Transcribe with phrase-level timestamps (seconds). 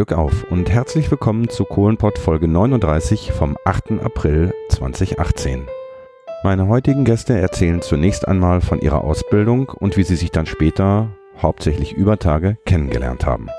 [0.00, 4.02] Glück auf und herzlich willkommen zu Kohlenpott Folge 39 vom 8.
[4.02, 5.66] April 2018.
[6.42, 11.10] Meine heutigen Gäste erzählen zunächst einmal von ihrer Ausbildung und wie sie sich dann später,
[11.42, 13.50] hauptsächlich über Tage, kennengelernt haben.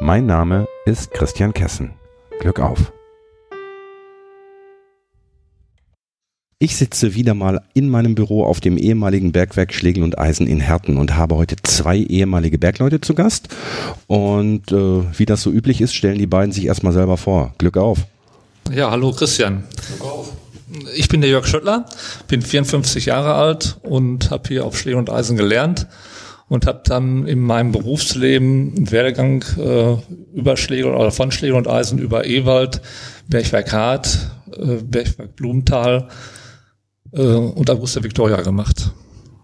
[0.00, 1.92] Mein Name ist Christian Kessen.
[2.40, 2.90] Glück auf.
[6.58, 10.60] Ich sitze wieder mal in meinem Büro auf dem ehemaligen Bergwerk Schlegel und Eisen in
[10.60, 13.48] Herten und habe heute zwei ehemalige Bergleute zu Gast.
[14.06, 17.54] Und äh, wie das so üblich ist, stellen die beiden sich erstmal selber vor.
[17.58, 18.06] Glück auf.
[18.72, 19.64] Ja, hallo Christian.
[19.88, 20.32] Glück auf.
[20.94, 21.86] Ich bin der Jörg Schöttler,
[22.28, 25.86] bin 54 Jahre alt und habe hier auf Schlegel und Eisen gelernt
[26.48, 29.96] und habe dann in meinem Berufsleben einen Werdegang äh,
[30.34, 32.80] über Schlegel oder von Schlegel und Eisen über Ewald,
[33.28, 36.08] Bergwerk Hart, äh, Bergwerk Blumenthal,
[37.14, 38.90] äh, und Augusta Victoria gemacht.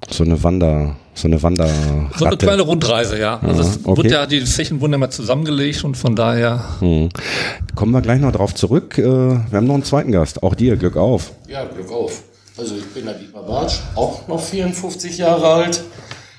[0.09, 1.69] So eine Wander, so eine Wander.
[2.17, 3.39] So eine kleine Rundreise, ja.
[3.41, 4.03] Also es okay.
[4.03, 6.65] wird ja, die Flächen wurden immer zusammengelegt und von daher.
[6.81, 7.11] Hm.
[7.75, 8.99] Kommen wir gleich noch drauf zurück.
[8.99, 10.43] Äh, wir haben noch einen zweiten Gast.
[10.43, 11.33] Auch dir, Glück auf.
[11.49, 12.23] Ja, Glück auf.
[12.57, 15.83] Also ich bin der Dietmar Bartsch, auch noch 54 Jahre alt.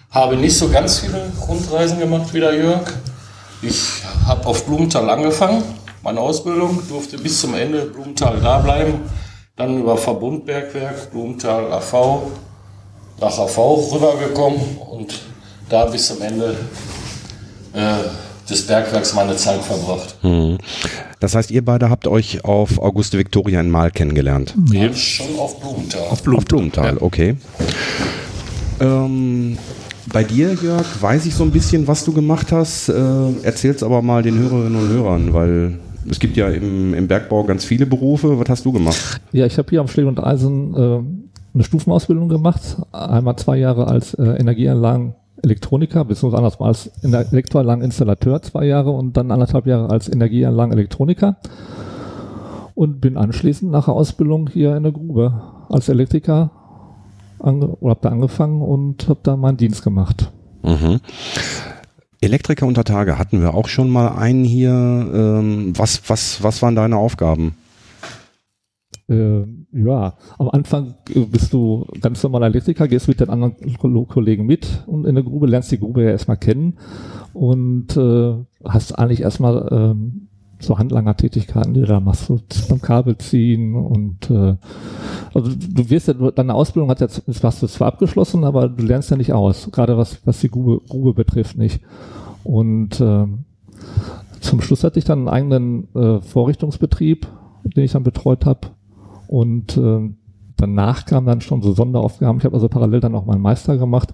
[0.10, 2.92] Habe nicht so ganz viele Rundreisen gemacht wie der Jörg.
[3.62, 3.80] Ich
[4.28, 5.64] habe auf Blumenthal angefangen,
[6.04, 9.00] meine Ausbildung, durfte bis zum Ende Blumenthal da bleiben
[9.62, 12.24] dann über Verbundbergwerk, Blumenthal AV,
[13.20, 14.60] nach AV rübergekommen
[14.92, 15.22] und
[15.70, 16.56] da bis zum Ende
[17.74, 20.16] äh, des Bergwerks meine Zeit verbracht.
[20.22, 20.58] Hm.
[21.20, 24.56] Das heißt, ihr beide habt euch auf Auguste Victoria in Mal kennengelernt?
[24.72, 26.08] Ja, schon auf Blumenthal.
[26.10, 27.02] Auf Blumenthal, auf Blumenthal ja.
[27.02, 27.36] okay.
[28.80, 29.58] Ähm,
[30.12, 32.90] bei dir, Jörg, weiß ich so ein bisschen, was du gemacht hast.
[32.90, 32.94] Äh,
[33.44, 35.80] Erzähl's aber mal den Hörerinnen und Hörern, weil
[36.10, 38.40] es gibt ja im, im Bergbau ganz viele Berufe.
[38.40, 39.22] Was hast du gemacht?
[39.32, 41.02] Ja, ich habe hier am Schläger und Eisen äh,
[41.54, 42.78] eine Stufenausbildung gemacht.
[42.92, 49.32] Einmal zwei Jahre als äh, Energieanlagen Elektroniker, beziehungsweise andersmal als Elektroanlageninstallateur zwei Jahre und dann
[49.32, 51.38] anderthalb Jahre als Energieanlagen Elektroniker.
[52.76, 56.52] Und bin anschließend nach der Ausbildung hier in der Grube als Elektriker
[57.40, 60.32] ange oder hab da angefangen und habe da meinen Dienst gemacht.
[60.64, 61.00] Mhm.
[62.22, 64.72] Elektriker unter Tage hatten wir auch schon mal einen hier.
[64.72, 67.56] Ähm, was, was, was waren deine Aufgaben?
[69.10, 69.42] Äh,
[69.74, 70.96] ja, am Anfang
[71.32, 73.56] bist du ganz normaler Elektriker, gehst mit den anderen
[74.08, 76.78] Kollegen mit und in der Grube lernst die Grube ja erstmal kennen
[77.34, 80.28] und äh, hast eigentlich erstmal ähm,
[80.64, 82.40] so Handlangertätigkeiten, die du da machst, so
[82.70, 84.56] beim Kabel ziehen und äh,
[85.34, 89.12] also du wirst ja, deine Ausbildung hat jetzt, hast du zwar abgeschlossen, aber du lernst
[89.12, 91.82] ja nicht aus, gerade was, was die Grube, Grube betrifft nicht.
[92.44, 93.28] Und äh,
[94.40, 97.28] zum Schluss hatte ich dann einen eigenen äh, Vorrichtungsbetrieb,
[97.64, 98.70] den ich dann betreut habe.
[99.28, 100.10] Und äh,
[100.58, 102.40] danach kamen dann schon so Sonderaufgaben.
[102.40, 104.14] Ich habe also parallel dann auch meinen Meister gemacht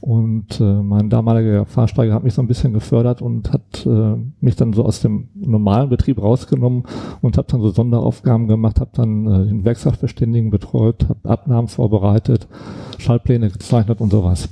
[0.00, 4.56] und äh, mein damaliger Fahrsteiger hat mich so ein bisschen gefördert und hat äh, mich
[4.56, 6.84] dann so aus dem normalen Betrieb rausgenommen
[7.20, 12.46] und habe dann so Sonderaufgaben gemacht, habe dann äh, den Werksachverständigen betreut, habe Abnahmen vorbereitet,
[12.98, 14.48] Schaltpläne gezeichnet und sowas.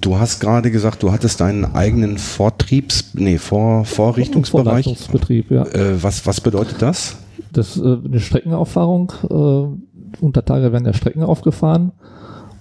[0.00, 4.84] Du hast gerade gesagt, du hattest deinen eigenen Vortriebs, nee, Vor, Vorrichtungsbereich.
[4.84, 5.64] Vorleistungsbetrieb, ja.
[5.64, 7.16] Äh, was, was bedeutet das?
[7.52, 9.12] Das äh, eine Streckenauffahrung.
[9.30, 11.92] Äh, unter Tage werden ja Strecken aufgefahren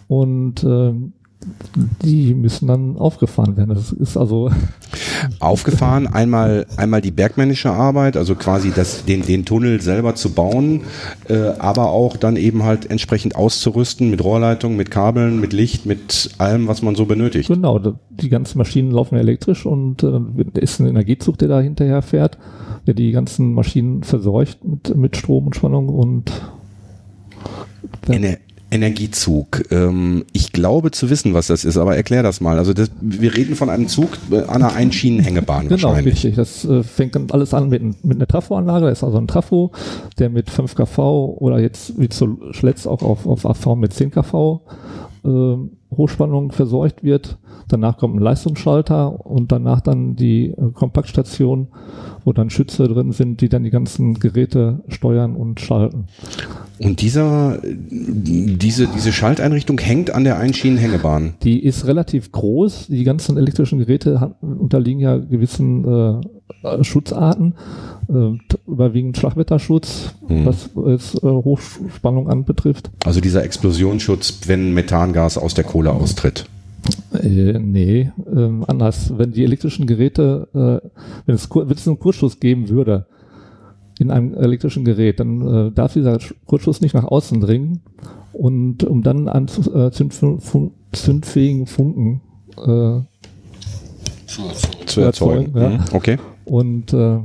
[0.08, 0.94] und äh,
[2.04, 3.74] die müssen dann aufgefahren werden.
[3.74, 4.52] Das ist also
[5.40, 6.08] aufgefahren.
[6.08, 10.82] Einmal, einmal die bergmännische Arbeit, also quasi das, den, den Tunnel selber zu bauen,
[11.28, 16.32] äh, aber auch dann eben halt entsprechend auszurüsten mit Rohrleitung, mit Kabeln, mit Licht, mit
[16.38, 17.50] allem, was man so benötigt.
[17.50, 20.20] Genau, die ganzen Maschinen laufen elektrisch und äh,
[20.60, 22.38] ist ein Energiezug, der da hinterher fährt,
[22.88, 26.32] der die ganzen Maschinen verseucht mit, mit Strom und Spannung und
[28.08, 28.38] Ener
[28.74, 29.72] Energiezug.
[29.72, 32.58] Ähm, ich glaube zu wissen, was das ist, aber erklär das mal.
[32.58, 36.16] Also das, wir reden von einem Zug äh, an einer Einschienenhängebahn genau, wahrscheinlich.
[36.16, 36.36] richtig.
[36.36, 38.86] Das äh, fängt alles an mit, mit einer Trafoanlage.
[38.86, 39.72] Da ist also ein Trafo,
[40.18, 44.62] der mit 5 kV oder jetzt wie zuletzt auch auf, auf AV mit 10 kV
[45.24, 45.56] äh,
[45.98, 47.38] Hochspannung versorgt wird.
[47.68, 51.68] Danach kommt ein Leistungsschalter und danach dann die äh, Kompaktstation,
[52.24, 56.06] wo dann Schütze drin sind, die dann die ganzen Geräte steuern und schalten.
[56.80, 61.36] Und dieser, diese, diese Schalteinrichtung hängt an der Einschienenhängebahn?
[61.44, 62.88] Die ist relativ groß.
[62.88, 66.22] Die ganzen elektrischen Geräte unterliegen ja gewissen äh,
[66.82, 67.56] Schutzarten,
[68.10, 70.46] äh, überwiegend Schlagwetterschutz, hm.
[70.46, 72.90] was es äh, Hochspannung anbetrifft.
[73.06, 76.46] Also dieser Explosionsschutz, wenn Methangas aus der Kohle austritt?
[77.14, 79.14] Äh, nee, äh, anders.
[79.18, 80.90] Wenn die elektrischen Geräte, äh,
[81.26, 83.06] wenn, es, wenn es einen Kurzschluss geben würde,
[84.00, 87.82] in einem elektrischen Gerät, dann äh, darf dieser Kurzschluss nicht nach außen dringen
[88.34, 89.92] und um dann an äh,
[90.92, 92.22] zündfähigen Funken
[92.58, 93.02] äh,
[94.26, 94.88] zu erzeugen.
[94.88, 95.70] Zu erzeugen ja.
[95.70, 95.80] Mhm.
[95.94, 96.18] Okay.
[96.46, 97.20] Und äh,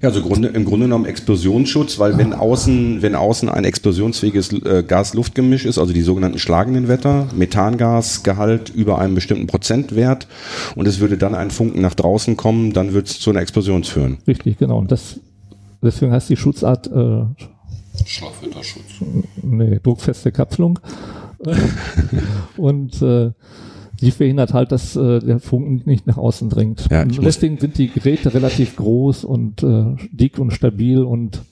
[0.00, 4.82] Ja, also Grunde, im Grunde genommen Explosionsschutz, weil wenn außen, wenn außen ein explosionsfähiges äh,
[4.82, 10.26] Gas-Luft-Gemisch ist, also die sogenannten schlagenden Wetter, Methangasgehalt über einem bestimmten Prozentwert
[10.74, 13.84] und es würde dann ein Funken nach draußen kommen, dann wird es zu einer Explosion
[13.84, 14.18] führen.
[14.26, 14.78] Richtig, genau.
[14.78, 15.20] Und das,
[15.82, 17.24] deswegen heißt die Schutzart äh,
[18.04, 18.84] Schlafwetterschutz.
[19.42, 20.78] nee, druckfeste Kapselung.
[22.56, 23.30] und äh,
[24.00, 26.86] die verhindert halt, dass äh, der Funken nicht nach außen dringt.
[26.90, 31.42] Ja, deswegen sind die Geräte relativ groß und äh, dick und stabil und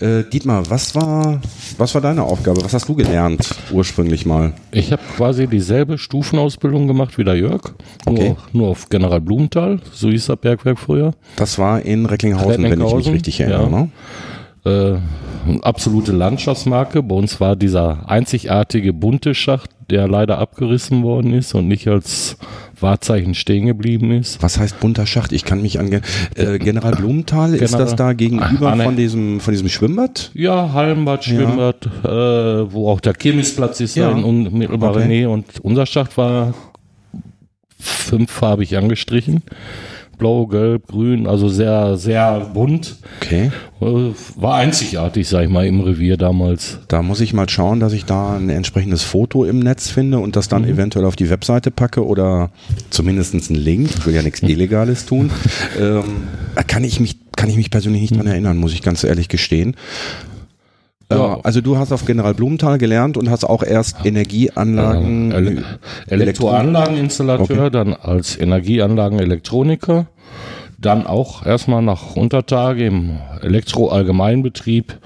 [0.00, 1.40] Äh, Dietmar, was war,
[1.78, 2.64] was war deine Aufgabe?
[2.64, 4.52] Was hast du gelernt ursprünglich mal?
[4.72, 7.74] Ich habe quasi dieselbe Stufenausbildung gemacht wie der Jörg,
[8.04, 8.30] Okay.
[8.30, 11.12] nur, nur auf General Blumenthal, so hieß das Bergwerk früher.
[11.36, 13.62] Das war in Recklinghausen, wenn ich mich Recklinghausen, richtig erinnere.
[13.70, 13.78] ja.
[13.82, 13.88] Ne?
[14.64, 14.94] Äh,
[15.44, 17.02] eine absolute Landschaftsmarke.
[17.02, 22.36] Bei uns war dieser einzigartige bunte Schacht, der leider abgerissen worden ist und nicht als
[22.78, 24.40] Wahrzeichen stehen geblieben ist.
[24.42, 25.32] Was heißt bunter Schacht?
[25.32, 25.90] Ich kann mich an
[26.36, 28.84] äh, General Blumenthal, ist General- das da gegenüber Ah, ne.
[28.84, 30.30] von diesem von diesem Schwimmbad?
[30.34, 32.08] Ja, Hallenbad, Schwimmbad, äh,
[32.72, 34.12] wo auch der Kirmesplatz ist, Ja.
[34.12, 35.08] in unmittelbarer Okay.
[35.08, 35.28] Nähe.
[35.30, 36.54] Und unser Schacht war
[37.78, 39.42] fünffarbig angestrichen.
[40.22, 42.94] Blau, gelb, grün, also sehr, sehr bunt.
[43.20, 43.50] Okay.
[43.80, 43.84] Äh,
[44.36, 46.78] War einzigartig, sag ich mal, im Revier damals.
[46.86, 50.36] Da muss ich mal schauen, dass ich da ein entsprechendes Foto im Netz finde und
[50.36, 50.50] das Mhm.
[50.50, 52.50] dann eventuell auf die Webseite packe oder
[52.90, 53.90] zumindest einen Link.
[53.98, 55.30] Ich will ja nichts Illegales tun.
[55.80, 56.04] Ähm,
[56.68, 59.74] kann ich mich, kann ich mich persönlich nicht dran erinnern, muss ich ganz ehrlich gestehen.
[61.18, 61.40] Ja.
[61.42, 65.32] Also du hast auf General Blumenthal gelernt und hast auch erst Energieanlagen.
[65.32, 65.64] Ähm,
[66.08, 70.06] Ele Elektroanlageninstallateur, dann als Energieanlagenelektroniker,
[70.78, 74.98] dann auch erstmal nach Untertage im Elektro-Allgemeinbetrieb.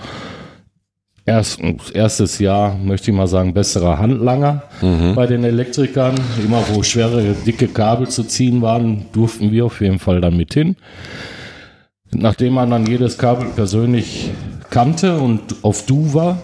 [1.28, 1.60] Erst,
[1.92, 4.62] erstes Jahr, möchte ich mal sagen, besserer Handlanger
[5.16, 6.14] bei den Elektrikern.
[6.44, 10.54] Immer wo schwere, dicke Kabel zu ziehen waren, durften wir auf jeden Fall dann mit
[10.54, 10.76] hin.
[12.12, 14.30] Nachdem man dann jedes Kabel persönlich
[14.76, 16.38] kannte und auf Du war,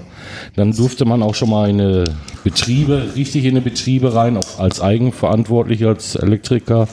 [0.56, 2.04] dann durfte man auch schon mal in
[2.42, 6.88] Betriebe, richtig in eine Betriebe rein, auch als eigenverantwortlich, als Elektriker.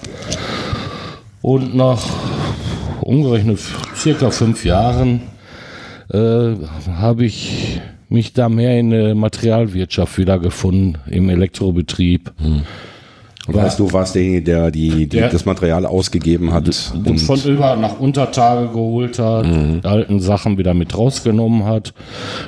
[1.41, 2.06] Und nach
[3.00, 3.62] umgerechnet
[3.95, 5.21] circa fünf Jahren
[6.12, 6.56] äh,
[6.97, 12.33] habe ich mich da mehr in eine Materialwirtschaft wiedergefunden im Elektrobetrieb.
[13.50, 16.68] Und weißt du, warst derjenige, der die, die Der- das Material ausgegeben hat.
[17.06, 21.94] und von über nach Untertage geholt hat, die alten Sachen wieder mit rausgenommen hat.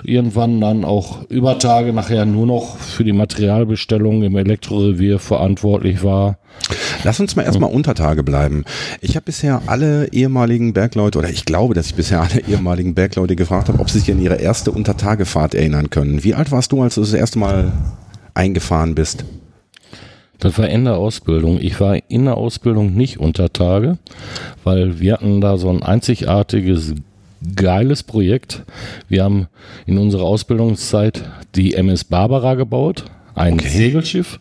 [0.03, 6.37] Irgendwann dann auch über Tage nachher nur noch für die Materialbestellung im Elektrorevier verantwortlich war.
[7.03, 8.63] Lass uns mal erstmal unter Tage bleiben.
[8.99, 13.35] Ich habe bisher alle ehemaligen Bergleute, oder ich glaube, dass ich bisher alle ehemaligen Bergleute
[13.35, 16.23] gefragt habe, ob sie sich an ihre erste Untertagefahrt erinnern können.
[16.23, 17.71] Wie alt warst du, als du das erste Mal
[18.33, 19.25] eingefahren bist?
[20.41, 21.59] Das war in der Ausbildung.
[21.61, 23.99] Ich war in der Ausbildung nicht unter Tage,
[24.63, 26.95] weil wir hatten da so ein einzigartiges,
[27.55, 28.63] geiles Projekt.
[29.07, 29.47] Wir haben
[29.85, 31.23] in unserer Ausbildungszeit
[31.55, 33.05] die MS Barbara gebaut,
[33.35, 34.39] ein Segelschiff.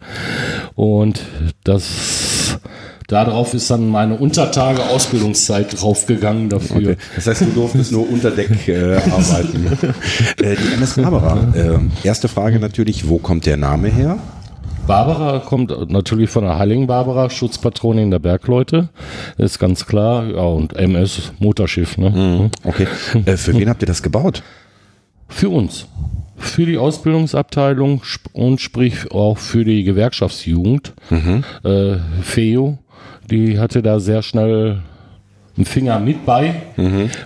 [0.74, 1.20] Und
[1.64, 2.58] das,
[3.06, 6.96] darauf ist dann meine Untertage Ausbildungszeit draufgegangen dafür.
[7.14, 9.66] Das heißt, du durftest nur unter Deck äh, arbeiten.
[10.42, 11.52] äh, die MS Barbara.
[11.54, 14.18] Äh, erste Frage natürlich, wo kommt der Name her?
[14.86, 18.88] Barbara kommt natürlich von der Heiligen Barbara, Schutzpatronin der Bergleute.
[19.38, 20.26] Ist ganz klar.
[20.26, 22.50] Ja, und MS, Motorschiff, ne?
[22.64, 22.86] Okay.
[23.24, 24.42] Äh, für wen habt ihr das gebaut?
[25.28, 25.86] Für uns.
[26.36, 30.94] Für die Ausbildungsabteilung und sprich auch für die Gewerkschaftsjugend.
[31.62, 32.78] Äh, FEO,
[33.30, 34.78] die hatte da sehr schnell
[35.56, 36.54] einen Finger mit bei,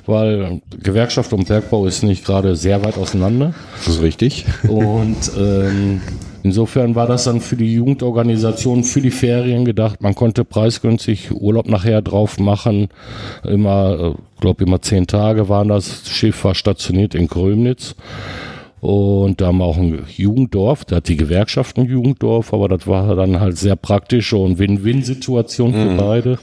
[0.06, 3.54] weil Gewerkschaft und Bergbau ist nicht gerade sehr weit auseinander.
[3.76, 4.44] Das ist richtig.
[4.68, 6.00] Und ähm,
[6.44, 10.00] insofern war das dann für die Jugendorganisation, für die Ferien gedacht.
[10.00, 12.88] Man konnte preisgünstig Urlaub nachher drauf machen.
[13.42, 16.04] Immer, äh, glaube immer zehn Tage waren das.
[16.04, 17.96] Das Schiff war stationiert in Krömnitz.
[18.84, 22.86] Und da haben wir auch ein Jugenddorf, da hat die Gewerkschaft ein Jugenddorf, aber das
[22.86, 26.38] war dann halt sehr praktische und Win-Win-Situation für beide.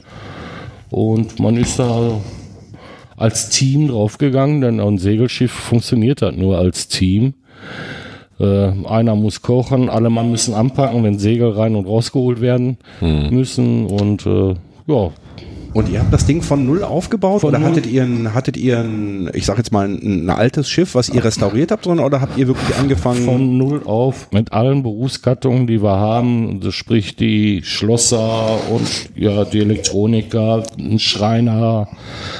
[0.90, 2.20] Und man ist da
[3.16, 7.34] als Team draufgegangen, denn ein Segelschiff funktioniert halt nur als Team.
[8.42, 12.76] Äh, einer muss kochen, alle Mann müssen anpacken, wenn Segel rein und rausgeholt werden
[13.30, 13.86] müssen.
[13.86, 14.54] Und äh,
[14.86, 15.10] ja,
[15.74, 17.70] Und ihr habt das Ding von null aufgebaut Von oder null.
[17.70, 21.08] hattet ihr ein, hattet ihr ein, ich sag jetzt mal ein, ein altes Schiff, was
[21.08, 23.24] ihr restauriert habt, sondern oder habt ihr wirklich angefangen?
[23.24, 29.44] von null auf mit allen Berufsgattungen, die wir haben, das sprich die Schlosser und ja
[29.44, 31.88] die Elektroniker, ein Schreiner,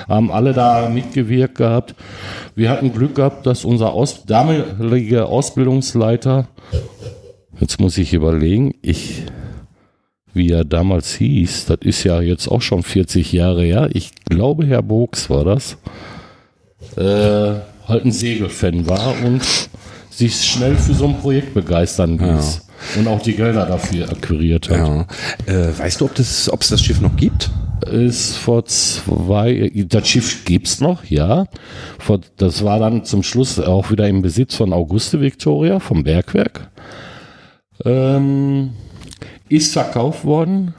[0.09, 1.95] haben alle da mitgewirkt gehabt.
[2.55, 6.49] Wir hatten Glück gehabt, dass unser Aus damaliger Ausbildungsleiter,
[7.61, 9.25] jetzt muss ich überlegen, ich
[10.35, 13.91] wie er damals hieß, das ist ja jetzt auch schon 40 Jahre her.
[13.93, 15.77] Ich glaube, Herr Bogs war das.
[16.97, 19.43] Äh, halt ein Segelfan war und
[20.11, 22.63] sich schnell für so ein Projekt begeistern ließ.
[22.95, 23.01] Ja.
[23.01, 24.79] Und auch die Gelder dafür akquiriert hat.
[24.79, 25.07] Ja.
[25.47, 27.51] Äh, weißt du, ob es das, das Schiff noch gibt?
[27.91, 31.47] Ist vor zwei, das Schiff gibt's noch, ja.
[31.99, 36.69] Vor, das war dann zum Schluss auch wieder im Besitz von Auguste Victoria vom Bergwerk.
[37.85, 38.71] Ähm,
[39.53, 40.75] ist verkauft worden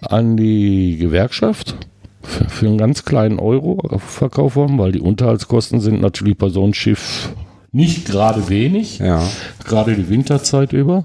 [0.00, 1.74] an die Gewerkschaft
[2.22, 6.62] für, für einen ganz kleinen Euro verkauft worden, weil die Unterhaltskosten sind natürlich bei so
[6.62, 7.30] einem Schiff
[7.72, 9.22] nicht gerade wenig, ja.
[9.64, 11.04] gerade die Winterzeit über.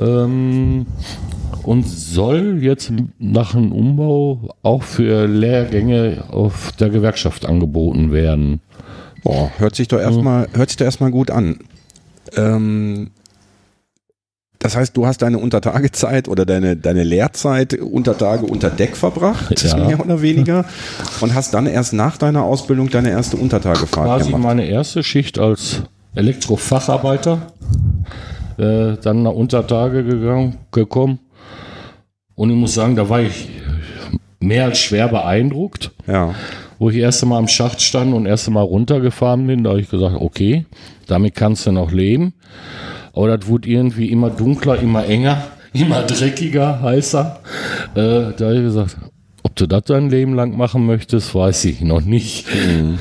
[0.00, 0.86] Ähm,
[1.62, 8.60] und soll jetzt nach einem Umbau auch für Lehrgänge auf der Gewerkschaft angeboten werden.
[9.22, 11.60] Boah, hört sich doch erstmal, hört sich doch erstmal gut an.
[12.36, 13.10] Ähm,
[14.64, 19.62] das heißt, du hast deine Untertagezeit oder deine, deine Lehrzeit unter Tage unter Deck verbracht,
[19.62, 19.76] ja.
[19.76, 20.64] mehr oder weniger,
[21.20, 24.42] und hast dann erst nach deiner Ausbildung deine erste Untertagefahrt Quasi gemacht.
[24.42, 25.82] meine erste Schicht als
[26.14, 27.52] Elektrofacharbeiter,
[28.56, 31.18] äh, dann nach Untertage gegangen, gekommen.
[32.34, 33.50] Und ich muss sagen, da war ich
[34.40, 35.90] mehr als schwer beeindruckt.
[36.06, 36.34] Ja.
[36.78, 39.90] Wo ich erst einmal am Schacht stand und erst einmal runtergefahren bin, da habe ich
[39.90, 40.64] gesagt, okay,
[41.06, 42.32] damit kannst du noch leben.
[43.14, 45.42] Aber das wurde irgendwie immer dunkler, immer enger,
[45.72, 47.40] immer dreckiger, heißer.
[47.94, 48.96] Äh, da habe ich gesagt,
[49.42, 52.46] ob du das dein Leben lang machen möchtest, weiß ich noch nicht.
[52.54, 52.98] Mhm.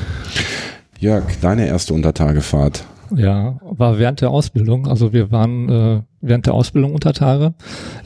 [1.00, 2.86] Jörg, deine erste Untertagefahrt.
[3.16, 4.88] Ja, war während der Ausbildung.
[4.88, 7.54] Also wir waren äh, während der Ausbildung unter Tage.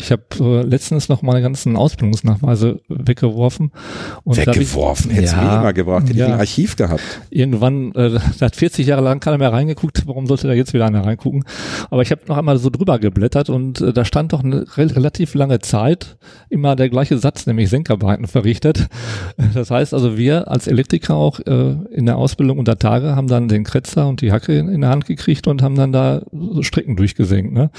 [0.02, 3.72] Ich habe äh, letztens noch meine ganzen Ausbildungsnachweise weggeworfen.
[4.24, 5.12] Und weggeworfen?
[5.12, 6.10] Hättest ja, du mir immer gebracht.
[6.10, 7.04] Hätte ja, ich ein Archiv gehabt.
[7.30, 10.08] Irgendwann, äh, da hat 40 Jahre lang keiner mehr reingeguckt.
[10.08, 11.44] Warum sollte da jetzt wieder einer reingucken?
[11.90, 14.96] Aber ich habe noch einmal so drüber geblättert und äh, da stand doch eine re
[14.96, 16.18] relativ lange Zeit
[16.50, 18.88] immer der gleiche Satz, nämlich Senkarbeiten verrichtet.
[19.54, 23.48] Das heißt also, wir als Elektriker auch äh, in der Ausbildung unter Tage haben dann
[23.48, 26.64] den Kretzer und die Hacke in, in der Hand gekriegt und haben dann da so
[26.64, 27.54] Strecken durchgesenkt.
[27.54, 27.70] Ne?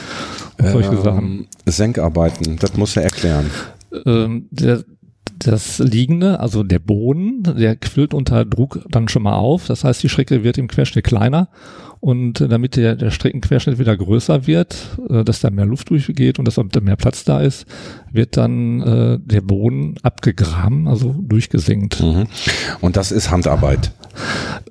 [0.59, 1.47] Und solche ähm, Sachen.
[1.67, 3.51] Senkarbeiten, das muss er erklären.
[4.07, 4.85] Ähm, der,
[5.39, 9.67] das Liegende, also der Boden, der quillt unter Druck dann schon mal auf.
[9.67, 11.49] Das heißt, die Strecke wird im Querschnitt kleiner
[12.01, 14.77] und äh, damit der, der Streckenquerschnitt wieder größer wird,
[15.09, 17.67] äh, dass da mehr Luft durchgeht und dass auch mehr Platz da ist,
[18.13, 22.03] wird dann äh, der Boden abgegraben, also durchgesenkt.
[22.03, 22.27] Mhm.
[22.81, 23.93] Und das ist Handarbeit.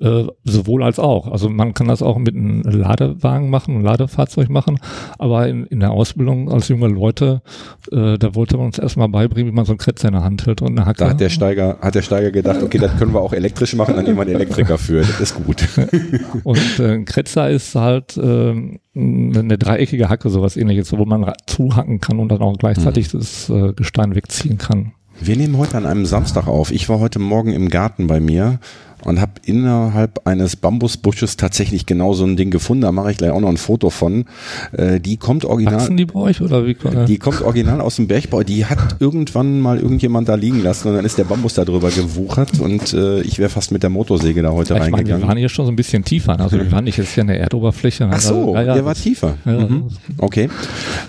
[0.00, 1.30] Äh, sowohl als auch.
[1.30, 4.78] Also man kann das auch mit einem Ladewagen machen, einem Ladefahrzeug machen,
[5.18, 7.42] aber in, in der Ausbildung als junge Leute,
[7.90, 10.46] äh, da wollte man uns erstmal beibringen, wie man so einen Kretzer in der Hand
[10.46, 10.98] hält und eine Hacke.
[11.00, 13.96] Da hat der Steiger, hat der Steiger gedacht, okay, das können wir auch elektrisch machen,
[13.96, 15.00] dann einen Elektriker für.
[15.00, 15.66] Das ist gut.
[16.44, 22.00] und äh, ein Kretzer ist halt äh, eine dreieckige Hacke, sowas ähnliches, wo man zuhacken
[22.00, 23.18] kann und dann auch gleichzeitig mhm.
[23.18, 24.92] das äh, Gestein wegziehen kann.
[25.20, 26.70] Wir nehmen heute an einem Samstag auf.
[26.70, 28.60] Ich war heute Morgen im Garten bei mir
[29.04, 32.82] und habe innerhalb eines Bambusbusches tatsächlich genau so ein Ding gefunden.
[32.82, 34.24] Da mache ich gleich auch noch ein Foto von.
[34.72, 35.76] Äh, die kommt original.
[35.76, 36.76] Wachsen die bei euch oder wie?
[37.06, 38.42] Die kommt original aus dem Bergbau.
[38.42, 41.90] Die hat irgendwann mal irgendjemand da liegen lassen und dann ist der Bambus da drüber
[41.90, 45.06] gewuchert und äh, ich wäre fast mit der Motorsäge da heute ich reingegangen.
[45.06, 46.38] Meine, wir waren hier schon so ein bisschen tiefer.
[46.38, 48.08] Also wir waren nicht jetzt hier an der Erdoberfläche.
[48.10, 49.34] Ach so, ja, ja, der war tiefer.
[49.44, 49.84] Ja, mhm.
[50.18, 50.48] Okay.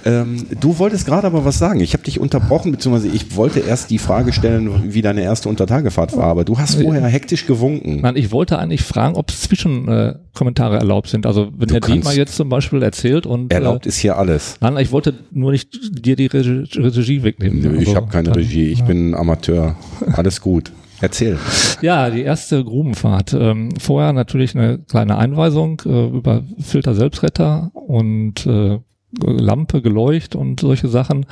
[0.05, 1.79] Ähm, du wolltest gerade aber was sagen.
[1.79, 6.15] Ich habe dich unterbrochen, beziehungsweise ich wollte erst die Frage stellen, wie deine erste Untertagefahrt
[6.15, 8.03] war, aber du hast vorher hektisch gewunken denken.
[8.03, 11.25] Nein, ich wollte eigentlich fragen, ob Zwischenkommentare äh, erlaubt sind.
[11.25, 14.55] Also wenn du der Dietmar jetzt zum Beispiel erzählt und erlaubt äh, ist hier alles.
[14.61, 15.69] Nein, ich wollte nur nicht
[16.05, 17.61] dir die Regie, Regie wegnehmen.
[17.61, 18.67] Nö, ich also, habe keine Regie.
[18.67, 18.85] Ich ja.
[18.85, 19.75] bin Amateur.
[20.13, 20.71] Alles gut.
[21.01, 21.37] Erzähl.
[21.81, 23.33] Ja, die erste Grubenfahrt.
[23.33, 28.79] Ähm, vorher natürlich eine kleine Einweisung äh, über Filter Selbstretter und äh,
[29.21, 31.25] Lampe, Geleucht und solche Sachen.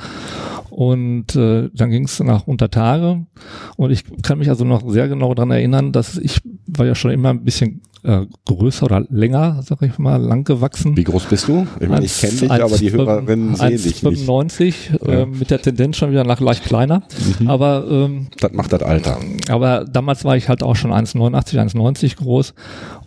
[0.78, 3.26] Und äh, dann ging es nach Untertage.
[3.76, 7.10] Und ich kann mich also noch sehr genau daran erinnern, dass ich war ja schon
[7.10, 10.96] immer ein bisschen äh, größer oder länger, sag ich mal, lang gewachsen.
[10.96, 11.66] Wie groß bist du?
[11.80, 15.02] Ich meine, ich kenne dich, aber die Hörerinnen sehen dich 95, nicht.
[15.08, 17.02] Äh, mit der Tendenz schon wieder nach leicht kleiner.
[17.40, 17.50] Mhm.
[17.50, 19.18] Aber ähm, das macht das Alter.
[19.48, 22.54] Aber damals war ich halt auch schon 1,89, 1,90 groß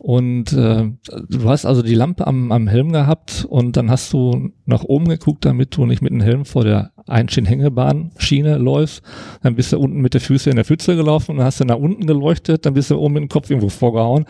[0.04, 0.90] und äh,
[1.30, 5.08] du hast also die Lampe am, am Helm gehabt und dann hast du nach oben
[5.08, 9.04] geguckt, damit du nicht mit dem Helm vor der Einschienenhängebahn-Schiene läufst.
[9.44, 11.66] Dann bist du unten mit der Füße in der Pfütze gelaufen und dann hast du
[11.66, 14.26] nach unten geleuchtet, dann bist du oben mit dem Kopf irgendwo vorgehauen.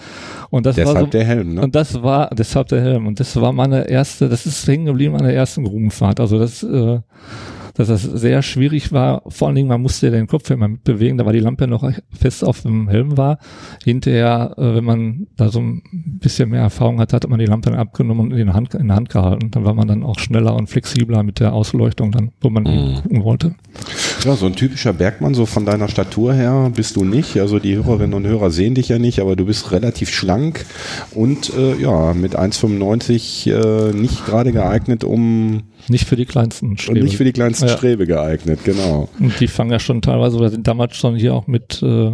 [0.49, 1.61] Und das deshalb war so, der Helm, ne?
[1.61, 3.07] Und das war, deshalb der Helm.
[3.07, 6.19] Und das war meine erste, das ist hängen geblieben, meine ersten Grubenfahrt.
[6.19, 6.99] Also das, äh,
[7.73, 9.23] dass das sehr schwierig war.
[9.27, 12.43] Vor allen Dingen, man musste den Kopf immer mitbewegen, da war die Lampe noch fest
[12.43, 13.39] auf dem Helm war.
[13.83, 15.81] Hinterher, äh, wenn man da so ein
[16.19, 18.87] bisschen mehr Erfahrung hat, hat man die Lampe dann abgenommen und in der Hand, in
[18.87, 19.51] der Hand gehalten.
[19.51, 22.95] Dann war man dann auch schneller und flexibler mit der Ausleuchtung dann, wo man mhm.
[23.01, 23.55] gucken wollte.
[24.23, 27.39] Ja, so ein typischer Bergmann, so von deiner Statur her bist du nicht.
[27.39, 30.65] Also die Hörerinnen und Hörer sehen dich ja nicht, aber du bist relativ schlank
[31.15, 36.99] und äh, ja, mit 1,95 äh, nicht gerade geeignet, um nicht für die kleinsten Strebe.
[36.99, 37.75] Und nicht für die kleinsten ja.
[37.75, 39.09] Strebe geeignet, genau.
[39.19, 42.11] Und die fangen ja schon teilweise oder sind damals schon hier auch mit äh,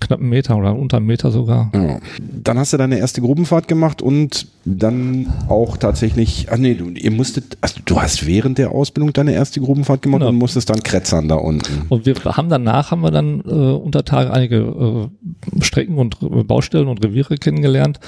[0.00, 1.70] knapp einen Meter oder unter einem Meter sogar.
[1.74, 2.00] Ja.
[2.20, 7.10] Dann hast du deine erste Grubenfahrt gemacht und dann auch tatsächlich, ach nee, du, ihr
[7.10, 10.30] musstet, also du hast während der Ausbildung deine erste Grubenfahrt gemacht genau.
[10.30, 11.86] und musstest dann kretzern da unten.
[11.88, 16.44] Und wir haben danach, haben wir dann äh, unter Tage einige äh, Strecken und äh,
[16.44, 18.00] Baustellen und Reviere kennengelernt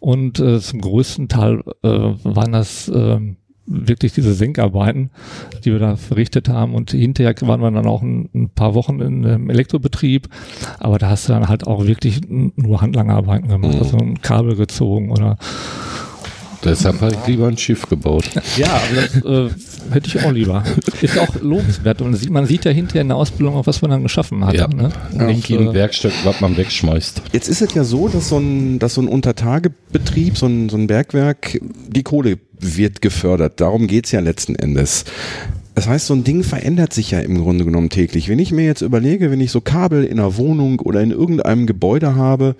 [0.00, 3.18] und äh, zum größten Teil äh, waren das äh,
[3.68, 5.10] wirklich diese Senkarbeiten,
[5.64, 6.74] die wir da verrichtet haben.
[6.74, 10.28] Und hinterher waren wir dann auch ein, ein paar Wochen in einem Elektrobetrieb.
[10.78, 13.82] Aber da hast du dann halt auch wirklich nur Handlangarbeiten gemacht, mhm.
[13.82, 15.38] also ein Kabel gezogen oder
[16.64, 18.24] Deshalb habe ich lieber ein Schiff gebaut.
[18.56, 20.64] Ja, aber das äh, hätte ich auch lieber.
[21.00, 22.02] Ist auch lobenswert.
[22.02, 24.54] Und man sieht ja hinterher in der Ausbildung auch, was man dann geschaffen hat.
[24.54, 24.90] Ja, ne?
[25.12, 27.22] nicht ein äh, Werkstück, was man wegschmeißt.
[27.32, 30.76] Jetzt ist es ja so, dass so ein, dass so ein Untertagebetrieb, so ein, so
[30.76, 33.60] ein Bergwerk, die Kohle wird gefördert.
[33.60, 35.04] Darum geht's ja letzten Endes.
[35.78, 38.28] Das heißt, so ein Ding verändert sich ja im Grunde genommen täglich.
[38.28, 41.68] Wenn ich mir jetzt überlege, wenn ich so Kabel in einer Wohnung oder in irgendeinem
[41.68, 42.56] Gebäude habe,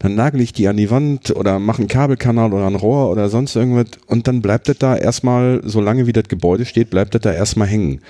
[0.00, 3.28] dann nagel ich die an die Wand oder mache einen Kabelkanal oder ein Rohr oder
[3.28, 7.22] sonst irgendwas und dann bleibt das da erstmal, solange wie das Gebäude steht, bleibt das
[7.22, 8.00] da erstmal hängen.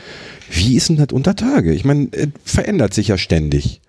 [0.50, 1.74] Wie ist denn das unter Tage?
[1.74, 2.08] Ich meine,
[2.42, 3.82] verändert sich ja ständig.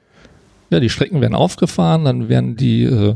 [0.69, 3.15] Ja, die Strecken werden aufgefahren, dann werden die äh,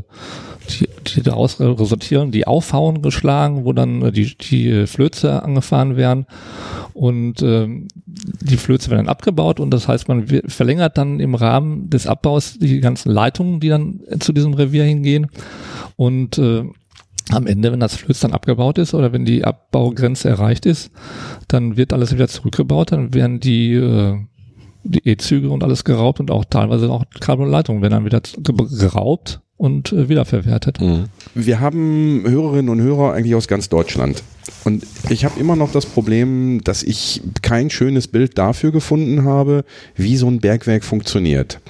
[0.70, 5.96] die, die daraus resultieren, die Aufhauen geschlagen, wo dann äh, die, die äh, Flöze angefahren
[5.96, 6.26] werden.
[6.92, 11.90] Und ähm, die Flöze werden dann abgebaut und das heißt, man verlängert dann im Rahmen
[11.90, 15.26] des Abbaus die ganzen Leitungen, die dann zu diesem Revier hingehen.
[15.96, 16.64] Und äh,
[17.30, 20.90] am Ende, wenn das Flöz dann abgebaut ist oder wenn die Abbaugrenze erreicht ist,
[21.48, 24.18] dann wird alles wieder zurückgebaut, dann werden die äh,
[24.84, 28.20] die E-Züge und alles geraubt und auch teilweise auch Kabel und Leitungen werden dann wieder
[28.78, 30.80] geraubt und äh, wiederverwertet.
[30.80, 31.06] Mhm.
[31.34, 34.22] Wir haben Hörerinnen und Hörer eigentlich aus ganz Deutschland.
[34.64, 39.64] Und ich habe immer noch das Problem, dass ich kein schönes Bild dafür gefunden habe,
[39.94, 41.60] wie so ein Bergwerk funktioniert.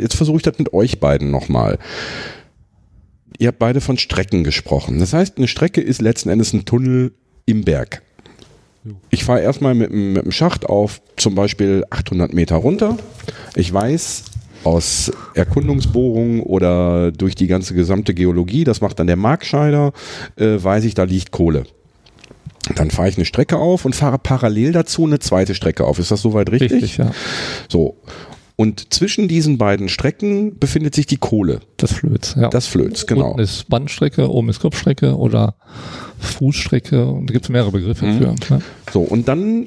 [0.00, 1.78] Jetzt versuche ich das mit euch beiden nochmal.
[3.38, 4.98] Ihr habt beide von Strecken gesprochen.
[4.98, 7.12] Das heißt, eine Strecke ist letzten Endes ein Tunnel
[7.44, 8.02] im Berg.
[9.10, 12.96] Ich fahre erstmal mit, mit dem Schacht auf zum Beispiel 800 Meter runter.
[13.54, 14.24] Ich weiß,
[14.64, 19.92] aus Erkundungsbohrungen oder durch die ganze gesamte Geologie, das macht dann der Markscheider,
[20.36, 21.64] äh, weiß ich, da liegt Kohle.
[22.74, 26.00] Dann fahre ich eine Strecke auf und fahre parallel dazu eine zweite Strecke auf.
[26.00, 26.72] Ist das soweit richtig?
[26.72, 27.12] Richtig, ja.
[27.68, 27.96] So.
[28.56, 31.60] Und zwischen diesen beiden Strecken befindet sich die Kohle.
[31.76, 32.48] Das Flöz, ja.
[32.48, 33.28] Das Flöz, genau.
[33.28, 35.56] Unten ist Bandstrecke, oben ist Kopfstrecke oder
[36.20, 37.06] Fußstrecke.
[37.06, 38.18] Und da gibt es mehrere Begriffe mhm.
[38.18, 38.54] für.
[38.54, 38.62] Ne?
[38.90, 39.66] So, und dann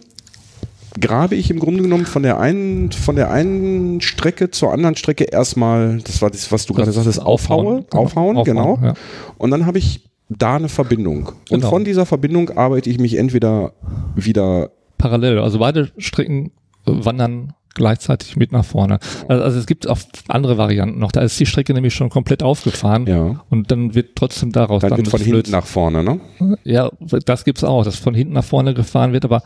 [1.00, 5.26] grabe ich im Grunde genommen von der einen, von der einen Strecke zur anderen Strecke
[5.26, 8.80] erstmal, das war das, was du gerade sagtest, aufhaue, aufhauen, aufhauen genau.
[8.82, 8.96] Ja.
[9.38, 11.28] Und dann habe ich da eine Verbindung.
[11.50, 11.70] Und genau.
[11.70, 13.74] von dieser Verbindung arbeite ich mich entweder
[14.16, 16.52] wieder parallel, also beide Strecken
[16.86, 19.00] wandern gleichzeitig mit nach vorne.
[19.28, 21.12] Also, also, es gibt auch andere Varianten noch.
[21.12, 23.44] Da ist die Strecke nämlich schon komplett aufgefahren ja.
[23.50, 25.50] und dann wird trotzdem daraus dann, dann wird von hinten Flöz.
[25.52, 26.20] nach vorne, ne?
[26.64, 26.92] Ja,
[27.26, 29.44] das gibt's auch, dass von hinten nach vorne gefahren wird, aber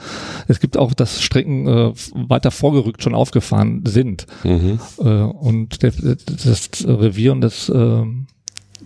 [0.48, 4.26] es gibt auch, dass Strecken äh, weiter vorgerückt schon aufgefahren sind.
[4.44, 4.80] Mhm.
[5.00, 8.04] Äh, und der, das Revier und das äh,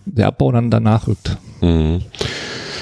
[0.05, 1.37] der Abbau dann danach rückt.
[1.61, 2.01] Mhm.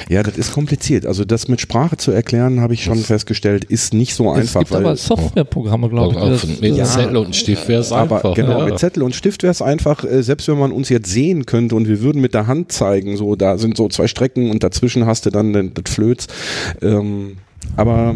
[0.10, 1.06] Ja, das ist kompliziert.
[1.06, 4.62] Also das mit Sprache zu erklären, habe ich schon das festgestellt, ist nicht so einfach.
[4.62, 6.22] Es gibt aber Softwareprogramme, glaube ich.
[6.22, 8.36] Auch mit ja, Zettel und Stift wäre es einfach.
[8.36, 8.66] Genau, ja.
[8.66, 11.76] mit Zettel und Stift wäre es einfach, äh, selbst wenn man uns jetzt sehen könnte
[11.76, 15.06] und wir würden mit der Hand zeigen, so da sind so zwei Strecken und dazwischen
[15.06, 16.28] hast du dann das Flöz.
[16.82, 17.38] Ähm,
[17.76, 18.16] aber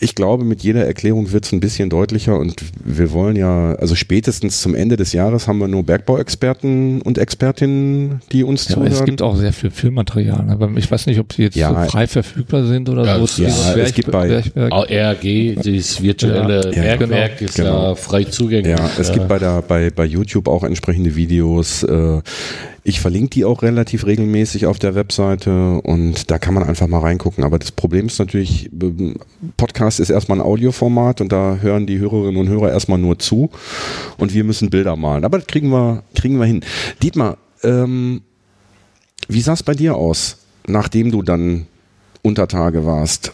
[0.00, 3.94] ich glaube, mit jeder Erklärung wird es ein bisschen deutlicher und wir wollen ja, also
[3.94, 8.92] spätestens zum Ende des Jahres haben wir nur Bergbauexperten und Expertinnen, die uns ja, zuhören.
[8.92, 11.90] es gibt auch sehr viel Filmmaterial, aber ich weiß nicht, ob die jetzt ja, so
[11.90, 13.42] frei verfügbar sind oder ja, so.
[13.42, 17.88] Ja, es gibt bei RG, dieses virtuelle ja, Bergwerk genau, ist genau.
[17.88, 18.76] ja frei zugänglich.
[18.78, 21.82] Ja, es gibt bei, der, bei, bei YouTube auch entsprechende Videos.
[21.82, 22.20] Äh,
[22.88, 27.00] ich verlinke die auch relativ regelmäßig auf der Webseite und da kann man einfach mal
[27.00, 27.42] reingucken.
[27.42, 28.70] Aber das Problem ist natürlich,
[29.56, 33.50] Podcast ist erstmal ein Audioformat und da hören die Hörerinnen und Hörer erstmal nur zu
[34.18, 35.24] und wir müssen Bilder malen.
[35.24, 36.60] Aber das kriegen wir, kriegen wir hin.
[37.02, 38.22] Dietmar, ähm,
[39.26, 40.36] wie sah es bei dir aus,
[40.68, 41.66] nachdem du dann
[42.22, 43.32] unter Tage warst?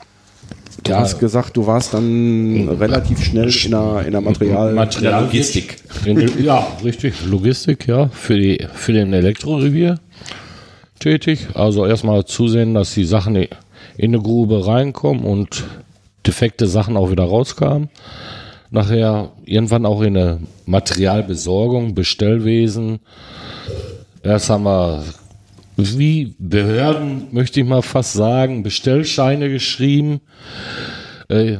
[0.84, 0.98] Du Ja.
[1.00, 5.76] hast gesagt, du warst dann relativ schnell in der, in der Material Material Logistik.
[6.04, 7.14] In, ja, richtig.
[7.24, 9.98] Logistik, ja, für, die, für den Elektrorevier
[10.98, 11.46] tätig.
[11.54, 13.48] Also erstmal zusehen, dass die Sachen in
[13.98, 15.64] eine Grube reinkommen und
[16.26, 17.88] defekte Sachen auch wieder rauskamen.
[18.70, 23.00] Nachher irgendwann auch in eine Materialbesorgung, Bestellwesen.
[24.22, 25.04] Erst haben wir
[25.76, 30.20] wie Behörden, möchte ich mal fast sagen, Bestellscheine geschrieben,
[31.28, 31.58] äh,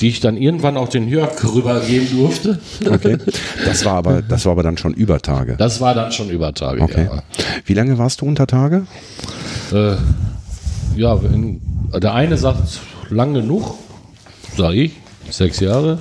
[0.00, 2.58] die ich dann irgendwann auch den Jörg rübergeben durfte.
[2.90, 3.18] Okay.
[3.64, 5.56] Das war aber, das war aber dann schon über Tage.
[5.56, 6.82] Das war dann schon über Tage.
[6.82, 7.08] Okay.
[7.64, 8.86] Wie lange warst du unter Tage?
[9.70, 9.96] Ja, äh,
[10.96, 11.60] ja wenn,
[11.94, 13.76] der eine sagt lang genug,
[14.56, 14.92] sage ich,
[15.30, 15.98] sechs Jahre.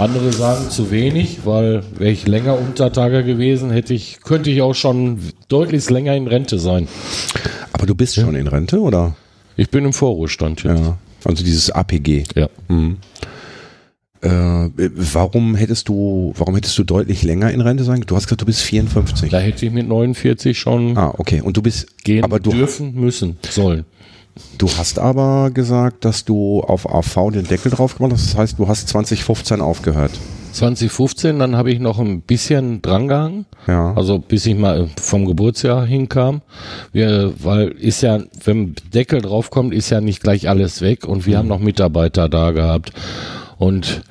[0.00, 4.62] Andere sagen zu wenig, weil wäre ich länger unter Tage gewesen, hätte ich, könnte ich
[4.62, 6.88] auch schon deutlich länger in Rente sein.
[7.74, 9.14] Aber du bist schon in Rente, oder?
[9.56, 10.80] Ich bin im Vorruhestand jetzt.
[10.80, 10.96] Ja.
[11.24, 12.24] Also dieses APG.
[12.34, 12.48] Ja.
[14.22, 18.02] Äh, warum hättest du, warum hättest du deutlich länger in Rente sein?
[18.06, 19.28] Du hast gesagt, du bist 54.
[19.28, 21.42] Da hätte ich mit 49 schon Ah, okay.
[21.42, 23.84] Und du bist, gehen aber du, dürfen, müssen, sollen.
[24.58, 28.26] Du hast aber gesagt, dass du auf AV den Deckel drauf gemacht hast.
[28.26, 30.12] Das heißt, du hast 2015 aufgehört.
[30.52, 33.46] 2015, dann habe ich noch ein bisschen drangehangen.
[33.66, 33.94] Ja.
[33.94, 36.42] Also bis ich mal vom Geburtsjahr hinkam.
[36.92, 41.38] Wir, weil ist ja, wenn Deckel draufkommt, ist ja nicht gleich alles weg und wir
[41.38, 42.92] haben noch Mitarbeiter da gehabt.
[43.58, 44.02] Und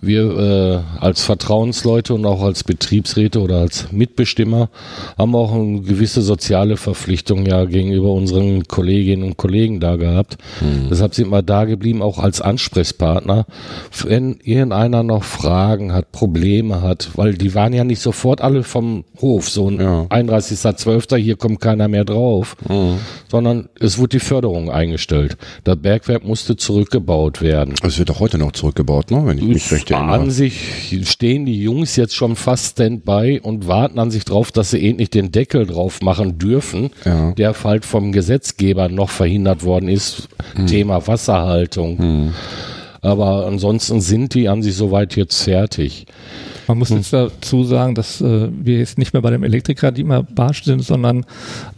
[0.00, 4.68] wir äh, als Vertrauensleute und auch als Betriebsräte oder als Mitbestimmer
[5.16, 10.36] haben auch eine gewisse soziale Verpflichtung ja gegenüber unseren Kolleginnen und Kollegen da gehabt.
[10.90, 13.46] Deshalb sind wir da geblieben, auch als Ansprechpartner.
[14.04, 19.04] Wenn irgendeiner noch Fragen hat, Probleme hat, weil die waren ja nicht sofort alle vom
[19.20, 20.06] Hof, so ein Ja.
[20.10, 22.56] 31.12., hier kommt keiner mehr drauf,
[23.30, 25.36] sondern es wurde die Förderung eingestellt.
[25.62, 27.74] Das Bergwerk musste zurückgebaut werden.
[27.82, 29.22] Es wird doch heute noch zurückgebaut, ne?
[29.24, 33.98] Wenn ich mich recht An sich stehen die Jungs jetzt schon fast Standby und warten
[33.98, 37.32] an sich drauf, dass sie endlich den Deckel drauf machen dürfen, Ja.
[37.32, 40.28] der halt vom Gesetzgeber noch verhindert worden ist.
[40.54, 40.66] Hm.
[40.66, 42.32] Thema Wasserhaltung.
[43.02, 46.06] Aber ansonsten sind die an sich soweit jetzt fertig.
[46.66, 50.22] Man muss jetzt dazu sagen, dass äh, wir jetzt nicht mehr bei dem Elektriker Dietmar
[50.22, 51.26] Barsch sind, sondern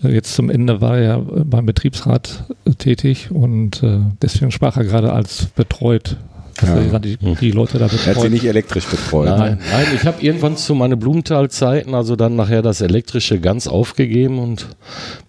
[0.04, 4.76] äh, jetzt zum Ende war er äh, beim Betriebsrat äh, tätig und äh, deswegen sprach
[4.76, 6.16] er gerade als betreut,
[6.56, 6.76] dass Ja.
[6.92, 8.30] er die, die Leute da Er hat sie betreut.
[8.30, 9.26] nicht elektrisch betreut.
[9.28, 14.38] Nein, nein, ich habe irgendwann zu meine Blumenthal-Zeiten, also dann nachher das Elektrische ganz aufgegeben
[14.38, 14.66] und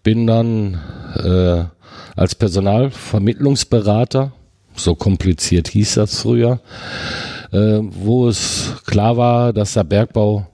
[0.03, 0.79] bin dann
[1.23, 1.63] äh,
[2.15, 4.31] als Personalvermittlungsberater,
[4.75, 6.59] so kompliziert hieß das früher,
[7.51, 10.47] äh, wo es klar war, dass der Bergbau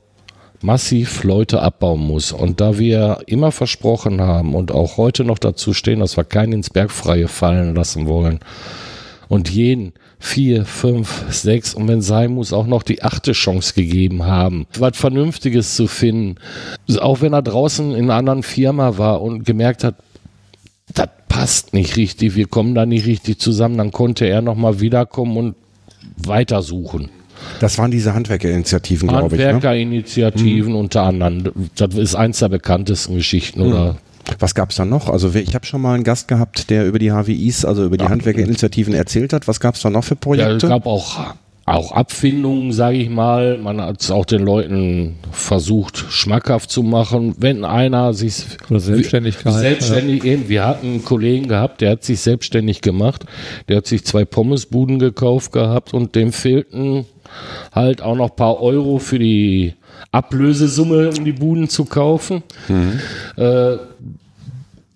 [0.61, 2.31] massiv Leute abbauen muss.
[2.31, 6.53] Und da wir immer versprochen haben und auch heute noch dazu stehen, dass wir keinen
[6.53, 8.39] ins Bergfreie fallen lassen wollen,
[9.27, 14.23] und jeden vier, fünf, sechs und wenn sein muss auch noch die achte Chance gegeben
[14.25, 16.35] haben, was Vernünftiges zu finden.
[16.99, 19.95] Auch wenn er draußen in einer anderen Firma war und gemerkt hat,
[20.93, 25.37] das passt nicht richtig, wir kommen da nicht richtig zusammen, dann konnte er nochmal wiederkommen
[25.37, 25.55] und
[26.17, 27.09] weitersuchen.
[27.59, 29.41] Das waren diese Handwerkerinitiativen, glaube ich.
[29.41, 29.53] Ne?
[29.53, 31.51] Handwerkerinitiativen unter anderem.
[31.75, 33.97] Das ist eins der bekanntesten Geschichten oder
[34.39, 35.09] Was gab's da noch?
[35.09, 38.05] Also ich habe schon mal einen Gast gehabt, der über die HWIs, also über die
[38.07, 39.47] Handwerkerinitiativen erzählt hat.
[39.47, 40.67] Was gab's da noch für Ja, es Projekte?
[40.67, 43.57] gab auch, auch Abfindungen, sage ich mal.
[43.57, 47.35] Man hat es auch den Leuten versucht, schmackhaft zu machen.
[47.37, 52.21] Wenn einer sich Oder Selbstständigkeit, selbstständig, eben, wir hatten einen Kollegen gehabt, der hat sich
[52.21, 53.25] selbstständig gemacht.
[53.67, 57.05] Der hat sich zwei Pommesbuden gekauft gehabt und dem fehlten
[57.71, 59.73] halt auch noch ein paar Euro für die
[60.11, 62.43] Ablösesumme, um die Buden zu kaufen.
[63.35, 63.77] Äh,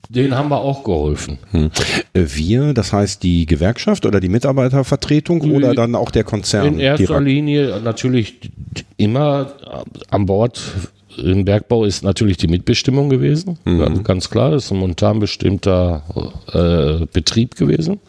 [0.10, 1.38] den haben wir auch geholfen.
[1.52, 1.70] Hm.
[2.14, 6.68] Äh, Wir, das heißt die Gewerkschaft oder die Mitarbeitervertretung oder dann auch der Konzern?
[6.68, 7.26] In erster direkt?
[7.26, 8.40] Linie natürlich
[8.96, 9.54] immer
[10.10, 10.62] an Bord
[11.18, 13.58] im Bergbau ist natürlich die Mitbestimmung gewesen.
[13.66, 16.04] Ganz, ganz klar, das ist ein montan bestimmter
[16.54, 18.00] äh, Betrieb gewesen.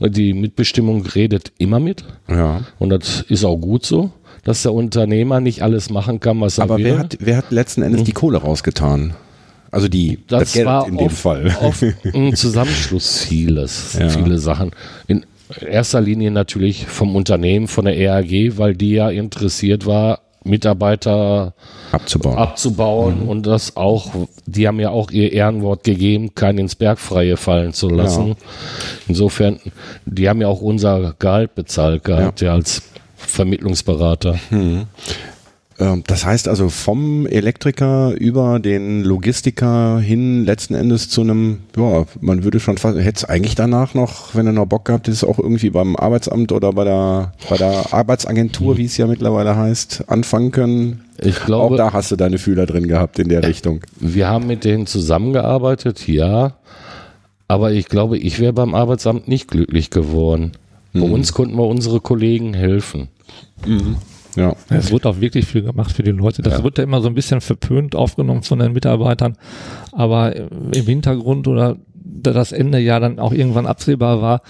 [0.00, 2.04] Die Mitbestimmung redet immer mit.
[2.28, 2.60] Ja.
[2.78, 4.10] Und das ist auch gut so,
[4.44, 6.84] dass der Unternehmer nicht alles machen kann, was er Aber will.
[6.86, 9.14] wer hat, wer hat letzten Endes die Kohle rausgetan?
[9.70, 11.54] Also die, das, das Geld war in dem oft, Fall.
[11.60, 14.08] oft ein Zusammenschluss vieles, Ja.
[14.08, 14.70] viele Sachen.
[15.06, 15.26] In
[15.66, 21.52] erster Linie natürlich vom Unternehmen, von der EAG, weil die ja interessiert war, Mitarbeiter
[21.92, 22.38] Abzubauen.
[22.38, 23.28] abzubauen Mhm.
[23.28, 24.10] und das auch,
[24.46, 28.28] die haben ja auch ihr Ehrenwort gegeben, keinen ins Bergfreie fallen zu lassen.
[28.28, 28.34] Ja.
[29.08, 29.58] Insofern,
[30.06, 32.82] die haben ja auch unser Gehalt bezahlt gehabt, ja, als
[33.18, 34.38] Vermittlungsberater.
[35.78, 42.04] Ähm, das heißt also vom Elektriker über den Logistiker hin letzten Endes zu einem, ja,
[42.20, 45.24] man würde schon fast, hätte es eigentlich danach noch, wenn er noch Bock gehabt ist,
[45.24, 50.04] auch irgendwie beim Arbeitsamt oder bei der, bei der Arbeitsagentur, wie es ja mittlerweile heißt,
[50.08, 51.04] anfangen können.
[51.18, 53.80] Ich glaube, auch da hast du deine Fühler drin gehabt in der Richtung.
[53.98, 56.54] Wir haben mit denen zusammengearbeitet, ja.
[57.48, 60.52] Aber ich glaube, ich wäre beim Arbeitsamt nicht glücklich geworden.
[60.92, 61.12] Bei Mhm.
[61.12, 63.08] uns konnten wir unsere Kollegen helfen.
[64.36, 64.54] Ja.
[64.70, 66.42] Es wird auch wirklich viel gemacht für die Leute.
[66.42, 69.36] Das wird ja immer so ein bisschen verpönt aufgenommen von den Mitarbeitern.
[69.92, 74.42] Aber im Hintergrund oder da das Ende ja dann auch irgendwann absehbar war,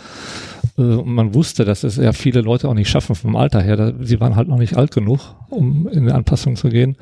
[0.77, 3.95] äh, und man wusste, dass es ja viele Leute auch nicht schaffen vom Alter her.
[4.01, 5.21] Sie waren halt noch nicht alt genug,
[5.51, 6.97] um in die Anpassung zu gehen,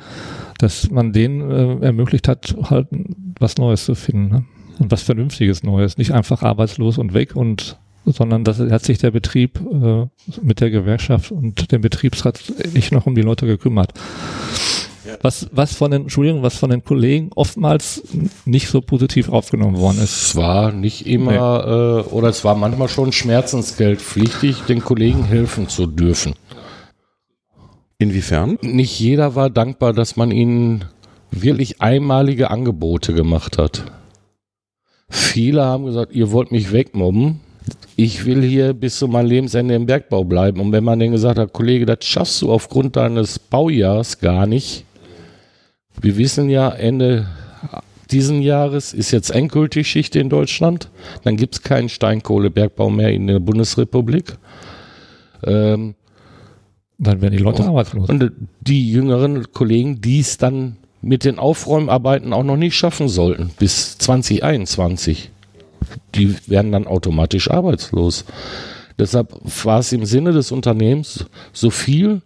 [0.59, 1.51] dass man denen
[1.83, 2.88] äh, ermöglicht hat, halt
[3.38, 4.29] was Neues zu finden.
[4.31, 4.44] Ne?
[4.79, 5.99] Und was Vernünftiges Neues.
[5.99, 10.07] Nicht einfach arbeitslos und weg und sondern das hat sich der Betrieb äh,
[10.40, 12.40] mit der Gewerkschaft und dem Betriebsrat
[12.73, 13.92] nicht noch um die Leute gekümmert.
[15.23, 18.03] Was, was von den, Entschuldigung, was von den Kollegen oftmals
[18.45, 20.23] nicht so positiv aufgenommen worden ist.
[20.23, 25.87] Es war nicht immer, äh, oder es war manchmal schon schmerzensgeldpflichtig, den Kollegen helfen zu
[25.87, 26.35] dürfen.
[27.99, 28.59] Inwiefern?
[28.62, 30.85] Nicht jeder war dankbar, dass man ihnen
[31.31, 33.85] wirklich einmalige Angebote gemacht hat.
[35.09, 37.40] Viele haben gesagt, ihr wollt mich wegmobben.
[37.96, 40.61] Ich will hier bis zu meinem Lebensende im Bergbau bleiben.
[40.61, 44.85] Und wenn man denen gesagt hat, Kollege, das schaffst du aufgrund deines Baujahrs gar nicht.
[46.00, 47.26] Wir wissen ja, Ende
[48.11, 50.90] diesen Jahres ist jetzt endgültig Schicht in Deutschland.
[51.24, 54.37] Dann gibt es keinen Steinkohlebergbau mehr in der Bundesrepublik.
[55.44, 55.94] Ähm,
[56.98, 57.68] Dann werden die Leute Oh.
[57.70, 58.09] arbeitslos.
[58.09, 63.50] und die jüngeren Kollegen, die es dann mit den Aufräumarbeiten auch noch nicht schaffen sollten,
[63.59, 65.31] bis 2021,
[66.14, 68.25] die werden dann automatisch arbeitslos.
[68.99, 72.22] Deshalb war es im Sinne des Unternehmens, so viel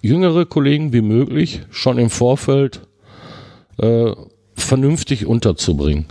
[0.00, 2.80] jüngere Kollegen wie möglich schon im Vorfeld
[3.78, 4.12] äh,
[4.54, 6.06] vernünftig unterzubringen.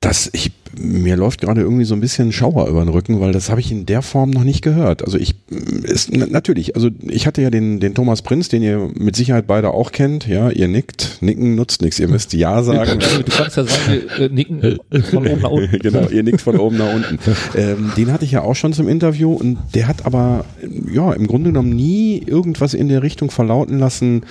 [0.00, 3.50] Das, ich, mir läuft gerade irgendwie so ein bisschen Schauer über den Rücken, weil das
[3.50, 5.04] habe ich in der Form noch nicht gehört.
[5.04, 5.34] Also ich,
[5.82, 9.46] ist, na- natürlich, also ich hatte ja den, den Thomas Prinz, den ihr mit Sicherheit
[9.46, 13.00] beide auch kennt, ja, ihr nickt, nicken nutzt nichts, ihr müsst Ja sagen.
[13.00, 14.78] Du kannst ja sagen, wir nicken
[15.10, 15.78] von oben nach unten.
[15.82, 17.18] genau, ihr nickt von oben nach unten.
[17.54, 20.44] Ähm, den hatte ich ja auch schon zum Interview und der hat aber
[20.92, 24.22] ja im Grunde genommen nie irgendwas in der Richtung verlauten lassen,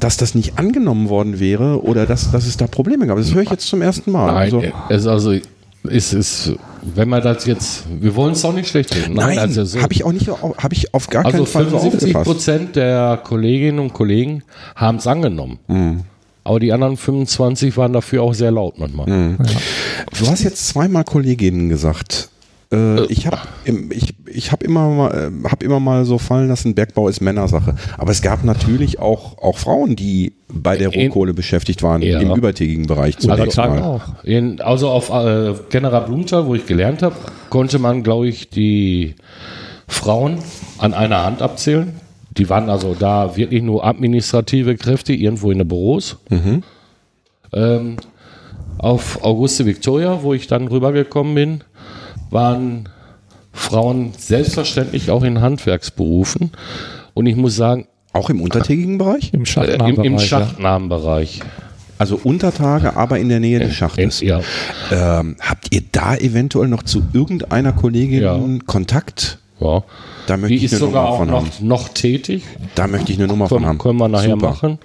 [0.00, 3.18] dass das nicht angenommen worden wäre oder dass, dass es da Probleme gab.
[3.18, 4.26] Das höre ich jetzt zum ersten Mal.
[4.26, 5.34] Nein, also, es also
[5.84, 9.14] es ist, wenn man das jetzt, wir wollen es auch nicht schlecht reden.
[9.14, 9.80] nein, also so.
[9.80, 12.24] habe ich auch nicht, habe ich auf gar Also keinen Fall so 75 aufgefasst.
[12.24, 14.42] Prozent der Kolleginnen und Kollegen
[14.76, 15.58] haben es angenommen.
[15.68, 16.00] Mhm.
[16.44, 19.08] Aber die anderen 25 waren dafür auch sehr laut manchmal.
[19.08, 19.38] Mhm.
[20.18, 22.30] Du hast jetzt zweimal Kolleginnen gesagt.
[22.72, 23.36] Äh, ich habe
[23.90, 27.74] ich, ich hab immer, mal, äh, hab immer mal so fallen lassen, Bergbau ist Männersache.
[27.98, 32.18] Aber es gab natürlich auch, auch Frauen, die bei der In- Rohkohle beschäftigt waren, Ja.
[32.20, 33.82] im übertägigen Bereich zunächst Tage mal.
[33.82, 34.24] auch.
[34.24, 37.14] In, also auf äh, General Blumenthal, wo ich gelernt habe,
[37.50, 39.14] konnte man, glaube ich, die
[39.86, 40.38] Frauen
[40.78, 41.92] an einer Hand abzählen.
[42.38, 46.16] Die waren also da wirklich nur administrative Kräfte irgendwo in den Büros.
[47.52, 47.96] Ähm,
[48.78, 51.64] auf Auguste Victoria, wo ich dann rübergekommen bin,
[52.32, 52.88] waren
[53.52, 56.50] Frauen selbstverständlich auch in Handwerksberufen.
[57.14, 59.32] Und ich muss sagen, Auch im untertägigen Bereich?
[59.32, 60.06] Im äh, im, Schachtnahmenbereich.
[60.06, 60.18] im ja.
[60.18, 61.40] Schachtnahmenbereich.
[61.98, 64.20] Also Untertage, aber in der Nähe des Schachtes.
[64.22, 64.40] Ja.
[64.90, 68.40] Ähm, habt ihr da eventuell noch zu irgendeiner Kollegin Ja.
[68.66, 69.38] Kontakt?
[69.60, 69.84] Ja.
[70.26, 71.46] Da möchte Die ich ist eine sogar Nummer auch von haben.
[71.46, 72.44] noch, noch tätig.
[72.76, 73.78] Da möchte ich eine Nummer von haben.
[73.78, 74.50] können wir nachher Super.
[74.50, 74.78] machen.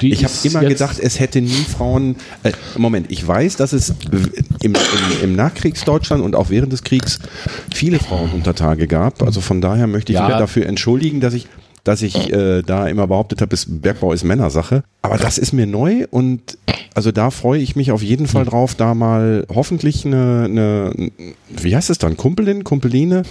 [0.00, 2.16] Die Ich habe immer gedacht, es hätte nie Frauen.
[2.44, 3.94] Äh, Moment, ich weiß, dass es
[4.60, 4.74] im, im,
[5.22, 7.18] im Nachkriegsdeutschland und auch während des Kriegs
[7.74, 9.22] viele Frauen unter Tage gab.
[9.22, 10.28] Also von daher möchte ich Ja.
[10.28, 11.48] mich dafür entschuldigen, dass ich
[11.88, 14.84] dass ich äh, da immer behauptet habe, Bergbau ist Männersache.
[15.00, 16.58] Aber das ist mir neu und
[16.94, 21.10] also da freue ich mich auf jeden Fall drauf, da mal hoffentlich eine, eine
[21.48, 23.22] wie heißt es dann, Kumpelin, Kumpeline?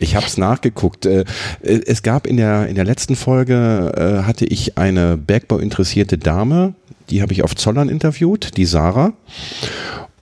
[0.00, 1.06] Ich habe es nachgeguckt.
[1.06, 1.20] Äh,
[1.62, 6.74] äh, es gab in der, in der letzten Folge, äh, hatte ich eine Bergbau-interessierte Dame,
[7.10, 9.12] die habe ich auf Zollern interviewt, die Sarah.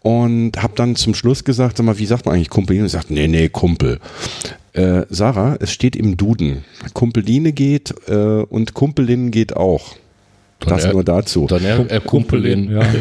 [0.01, 2.85] Und habe dann zum Schluss gesagt, sag mal, wie sagt man eigentlich Kumpeline?
[2.85, 3.99] Und sagt, nee, nee, Kumpel.
[4.73, 6.65] Äh, Sarah, es steht im Duden.
[6.95, 9.97] Kumpeline geht äh, und Kumpelin geht auch.
[10.61, 11.47] Dann Das er- nur dazu.
[11.49, 12.71] Dann er, er Kumpelin.
[12.71, 12.83] Ja.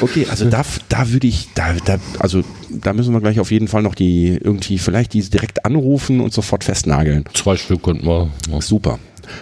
[0.00, 3.68] Okay, also da, da würde ich, da, da, also da müssen wir gleich auf jeden
[3.68, 7.24] Fall noch die irgendwie vielleicht die direkt anrufen und sofort festnageln.
[7.34, 8.28] Zwei Stück könnten wir.
[8.60, 8.98] Super.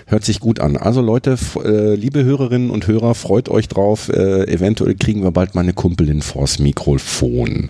[0.06, 0.76] Hört sich gut an.
[0.76, 4.08] Also Leute, äh, liebe Hörerinnen und Hörer, freut euch drauf.
[4.08, 7.68] Äh, eventuell kriegen wir bald mal eine Kumpelin vors Mikrofon.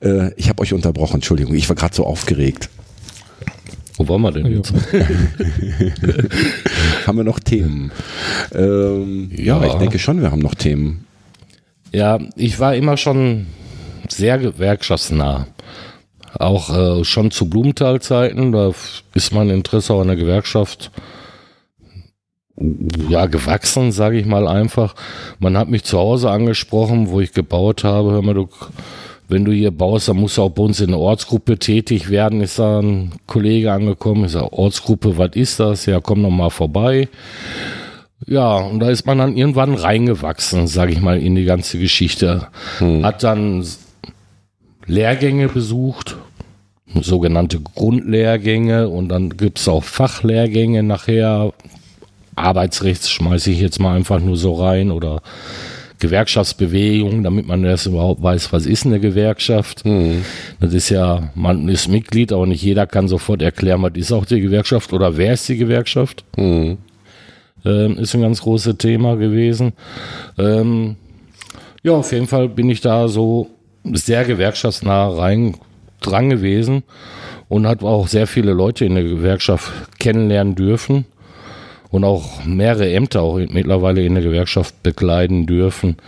[0.00, 2.68] Äh, ich habe euch unterbrochen, Entschuldigung, ich war gerade so aufgeregt.
[3.98, 4.72] Wo waren wir denn jetzt?
[7.06, 7.92] haben wir noch Themen?
[8.52, 9.62] Ähm, ja.
[9.62, 11.06] ja, ich denke schon, wir haben noch Themen.
[11.92, 13.46] Ja, ich war immer schon
[14.08, 15.46] sehr gewerkschaftsnah.
[16.38, 18.72] Auch äh, schon zu Blumenthal-Zeiten, da
[19.14, 20.90] ist mein Interesse an der Gewerkschaft
[23.08, 24.94] ja gewachsen, sage ich mal einfach.
[25.38, 28.12] Man hat mich zu Hause angesprochen, wo ich gebaut habe.
[28.12, 28.48] Hör mal, du,
[29.28, 32.40] wenn du hier baust, dann musst du auch bei uns in der Ortsgruppe tätig werden.
[32.40, 35.86] Ist da ein Kollege angekommen, ist sage, Ortsgruppe, was ist das?
[35.86, 37.08] Ja, komm noch mal vorbei.
[38.26, 42.48] Ja, und da ist man dann irgendwann reingewachsen, sage ich mal, in die ganze Geschichte.
[42.78, 43.04] Hm.
[43.04, 43.66] Hat dann
[44.86, 46.16] Lehrgänge besucht,
[47.00, 51.52] sogenannte Grundlehrgänge und dann gibt es auch Fachlehrgänge nachher.
[52.34, 55.22] Arbeitsrechts schmeiße ich jetzt mal einfach nur so rein oder
[56.02, 59.84] Gewerkschaftsbewegung, damit man erst überhaupt weiß, was ist eine Gewerkschaft.
[59.84, 60.24] Mhm.
[60.58, 64.24] Das ist ja, man ist Mitglied, aber nicht jeder kann sofort erklären, was ist auch
[64.24, 66.24] die Gewerkschaft oder wer ist die Gewerkschaft.
[66.36, 66.78] Mhm.
[67.64, 69.74] Ähm, ist ein ganz großes Thema gewesen.
[70.38, 70.96] Ähm,
[71.84, 73.50] ja, auf jeden Fall bin ich da so
[73.84, 75.56] sehr gewerkschaftsnah rein
[76.00, 76.82] dran gewesen
[77.48, 81.04] und hat auch sehr viele Leute in der Gewerkschaft kennenlernen dürfen
[81.92, 85.98] und auch mehrere Ämter auch mittlerweile in der Gewerkschaft bekleiden dürfen.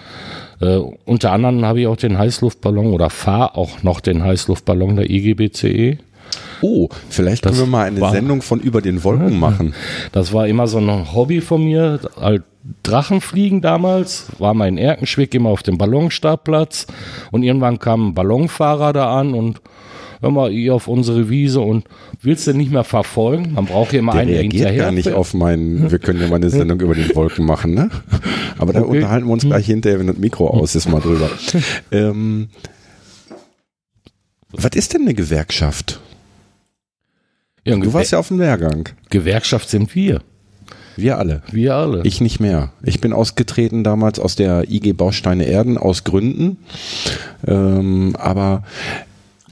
[0.61, 5.11] Äh, unter anderem habe ich auch den Heißluftballon oder fahre auch noch den Heißluftballon der
[5.11, 5.99] IGBCE.
[6.63, 9.75] Oh, vielleicht das können wir mal eine war, Sendung von über den Wolken machen.
[10.13, 12.01] Das war immer so ein Hobby von mir.
[12.19, 12.43] Halt
[12.83, 16.87] Drachenfliegen damals, war mein Erkenschwick immer auf dem Ballonstartplatz
[17.31, 19.61] und irgendwann kam ein Ballonfahrer da an und
[20.25, 21.85] hör mal, ihr auf unsere Wiese und
[22.23, 23.53] willst du nicht mehr verfolgen?
[23.53, 24.85] Man braucht hier immer der einen, hinterher.
[24.85, 27.91] gar nicht auf meinen, wir können ja mal eine Sendung über den Wolken machen, ne?
[28.59, 28.97] Aber da okay.
[28.97, 31.31] unterhalten wir uns gleich hinterher, wenn das Mikro aus ist, mal drüber.
[31.93, 32.49] Ähm,
[34.51, 36.01] was ist denn eine Gewerkschaft?
[37.65, 38.89] Ja, du warst ja auf dem Lehrgang.
[39.11, 40.23] Gewerkschaft sind wir.
[40.97, 41.43] Wir alle.
[41.51, 42.03] Wir alle.
[42.05, 42.73] Ich nicht mehr.
[42.83, 46.59] Ich bin ausgetreten damals aus der IG Bausteine Erden aus Gründen.
[47.47, 48.65] Ähm, aber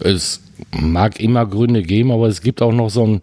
[0.01, 3.21] es mag immer Gründe geben, aber es gibt auch noch so ein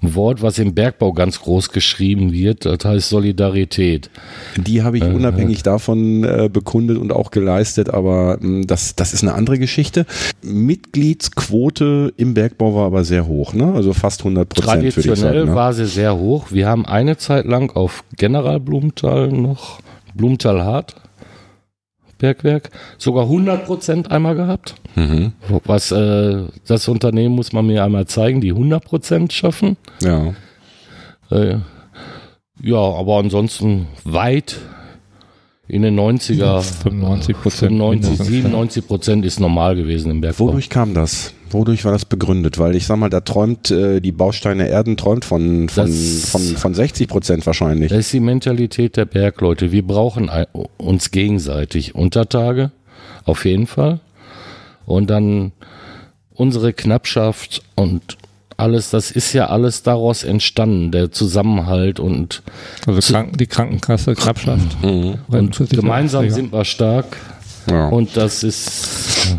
[0.00, 4.10] Wort, was im Bergbau ganz groß geschrieben wird, das heißt Solidarität.
[4.56, 8.96] Die habe ich äh, unabhängig davon äh, bekundet und auch geleistet, aber mh, hm, das,
[8.96, 10.06] das ist eine andere Geschichte.
[10.42, 13.72] Mitgliedsquote im Bergbau war aber sehr hoch, ne?
[13.74, 14.72] also fast 100 Prozent.
[14.72, 15.54] Traditionell sagen, ne?
[15.54, 16.46] war sie sehr hoch.
[16.50, 19.80] Wir haben eine Zeit lang auf General Blumenthal noch,
[20.14, 20.96] Blumenthal Hart,
[22.18, 24.74] Bergwerk, sogar 100 Prozent einmal gehabt.
[24.94, 25.32] Mhm.
[25.64, 29.76] Was äh, das Unternehmen muss man mir einmal zeigen, die 100 Prozent schaffen.
[30.02, 30.34] Ja.
[31.30, 31.56] Äh,
[32.62, 34.56] ja, aber ansonsten weit
[35.68, 36.62] in den 90er.
[36.62, 38.04] 95 Prozent.
[38.04, 40.48] 97 Prozent ist normal gewesen im Bergbau.
[40.48, 41.32] Wodurch kam das?
[41.50, 42.58] Wodurch war das begründet?
[42.58, 46.74] Weil ich sag mal, da träumt äh, die Bausteine Erden träumt von, von, von, von
[46.74, 47.90] 60 Prozent wahrscheinlich.
[47.90, 49.72] Das ist die Mentalität der Bergleute.
[49.72, 50.30] Wir brauchen
[50.76, 52.72] uns gegenseitig Untertage,
[53.24, 54.00] auf jeden Fall.
[54.86, 55.52] Und dann
[56.34, 58.16] unsere Knappschaft und
[58.56, 62.42] alles, das ist ja alles daraus entstanden, der Zusammenhalt und
[62.86, 64.82] also Kranken, die Krankenkasse, Knappschaft.
[64.82, 65.18] Mhm.
[65.28, 67.16] Und gemeinsam sind wir stark.
[67.70, 67.88] Ja.
[67.88, 69.36] Und das ist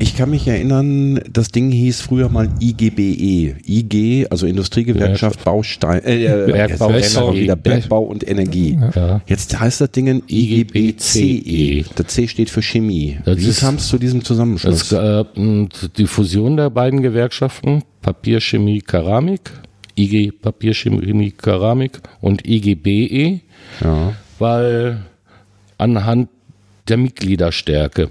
[0.00, 3.56] ich kann mich erinnern, das Ding hieß früher mal IGBE.
[3.66, 7.40] IG, also Industriegewerkschaft Baustein, äh, äh Bergbau, Energie.
[7.42, 8.78] Wieder Bergbau und Energie.
[8.94, 9.20] Ja.
[9.26, 11.84] Jetzt heißt das Ding IGBCE.
[11.94, 13.18] Das C steht für Chemie.
[13.24, 14.82] Das Wie kam es zu diesem Zusammenschluss?
[14.82, 19.50] Es gab die Fusion der beiden Gewerkschaften, Papier, Chemie, Keramik,
[19.96, 23.40] IG Papier, Chemie, Keramik und IGBE,
[23.82, 24.14] ja.
[24.38, 25.00] weil
[25.76, 26.30] anhand
[26.88, 28.10] der Mitgliederstärke.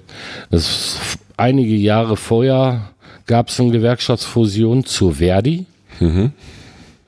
[0.51, 0.97] Das
[1.39, 2.91] einige Jahre vorher
[3.25, 5.65] gab es eine Gewerkschaftsfusion zu Verdi.
[5.99, 6.31] Mhm.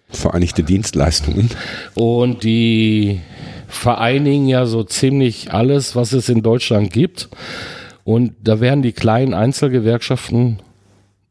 [0.09, 1.49] Vereinigte Dienstleistungen.
[1.95, 3.21] Und die
[3.67, 7.29] vereinigen ja so ziemlich alles, was es in Deutschland gibt.
[8.03, 10.59] Und da wären die kleinen Einzelgewerkschaften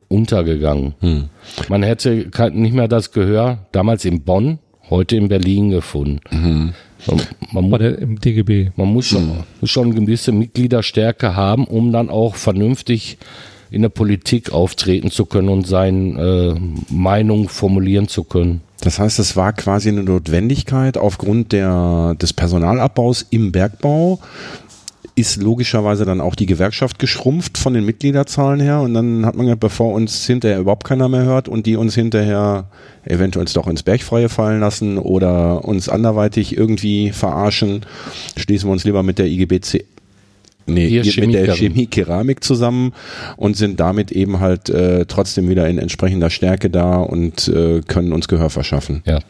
[0.09, 0.95] untergegangen.
[1.01, 1.29] Hm.
[1.69, 4.59] Man hätte nicht mehr das Gehör damals in Bonn,
[4.89, 6.21] heute in Berlin gefunden.
[6.31, 6.75] Mhm.
[7.53, 8.71] Man, man, im DGB.
[8.77, 9.67] Man muss schon, mhm.
[9.67, 13.19] schon eine gewisse Mitgliederstärke haben, um dann auch vernünftig
[13.71, 18.63] in der Politik auftreten zu können und seine äh, Meinung formulieren zu können.
[18.81, 24.21] Das heißt, es war quasi eine Notwendigkeit aufgrund der, des Personalabbaus im Bergbau,
[25.15, 29.47] ist logischerweise dann auch die Gewerkschaft geschrumpft von den Mitgliederzahlen her und dann hat man
[29.47, 32.69] gesagt, bevor uns hinterher überhaupt keiner mehr hört und die uns hinterher
[33.05, 37.87] eventuell doch ins Bergfreie fallen lassen oder uns anderweitig irgendwie verarschen,
[38.37, 39.85] schließen wir uns lieber mit der IGBC
[40.67, 41.55] Nee, mit der Chemikerin.
[41.55, 42.93] Chemie Keramik zusammen
[43.37, 48.13] und sind damit eben halt äh, trotzdem wieder in entsprechender Stärke da und äh, können
[48.13, 49.03] uns Gehör verschaffen.
[49.07, 49.21] Ja.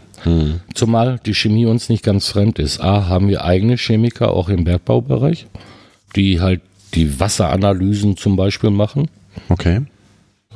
[0.74, 2.80] Zumal die Chemie uns nicht ganz fremd ist.
[2.80, 5.46] A, haben wir eigene Chemiker auch im Bergbaubereich,
[6.16, 6.60] die halt
[6.94, 9.08] die Wasseranalysen zum Beispiel machen.
[9.48, 9.82] Okay,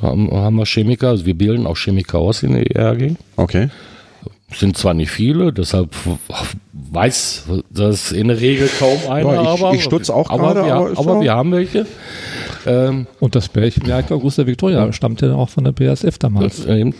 [0.02, 3.12] Haben, haben wir Chemiker, also wir bilden auch Chemiker aus in der ERG.
[3.36, 3.68] okay.
[4.56, 5.90] Sind zwar nicht viele, deshalb
[6.92, 10.66] weiß das in der Regel kaum einer, Ja, ich- aber, ich stutz auch aber, gerade,
[10.66, 11.86] wir, aber aber, wir haben welche.
[12.66, 16.58] Ähm, Und das Bergwerk Augusta Victoria stammt ja auch von der BASF damals.
[16.58, 16.94] das, ähm,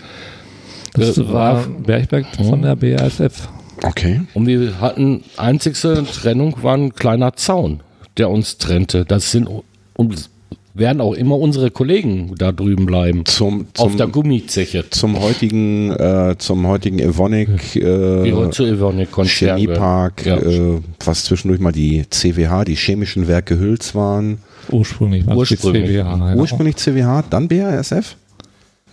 [0.95, 3.49] Das äh, war ein Bergwerk von der BASF.
[3.83, 4.23] Okay.
[4.35, 7.81] Und wir hatten einzigste Trennung war ein kleiner Zaun,
[8.17, 9.05] der uns trennte.
[9.05, 9.49] Das sind
[9.95, 10.31] und
[10.75, 13.25] werden auch immer unsere Kollegen da drüben bleiben.
[13.27, 14.91] Zum, auf der zum, Gummizeche.
[14.91, 19.09] zum heutigen, äh, zum heutigen Evonik äh, zu Evonik.
[19.25, 20.37] Chemiepark, Ja.
[20.39, 24.39] äh, was zwischendurch mal die CWH, die chemischen Werke Hüls waren.
[24.71, 25.91] Ursprünglich war Ursprünglich.
[25.91, 26.31] CWH.
[26.31, 26.35] Ja.
[26.35, 28.17] Ursprünglich CWH, dann BASF?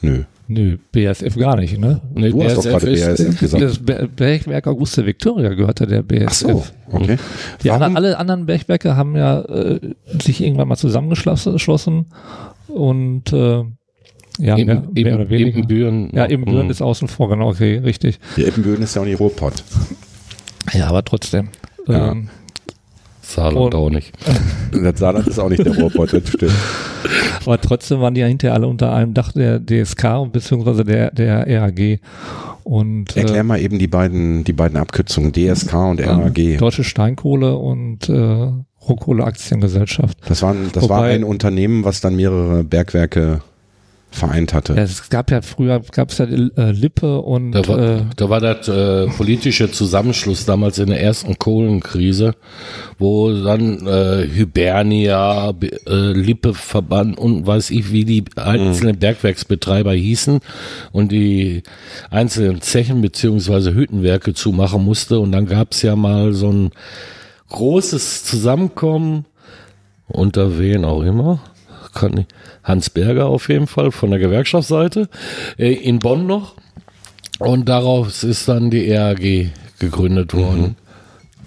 [0.01, 0.23] Nö.
[0.53, 2.01] Nö, BASF gar nicht, ne?
[2.13, 3.63] Nee, Du hast doch BASF gerade BASF gesagt.
[3.63, 6.25] Das Ber- Bergwerk Augusta Victoria gehörte der BASF.
[6.27, 7.17] Ach so, okay.
[7.63, 9.79] Die anderen, alle anderen Bergwerke haben ja äh,
[10.21, 12.05] sich irgendwann mal zusammengeschlossen geschlossen
[12.67, 13.63] und äh,
[14.39, 15.57] ja, Eben, mehr, mehr oder eben, weniger.
[15.59, 16.09] eben Büren.
[16.13, 18.19] ja, eben Büren ist außen vor, genau, okay, richtig.
[18.37, 19.63] die Eppenböden ist ja auch nicht Ruhrpott.
[20.73, 21.49] Ja, aber trotzdem.
[21.87, 22.11] Ja.
[22.11, 22.29] Ähm,
[23.33, 24.11] Saarland Und- auch nicht.
[24.71, 26.51] Das Saarland ist auch nicht der Ruhrpott, das stimmt.
[27.45, 31.11] aber trotzdem waren die ja hinterher alle unter einem Dach der DSK und beziehungsweise der,
[31.11, 31.99] der RAG.
[32.63, 36.57] Und Erklär äh, mal eben die beiden, die beiden Abkürzungen, DSK und RAG.
[36.57, 38.47] Deutsche Steinkohle und äh,
[38.87, 40.17] Rohkohle Aktiengesellschaft.
[40.27, 43.41] Das, waren, das war Wobei- ein Unternehmen, was dann mehrere Bergwerke
[44.11, 44.73] vereint hatte.
[44.73, 48.29] Ja, es gab ja früher gab es ja äh, Lippe und Da war, äh, da
[48.29, 52.35] war das äh, politische Zusammenschluss damals in der ersten Kohlenkrise,
[52.99, 60.41] wo dann äh, Hibernia, äh, Lippe-Verband und weiß ich, wie die einzelnen Bergwerksbetreiber hießen
[60.91, 61.63] und die
[62.09, 65.19] einzelnen Zechen beziehungsweise Hüttenwerke zumachen musste.
[65.19, 66.71] Und dann gab es ja mal so ein
[67.49, 69.25] großes Zusammenkommen
[70.07, 71.39] unter wen auch immer.
[71.93, 72.25] Kann ich,
[72.63, 75.09] Hans Berger auf jeden Fall von der Gewerkschaftsseite
[75.57, 76.55] äh, in Bonn noch.
[77.39, 80.75] Und daraus ist dann die RAG gegründet worden.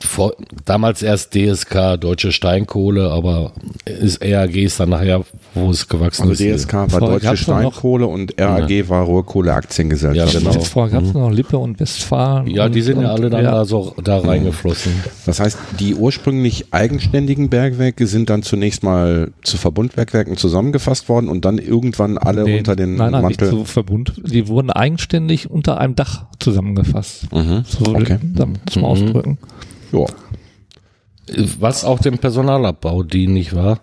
[0.05, 0.35] Vor,
[0.65, 3.53] damals erst DSK, Deutsche Steinkohle, aber
[3.85, 5.25] ist RAG ist dann nachher,
[5.55, 6.65] wo es gewachsen Also ist.
[6.67, 10.33] DSK war Vorher Deutsche gab's doch noch- Steinkohle und RAG war Ruhrkohle Aktiengesellschaft.
[10.35, 10.53] Ja, genau.
[10.61, 12.47] Vorher gab es noch Lippe und Westfalen.
[12.49, 14.93] Ja, die und, sind ja und- alle dann ja, da so da reingeflossen.
[15.27, 21.45] Das heißt, die ursprünglich eigenständigen Bergwerke sind dann zunächst mal zu Verbundbergwerken zusammengefasst worden und
[21.45, 23.49] dann irgendwann alle nee, unter den nein, nein, Mantel.
[23.49, 24.13] nicht so Verbund.
[24.25, 27.33] Die wurden eigenständig unter einem Dach zusammengefasst.
[27.33, 27.65] Mhm.
[27.67, 28.19] So Okay.
[28.71, 28.85] zum Mhm.
[28.85, 29.39] Ausdrücken.
[29.99, 30.07] Ja.
[31.59, 33.81] Was auch dem Personalabbau dienlich war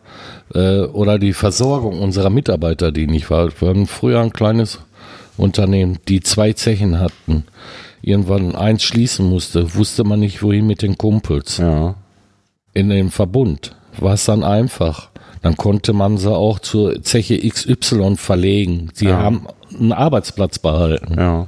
[0.54, 3.50] äh, oder die Versorgung unserer Mitarbeiter dienlich war.
[3.60, 4.80] Wir hatten früher ein kleines
[5.38, 7.46] Unternehmen, die zwei Zechen hatten.
[8.04, 11.58] Irgendwann eins schließen musste, wusste man nicht, wohin mit den Kumpels.
[11.58, 11.96] ja.
[12.74, 15.10] In dem Verbund war es dann einfach.
[15.42, 18.90] Dann konnte man sie auch zur Zeche XY verlegen.
[18.94, 19.18] Sie Ja.
[19.18, 19.48] haben
[19.78, 21.16] einen Arbeitsplatz behalten.
[21.18, 21.48] Ja.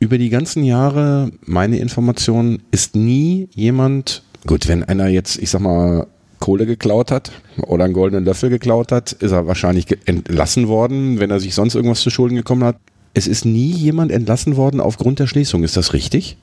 [0.00, 5.60] Über die ganzen Jahre, meine Information, ist nie jemand, gut, wenn einer jetzt, ich sag
[5.60, 6.06] mal,
[6.38, 7.32] Kohle geklaut hat
[7.66, 11.74] oder einen goldenen Löffel geklaut hat, ist er wahrscheinlich entlassen worden, wenn er sich sonst
[11.74, 12.76] irgendwas zu Schulden gekommen hat.
[13.12, 15.64] Es ist nie jemand entlassen worden aufgrund der Schließung.
[15.64, 16.36] Ist das richtig?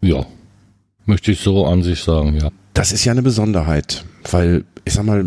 [0.00, 0.24] Ja,
[1.04, 2.48] möchte ich so an sich sagen, ja.
[2.72, 5.26] Das ist ja eine Besonderheit, weil ich sag mal,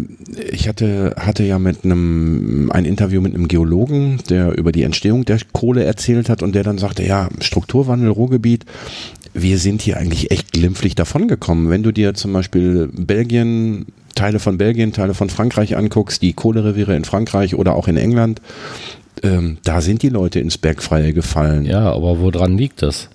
[0.52, 5.24] ich hatte, hatte ja mit einem ein Interview mit einem Geologen, der über die Entstehung
[5.24, 8.66] der Kohle erzählt hat und der dann sagte, ja, Strukturwandel, Ruhrgebiet,
[9.34, 11.70] wir sind hier eigentlich echt glimpflich davongekommen.
[11.70, 16.96] Wenn du dir zum Beispiel Belgien, Teile von Belgien, Teile von Frankreich anguckst, die Kohlereviere
[16.96, 18.42] in Frankreich oder auch in England,
[19.24, 21.66] ähm, da sind die Leute ins Bergfreie gefallen.
[21.66, 23.10] Ja, aber woran liegt das?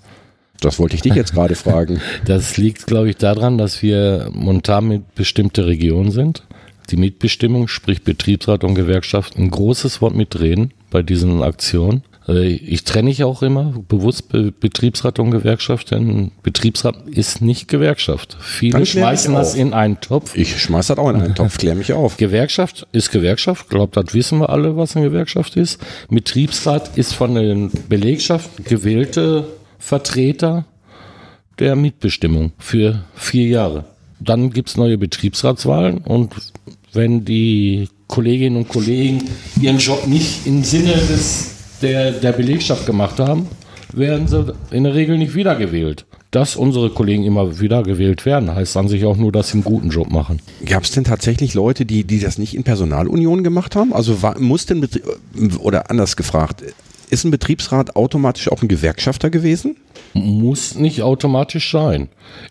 [0.60, 2.00] Das wollte ich dich jetzt gerade fragen.
[2.24, 6.44] Das liegt, glaube ich, daran, dass wir momentan mit bestimmte Regionen sind.
[6.90, 12.02] Die Mitbestimmung, sprich Betriebsrat und Gewerkschaft, ein großes Wort mitreden bei diesen Aktionen.
[12.28, 17.68] Äh, Ich trenne ich auch immer bewusst Be Betriebsrat und Gewerkschaft, denn Betriebsrat ist nicht
[17.68, 18.36] Gewerkschaft.
[18.40, 19.58] Viele schmeißen das auf.
[19.58, 20.36] in einen Topf.
[20.36, 22.16] Ich schmeiß das auch in einen Topf, klär mich auf.
[22.16, 25.80] Gewerkschaft ist Gewerkschaft, glaubt, das wissen wir alle, was eine Gewerkschaft ist.
[26.10, 29.46] Betriebsrat ist von den Belegschaften gewählte
[29.80, 30.64] Vertreter
[31.58, 33.84] der Mitbestimmung für vier Jahre.
[34.20, 36.32] Dann gibt's neue Betriebsratswahlen und
[36.92, 39.28] wenn die Kolleginnen und Kollegen
[39.60, 43.46] ihren Job nicht im Sinne des, der, der Belegschaft gemacht haben,
[43.92, 46.06] werden sie in der Regel nicht wiedergewählt.
[46.30, 49.64] dass unsere Kollegen immer wieder gewählt werden, heißt an sich auch nur, dass sie einen
[49.64, 50.40] guten Job machen.
[50.64, 53.92] Gab es denn tatsächlich Leute, die, die das nicht in Personalunion gemacht haben?
[53.92, 54.88] Also war, denn,
[55.58, 56.62] oder anders gefragt,
[57.10, 59.76] ist ein Betriebsrat automatisch auch ein Gewerkschafter gewesen?
[60.14, 62.08] Muss nicht automatisch sein.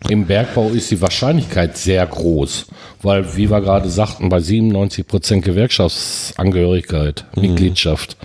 [0.08, 2.66] Im Bergbau ist die Wahrscheinlichkeit sehr groß,
[3.02, 7.42] weil, wie wir gerade sagten, bei 97 Prozent Gewerkschaftsangehörigkeit, mhm.
[7.42, 8.16] Mitgliedschaft,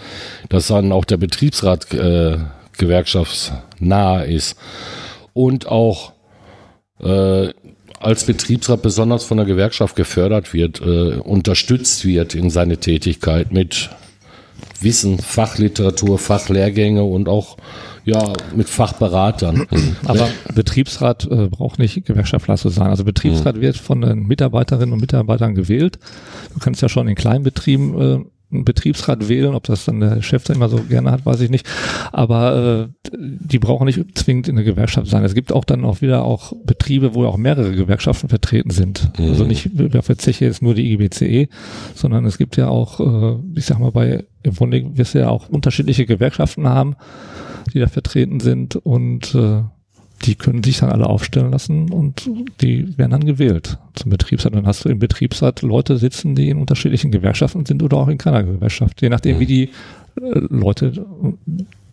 [0.49, 2.38] dass dann auch der Betriebsrat äh,
[2.77, 4.57] gewerkschaftsnah ist
[5.33, 6.13] und auch
[7.01, 7.49] äh,
[7.99, 13.89] als Betriebsrat besonders von der Gewerkschaft gefördert wird, äh, unterstützt wird in seine Tätigkeit mit
[14.82, 17.57] Wissen, Fachliteratur, Fachlehrgänge und auch
[18.03, 19.67] ja mit Fachberatern.
[20.05, 22.88] Aber Betriebsrat äh, braucht nicht Gewerkschaftler zu sein.
[22.88, 23.61] Also Betriebsrat mhm.
[23.61, 25.99] wird von den Mitarbeiterinnen und Mitarbeitern gewählt.
[26.53, 28.19] Du kannst ja schon in kleinen Betrieben äh,
[28.51, 31.49] einen Betriebsrat wählen, ob das dann der Chef da immer so gerne hat, weiß ich
[31.49, 31.67] nicht.
[32.11, 35.23] Aber äh, die brauchen nicht zwingend in der Gewerkschaft sein.
[35.23, 39.11] Es gibt auch dann auch wieder auch Betriebe, wo auch mehrere Gewerkschaften vertreten sind.
[39.17, 39.30] Mhm.
[39.30, 39.71] Also nicht
[40.01, 41.49] für Zeche jetzt nur die IGBCE,
[41.95, 45.29] sondern es gibt ja auch, äh, ich sag mal, bei im Grunde wirst du ja
[45.29, 46.95] auch unterschiedliche Gewerkschaften haben,
[47.73, 49.63] die da vertreten sind und äh,
[50.23, 52.29] die können sich dann alle aufstellen lassen und
[52.61, 54.55] die werden dann gewählt zum Betriebsrat.
[54.55, 58.17] Dann hast du im Betriebsrat Leute sitzen, die in unterschiedlichen Gewerkschaften sind oder auch in
[58.17, 59.63] keiner Gewerkschaft, je nachdem, wie die
[60.19, 61.05] äh, Leute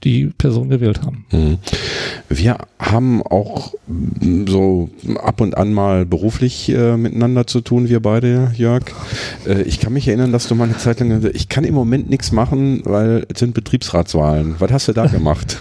[0.05, 1.24] die Person gewählt haben.
[1.32, 1.59] Mhm.
[2.28, 3.74] Wir haben auch
[4.46, 4.90] so
[5.22, 8.84] ab und an mal beruflich äh, miteinander zu tun, wir beide, Jörg.
[9.46, 12.11] Äh, ich kann mich erinnern, dass du mal eine Zeit lang, ich kann im Moment
[12.11, 14.57] nichts machen, weil es sind Betriebsratswahlen.
[14.59, 15.61] Was hast du da gemacht?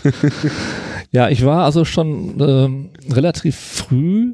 [1.11, 4.33] Ja, ich war also schon ähm, relativ früh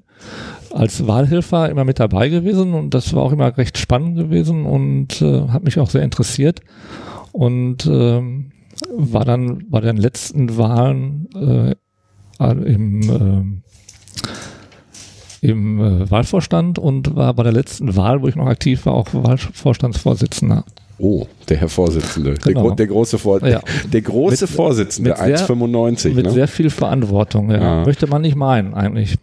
[0.71, 5.21] als Wahlhelfer immer mit dabei gewesen und das war auch immer recht spannend gewesen und
[5.21, 6.61] äh, hat mich auch sehr interessiert
[7.31, 8.51] und ähm,
[8.89, 11.75] war dann bei den letzten Wahlen äh,
[12.39, 13.67] im äh,
[15.41, 19.07] im äh, Wahlvorstand und war bei der letzten Wahl, wo ich noch aktiv war, auch
[19.13, 20.65] Wahlvorstandsvorsitzender.
[20.99, 22.69] Oh, der Herr Vorsitzende, genau.
[22.69, 23.61] der, der, große, Vor ja.
[23.91, 26.13] der große mit, Vorsitzende, 1,95.
[26.15, 26.31] Mit ne?
[26.31, 27.59] sehr viel Verantwortung, ja.
[27.59, 27.85] ja.
[27.85, 29.15] Möchte man nicht meinen, eigentlich.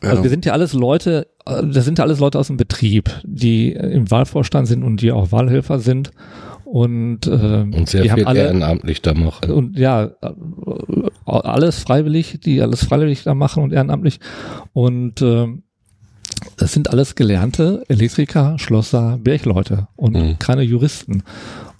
[0.00, 3.72] Also wir sind ja alles Leute, das sind ja alles Leute aus dem Betrieb, die
[3.72, 6.12] im Wahlvorstand sind und die auch Wahlhelfer sind.
[6.76, 9.50] Und, äh, und sehr viel haben alle, ehrenamtlich da machen.
[9.50, 10.10] Und ja,
[11.24, 14.20] alles freiwillig, die alles freiwillig da machen und ehrenamtlich.
[14.74, 15.46] Und äh,
[16.58, 20.38] das sind alles gelernte Elektriker, Schlosser, Bergleute und mhm.
[20.38, 21.22] keine Juristen.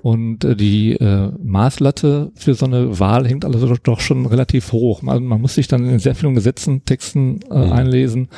[0.06, 4.70] Und äh, die äh, Maßlatte für so eine Wahl hängt also doch, doch schon relativ
[4.70, 5.02] hoch.
[5.02, 7.72] Man, man, muss sich dann in sehr vielen Gesetzen, Texten äh, mhm.
[7.72, 8.28] einlesen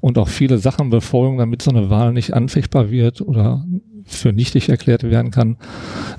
[0.00, 3.66] und auch viele Sachen befolgen, damit so eine Wahl nicht anfechtbar wird oder
[4.04, 5.56] für nichtig erklärt werden kann.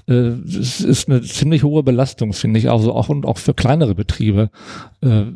[0.09, 3.95] Äh, es ist eine ziemlich hohe Belastung, finde ich, also auch und auch für kleinere
[3.95, 4.49] Betriebe.
[4.99, 5.27] Äh,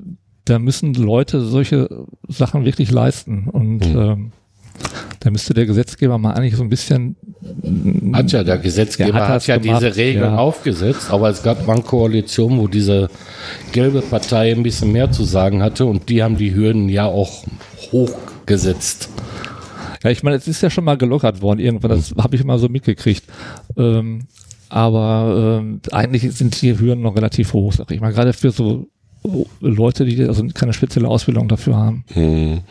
[0.43, 3.47] da müssen Leute solche Sachen wirklich leisten.
[3.47, 4.33] Und mhm.
[5.19, 7.15] Da müsste der Gesetzgeber mal eigentlich so ein bisschen.
[8.13, 10.37] Hat ja, der Gesetzgeber ja, hat, hat ja gemacht, diese Regeln ja.
[10.37, 13.09] aufgesetzt, aber es gab mal eine Koalition, wo diese
[13.71, 17.43] gelbe Partei ein bisschen mehr zu sagen hatte und die haben die Hürden ja auch
[17.91, 19.09] hochgesetzt.
[20.03, 22.59] Ja, ich meine, es ist ja schon mal gelockert worden irgendwann, das habe ich mal
[22.59, 23.23] so mitgekriegt.
[23.75, 24.27] Ähm,
[24.69, 28.11] aber ähm, eigentlich sind die Hürden noch relativ hoch, sag ich mal.
[28.11, 28.87] Gerade für so
[29.59, 32.05] Leute, die also keine spezielle Ausbildung dafür haben.
[32.13, 32.61] Hm.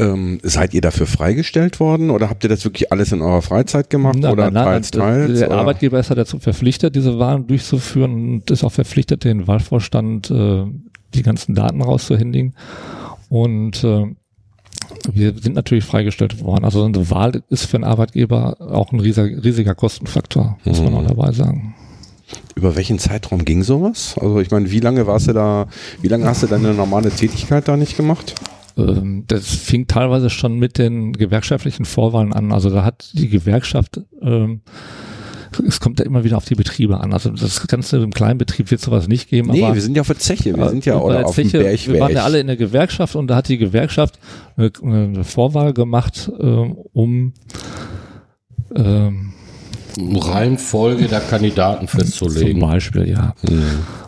[0.00, 3.90] Ähm, seid ihr dafür freigestellt worden oder habt ihr das wirklich alles in eurer Freizeit
[3.90, 5.40] gemacht nein, oder nein, teils, teils?
[5.40, 5.58] Der oder?
[5.58, 10.64] Arbeitgeber ist halt dazu verpflichtet, diese Wahlen durchzuführen und ist auch verpflichtet, den Wahlvorstand äh,
[11.12, 12.54] die ganzen Daten rauszuhändigen.
[13.28, 14.06] Und äh,
[15.12, 16.64] wir sind natürlich freigestellt worden.
[16.64, 20.86] Also eine Wahl ist für einen Arbeitgeber auch ein riesiger, riesiger Kostenfaktor, muss hm.
[20.86, 21.74] man auch dabei sagen.
[22.54, 24.14] Über welchen Zeitraum ging sowas?
[24.18, 25.66] Also ich meine, wie lange warst du da,
[26.00, 28.34] wie lange hast du deine normale Tätigkeit da nicht gemacht?
[28.88, 32.52] Ähm, das fing teilweise schon mit den gewerkschaftlichen Vorwahlen an.
[32.52, 34.60] Also da hat die Gewerkschaft, ähm,
[35.66, 37.12] es kommt ja immer wieder auf die Betriebe an.
[37.12, 39.50] Also das Ganze im kleinen Betrieb wird sowas nicht geben.
[39.50, 41.86] Nee, wir sind ja auf der Zeche, wir sind ja oder auf Zeche, dem Berg,
[41.86, 44.18] Wir waren ja alle in der Gewerkschaft und da hat die Gewerkschaft
[44.56, 47.32] eine, eine Vorwahl gemacht, ähm, um
[48.74, 49.32] ähm,
[49.98, 52.60] Reihenfolge der Kandidaten festzulegen.
[52.60, 53.34] Zum Beispiel, ja.
[53.42, 53.64] Mhm.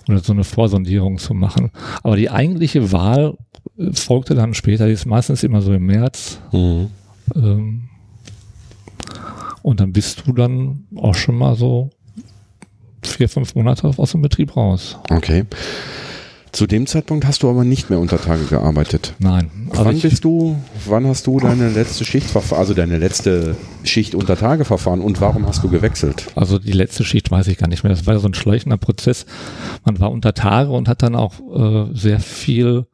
[0.08, 1.70] Oder so eine Vorsondierung zu machen.
[2.02, 3.61] Aber die eigentliche Wahl äh,
[3.92, 6.38] folgte dann später, die ist meistens immer so im März.
[6.52, 6.88] Mhm.
[7.34, 7.88] Ähm,
[9.62, 11.90] und dann bist du dann auch schon mal so
[13.02, 14.98] vier, fünf Monate aus dem Betrieb raus.
[15.10, 15.44] Okay.
[16.52, 19.14] Zu dem Zeitpunkt hast du aber nicht mehr unter Tage gearbeitet.
[19.18, 19.50] Nein.
[19.70, 24.36] Also wann bist du, wann hast du deine letzte Schicht, also deine letzte Schicht unter
[24.36, 26.26] Tage verfahren und warum hast du gewechselt?
[26.34, 27.90] Also die letzte Schicht weiß ich gar nicht mehr.
[27.90, 29.24] Das war so ein schleichender Prozess.
[29.86, 32.84] Man war unter Tage und hat dann auch äh, sehr viel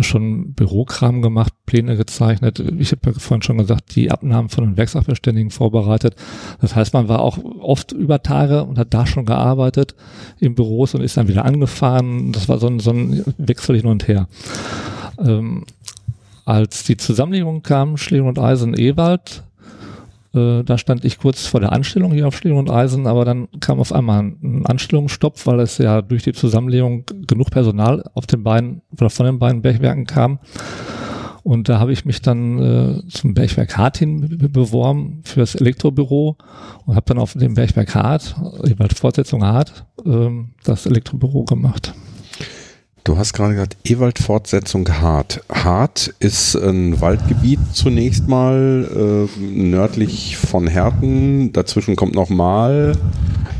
[0.00, 2.60] schon Bürokram gemacht, Pläne gezeichnet.
[2.78, 6.16] Ich habe ja vorhin schon gesagt, die Abnahmen von den Werksachverständigen vorbereitet.
[6.60, 9.94] Das heißt, man war auch oft über Tage und hat da schon gearbeitet
[10.38, 12.32] in Büros und ist dann wieder angefahren.
[12.32, 14.28] Das war so ein, so ein Wechsel hin und her.
[15.18, 15.64] Ähm,
[16.44, 19.44] als die Zusammenlegung kam, Schleen und Eisen Ewald,
[20.34, 23.48] äh, da stand ich kurz vor der Anstellung hier auf Schlieren und Eisen, aber dann
[23.60, 28.42] kam auf einmal ein Anstellungsstopp, weil es ja durch die Zusammenlegung genug Personal auf den
[28.42, 30.38] beiden oder von den beiden Bergwerken kam.
[31.42, 36.36] Und da habe ich mich dann äh, zum Bergwerk Hart hin beworben für das Elektrobüro
[36.86, 40.28] und habe dann auf dem Bergwerk Hart, jeweils Fortsetzung Hart, äh,
[40.62, 41.94] das Elektrobüro gemacht.
[43.04, 45.42] Du hast gerade gesagt, Ewald-Fortsetzung Hart.
[45.50, 51.52] Hart ist ein Waldgebiet zunächst mal äh, nördlich von Herten.
[51.52, 52.96] Dazwischen kommt noch Mal,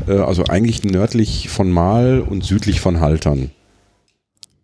[0.07, 3.51] äh, also eigentlich nördlich von Mal und südlich von Haltern.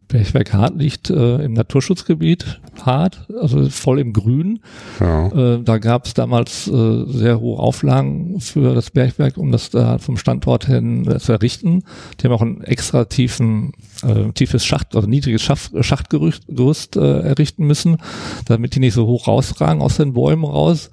[0.10, 4.60] Bergwerk Hart liegt äh, im Naturschutzgebiet Hart, also voll im Grün.
[5.00, 5.28] Ja.
[5.28, 10.00] Äh, da gab es damals äh, sehr hohe Auflagen für das Bergwerk, um das da
[10.00, 11.84] vom Standort hin äh, zu errichten.
[12.20, 17.68] Die haben auch einen extra tiefen, äh, tiefes Schacht, also niedriges Schacht, Schachtgerüst äh, errichten
[17.68, 17.98] müssen,
[18.46, 20.90] damit die nicht so hoch rausragen aus den Bäumen raus.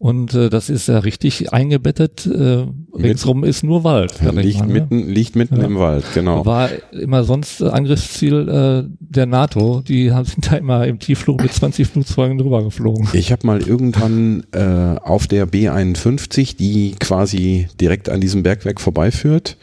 [0.00, 2.24] Und äh, das ist ja richtig eingebettet.
[2.24, 4.14] Äh, ringsrum ist nur Wald.
[4.24, 4.72] Ja, liegt, mal, ne?
[4.72, 5.66] mitten, liegt mitten ja.
[5.66, 6.46] im Wald, genau.
[6.46, 9.82] War immer sonst Angriffsziel äh, der NATO.
[9.86, 13.08] Die haben sind da immer im Tiefflug mit 20 Flugzeugen drüber geflogen.
[13.12, 19.58] Ich habe mal irgendwann äh, auf der B51, die quasi direkt an diesem Bergwerk vorbeiführt,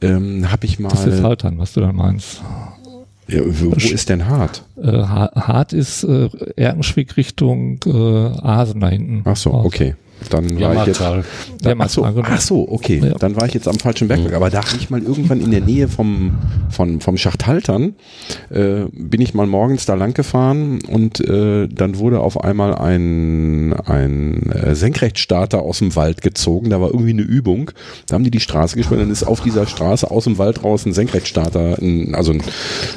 [0.00, 0.88] ähm, habe ich mal.
[0.88, 2.40] Das ist Haltern, was du da meinst.
[3.28, 4.64] Ja, wo, wo ist denn Hart?
[4.76, 9.22] Äh, Hart ist äh, Erkenschwick Richtung äh, Asen da hinten.
[9.24, 9.94] Ach so, okay.
[10.30, 11.00] Dann war ich jetzt.
[11.00, 13.00] Da, ach, so, ach so, okay.
[13.02, 13.14] Ja.
[13.14, 14.30] Dann war ich jetzt am falschen Bergwerk.
[14.30, 14.36] Mhm.
[14.36, 16.38] Aber da ich mal irgendwann in der Nähe vom,
[16.70, 17.94] vom, vom Schacht Haltern,
[18.50, 23.72] äh, bin ich mal morgens da lang gefahren und äh, dann wurde auf einmal ein,
[23.72, 26.70] ein äh, Senkrechtstarter aus dem Wald gezogen.
[26.70, 27.70] Da war irgendwie eine Übung.
[28.08, 29.00] Da haben die die Straße gesperrt.
[29.00, 32.42] Dann ist auf dieser Straße aus dem Wald raus ein Senkrechtstarter, ein, also ein,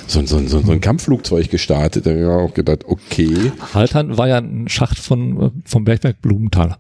[0.08, 2.06] so, so, so, so ein Kampfflugzeug gestartet.
[2.06, 3.52] Da habe ich auch gedacht, okay.
[3.74, 6.78] Haltern war ja ein Schacht von, äh, vom Bergwerk Blumenthal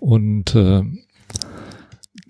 [0.00, 0.82] und äh,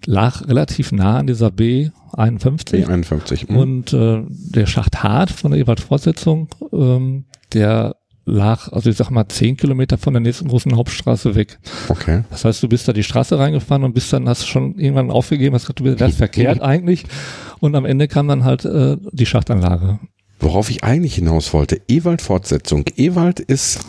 [0.07, 2.87] lag relativ nah an dieser B 51.
[2.87, 3.53] B51.
[3.53, 3.59] Mh.
[3.59, 9.29] Und äh, der Schacht Hart von der Ewald-Fortsetzung, ähm, der lag, also ich sag mal,
[9.29, 11.59] zehn Kilometer von der nächsten großen Hauptstraße weg.
[11.89, 12.25] Okay.
[12.31, 15.55] Das heißt, du bist da die Straße reingefahren und bist dann, hast schon irgendwann aufgegeben,
[15.55, 17.05] hast gesagt, du bist das verkehrt eigentlich.
[17.61, 19.99] Und am Ende kam dann halt äh, die Schachtanlage.
[20.39, 22.85] Worauf ich eigentlich hinaus wollte, Ewald-Fortsetzung.
[22.97, 23.81] Ewald ist,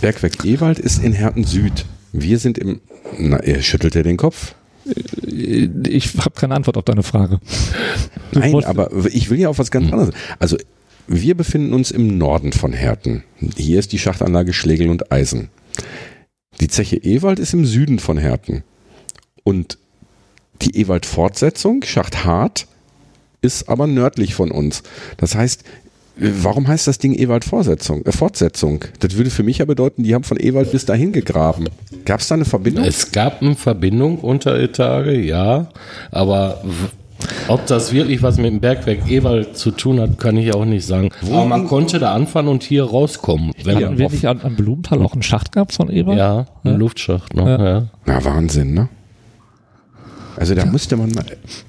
[0.00, 1.86] Bergwerk Ewald ist in Herten Süd.
[2.12, 2.80] Wir sind im,
[3.18, 4.54] na, er schüttelt ja den Kopf.
[5.26, 7.40] Ich habe keine Antwort auf deine Frage.
[8.32, 10.14] Nein, aber ich will ja auf was ganz anderes.
[10.38, 10.56] Also
[11.06, 13.24] wir befinden uns im Norden von Herten.
[13.56, 15.50] Hier ist die Schachtanlage Schlegel und Eisen.
[16.60, 18.64] Die Zeche Ewald ist im Süden von Herten.
[19.44, 19.78] Und
[20.62, 22.66] die Ewald-Fortsetzung, Schacht Hart,
[23.42, 24.82] ist aber nördlich von uns.
[25.16, 25.64] Das heißt,
[26.16, 28.04] Warum heißt das Ding Ewald Fortsetzung?
[28.04, 28.84] Äh, Fortsetzung?
[29.00, 31.68] Das würde für mich ja bedeuten, die haben von Ewald bis dahin gegraben.
[32.04, 32.84] Gab es da eine Verbindung?
[32.84, 35.68] Es gab eine Verbindung unter Etage, ja.
[36.10, 36.62] Aber
[37.48, 40.86] ob das wirklich was mit dem Bergwerk Ewald zu tun hat, kann ich auch nicht
[40.86, 41.10] sagen.
[41.22, 43.52] Wo Aber man konnte da anfangen und hier rauskommen.
[43.62, 46.18] Wenn ja, man wirklich an, an Blumenthal auch einen Schacht gab von Ewald?
[46.18, 46.78] Ja, einen ja.
[46.78, 47.64] Luftschacht noch, ja.
[47.64, 47.88] ja.
[48.06, 48.88] Na, Wahnsinn, ne?
[50.40, 51.24] Also da musste man mal.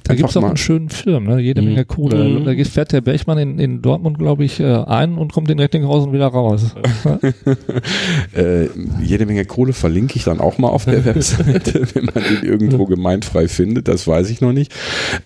[0.05, 1.41] Da gibt es auch einen schönen Film, ne?
[1.41, 2.23] jede Menge Kohle.
[2.23, 2.45] Mhm.
[2.45, 6.13] Da fährt der Bergmann in, in Dortmund, glaube ich, äh, ein und kommt in Recklinghausen
[6.13, 6.73] wieder raus.
[8.33, 8.67] äh,
[9.03, 12.85] jede Menge Kohle verlinke ich dann auch mal auf der Webseite, wenn man den irgendwo
[12.85, 13.89] gemeinfrei findet.
[13.89, 14.73] Das weiß ich noch nicht.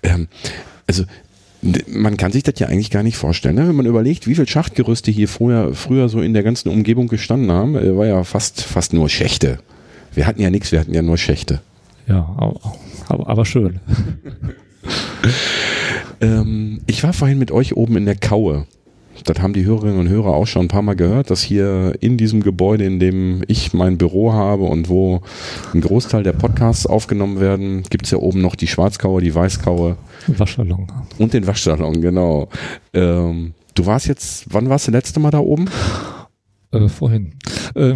[0.01, 0.27] Ähm,
[0.87, 1.03] also
[1.87, 3.67] man kann sich das ja eigentlich gar nicht vorstellen, ne?
[3.67, 7.51] wenn man überlegt, wie viele Schachtgerüste hier vorher, früher so in der ganzen Umgebung gestanden
[7.51, 9.59] haben, äh, war ja fast, fast nur Schächte.
[10.15, 11.61] Wir hatten ja nichts, wir hatten ja nur Schächte.
[12.07, 12.35] Ja,
[13.07, 13.79] aber, aber schön.
[16.21, 18.65] ähm, ich war vorhin mit euch oben in der Kaue.
[19.23, 22.17] Das haben die Hörerinnen und Hörer auch schon ein paar Mal gehört, dass hier in
[22.17, 25.21] diesem Gebäude, in dem ich mein Büro habe und wo
[25.73, 29.95] ein Großteil der Podcasts aufgenommen werden, gibt es ja oben noch die Schwarzkaue, die Weißkaue.
[30.27, 30.87] Waschsalon.
[31.17, 32.49] Und den Waschsalon, genau.
[32.93, 35.69] Ähm, du warst jetzt, wann warst du das letzte Mal da oben?
[36.75, 37.33] Äh, vorhin.
[37.75, 37.95] Äh,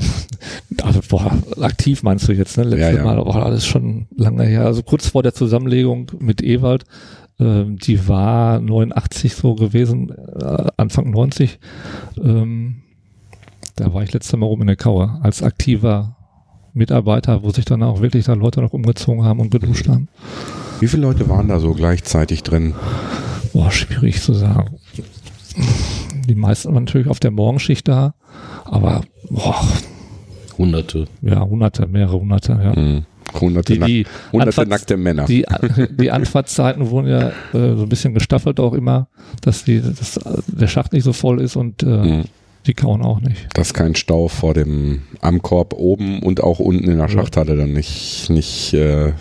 [0.82, 2.64] also, boah, aktiv meinst du jetzt, ne?
[2.64, 3.04] Letztes ja, ja.
[3.04, 4.66] Mal, boah, alles schon lange her.
[4.66, 6.86] Also kurz vor der Zusammenlegung mit Ewald
[7.42, 11.58] Ähm, die war 89 so gewesen, äh, Anfang 90.
[12.22, 12.82] Ähm,
[13.78, 16.18] da war ich letztes Mal rum in der Kauer als aktiver
[16.74, 20.10] Mitarbeiter, wo sich dann auch wirklich da Leute noch umgezogen haben und geduscht haben.
[20.82, 22.74] Wie viele Leute waren da so gleichzeitig drin?
[23.54, 24.76] Boah, schwierig zu sagen.
[26.28, 28.14] Die meisten waren natürlich auf der Morgenschicht da,
[28.72, 29.56] aber boah,
[30.58, 31.06] Hunderte.
[31.22, 32.76] ja, hunderte, mehrere hunderte, ja.
[32.76, 33.06] Hm.
[33.40, 35.26] Hunderte, Die, die, nack hunderte Anfahrts- nackte Männer.
[35.26, 35.46] Die,
[35.92, 39.08] die Anfahrtszeiten wurden ja äh, so ein bisschen gestaffelt auch immer,
[39.42, 42.24] dass die, dass der Schacht nicht so voll ist und äh, Hm.
[42.66, 43.48] die kauen auch nicht.
[43.54, 47.72] Dass kein Stau vor dem am Korb oben und auch unten in der Schachthalle dann
[47.72, 49.14] nicht, nicht äh,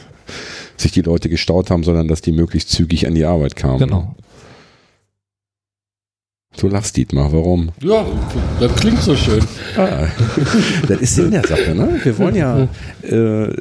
[0.79, 3.79] sich die Leute gestaut haben, sondern dass die möglichst zügig an die Arbeit kamen.
[3.79, 4.15] Genau.
[6.57, 7.71] Du lachst, Dietmar, warum?
[7.83, 8.05] Ja,
[8.59, 9.45] das klingt so schön.
[9.77, 10.07] Ah,
[10.89, 12.01] das ist Sinn der Sache, ne?
[12.03, 12.67] Wir wollen ja,
[13.03, 13.55] äh,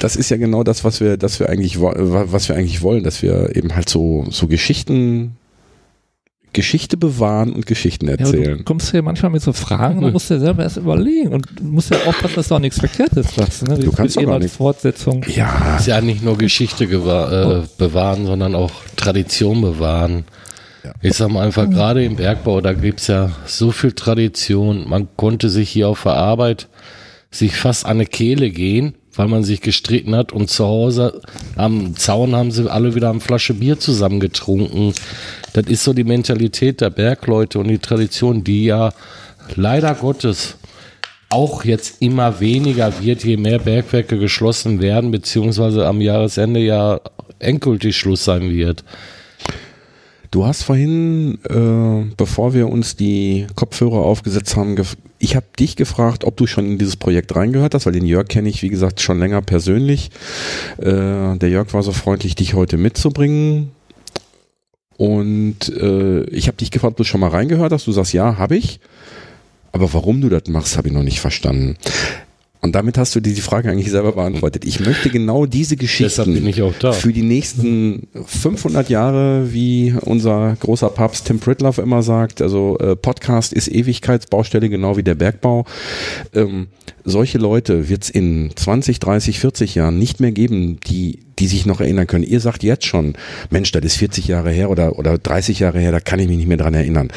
[0.00, 3.22] das ist ja genau das, was wir, das wir eigentlich, was wir eigentlich wollen, dass
[3.22, 5.36] wir eben halt so, so Geschichten,
[6.54, 8.58] Geschichte bewahren und Geschichten Ja, erzählen.
[8.58, 11.64] du kommst hier manchmal mit so Fragen, du musst dir selber erst überlegen und du
[11.64, 13.64] musst ja aufpassen, dass du auch nichts Verkehrtes sagst.
[13.64, 13.76] Ne?
[13.78, 14.52] Du kannst gar als.
[14.52, 15.22] Fortsetzung.
[15.34, 20.24] Ja, Ist ja nicht nur Geschichte äh, bewahren, sondern auch Tradition bewahren.
[21.02, 24.88] Ich sag mal einfach, gerade im Bergbau, da gibt's ja so viel Tradition.
[24.88, 26.68] Man konnte sich hier auf der Arbeit
[27.30, 31.20] sich fast an eine Kehle gehen, weil man sich gestritten hat und zu Hause
[31.56, 34.92] am Zaun haben sie alle wieder eine Flasche Bier zusammengetrunken.
[35.52, 38.92] Das ist so die Mentalität der Bergleute und die Tradition, die ja
[39.54, 40.56] leider Gottes
[41.28, 47.00] auch jetzt immer weniger wird, je mehr Bergwerke geschlossen werden, beziehungsweise am Jahresende ja
[47.38, 48.84] endgültig Schluss sein wird.
[50.30, 54.76] Du hast vorhin, äh, bevor wir uns die Kopfhörer aufgesetzt haben,
[55.18, 58.28] ich habe dich gefragt, ob du schon in dieses Projekt reingehört hast, weil den Jörg
[58.28, 60.10] kenne ich, wie gesagt, schon länger persönlich.
[60.78, 63.70] Äh, der Jörg war so freundlich, dich heute mitzubringen.
[64.96, 67.86] Und äh, ich habe dich gefragt, ob du schon mal reingehört hast.
[67.86, 68.80] Du sagst, ja, habe ich.
[69.72, 71.76] Aber warum du das machst, habe ich noch nicht verstanden.
[72.66, 74.64] Und damit hast du dir die Frage eigentlich selber beantwortet.
[74.64, 76.52] Ich möchte genau diese Geschichten
[76.92, 82.96] für die nächsten 500 Jahre, wie unser großer Papst Tim Pritloff immer sagt, also äh,
[82.96, 85.64] Podcast ist Ewigkeitsbaustelle, genau wie der Bergbau.
[86.34, 86.66] Ähm,
[87.04, 91.66] solche Leute wird es in 20, 30, 40 Jahren nicht mehr geben, die, die sich
[91.66, 92.24] noch erinnern können.
[92.24, 93.14] Ihr sagt jetzt schon,
[93.50, 96.36] Mensch, das ist 40 Jahre her oder, oder 30 Jahre her, da kann ich mich
[96.36, 97.12] nicht mehr dran erinnern.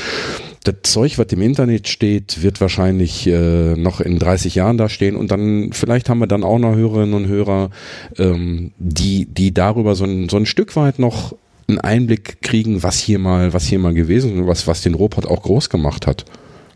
[0.64, 5.16] Das Zeug, was im Internet steht, wird wahrscheinlich äh, noch in 30 Jahren da stehen
[5.16, 7.70] und dann vielleicht haben wir dann auch noch Hörerinnen und Hörer,
[8.18, 11.34] ähm, die, die darüber so ein, so ein Stück weit noch
[11.70, 15.26] einen Einblick kriegen, was hier mal, was hier mal gewesen ist was, was den Robot
[15.26, 16.26] auch groß gemacht hat.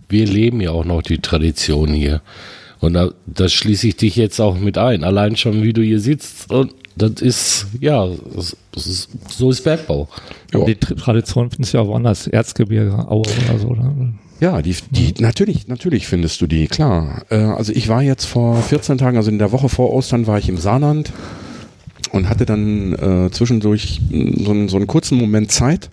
[0.08, 2.22] Wir leben ja auch noch die Tradition hier.
[2.80, 5.04] Und da, da schließe ich dich jetzt auch mit ein.
[5.04, 6.52] Allein schon, wie du hier sitzt.
[6.52, 8.56] Und das ist, ja, das,
[8.88, 10.08] ist, so ist Bergbau.
[10.54, 10.64] Ja.
[10.66, 13.74] Die Tr- Tradition findest du ja woanders, Erzgebirge, Aue oder so.
[13.74, 14.14] Ne?
[14.40, 17.24] Ja, die, die natürlich, natürlich findest du die, klar.
[17.30, 20.38] Äh, also ich war jetzt vor 14 Tagen, also in der Woche vor Ostern war
[20.38, 21.12] ich im Saarland
[22.12, 25.90] und hatte dann äh, zwischendurch so einen, so einen kurzen Moment Zeit.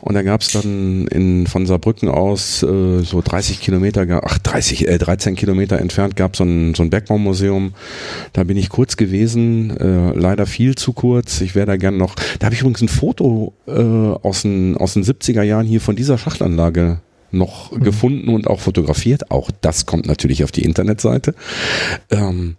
[0.00, 4.88] Und da gab es dann in, von Saarbrücken aus äh, so 30 Kilometer, ach 30,
[4.88, 7.74] äh, 13 Kilometer entfernt gab so ein, so ein Bergbaumuseum.
[8.32, 11.40] Da bin ich kurz gewesen, äh, leider viel zu kurz.
[11.40, 12.14] Ich wäre da gern noch.
[12.38, 15.96] Da habe ich übrigens ein Foto äh, aus, den, aus den 70er Jahren hier von
[15.96, 19.30] dieser Schachtanlage noch gefunden und auch fotografiert.
[19.30, 21.34] Auch das kommt natürlich auf die Internetseite.
[22.10, 22.56] Ähm,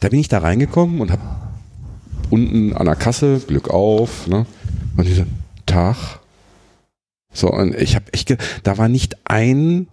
[0.00, 1.22] da bin ich da reingekommen und habe
[2.30, 4.46] unten an der Kasse, Glück auf, ne?
[4.96, 5.26] Und diese
[5.66, 6.20] Tag.
[7.36, 9.88] So, und ich habe echt, da war nicht ein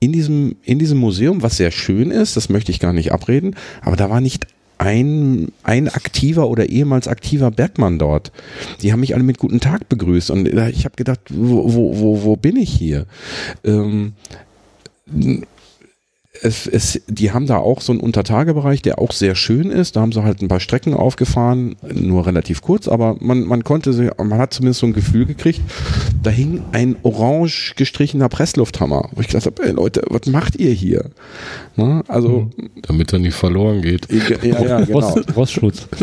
[0.00, 3.56] in diesem, in diesem Museum, was sehr schön ist, das möchte ich gar nicht abreden,
[3.80, 4.46] aber da war nicht
[4.78, 8.30] ein, ein aktiver oder ehemals aktiver Bergmann dort.
[8.82, 11.98] Die haben mich alle mit guten Tag begrüßt und äh, ich habe gedacht, wo, wo,
[11.98, 13.06] wo, wo bin ich hier?
[13.64, 14.12] Ähm,
[16.42, 19.96] es, es, die haben da auch so einen Untertagebereich, der auch sehr schön ist.
[19.96, 23.92] Da haben sie halt ein paar Strecken aufgefahren, nur relativ kurz, aber man, man konnte,
[23.92, 25.60] sie- man hat zumindest so ein Gefühl gekriegt.
[26.22, 30.72] Da hing ein orange gestrichener Presslufthammer, wo ich gesagt habe, ey Leute, was macht ihr
[30.72, 31.06] hier?
[31.76, 32.50] Na, also,
[32.82, 34.08] Damit er nicht verloren geht.
[34.10, 35.14] ja, ja, genau.
[35.36, 35.86] Rostschutz.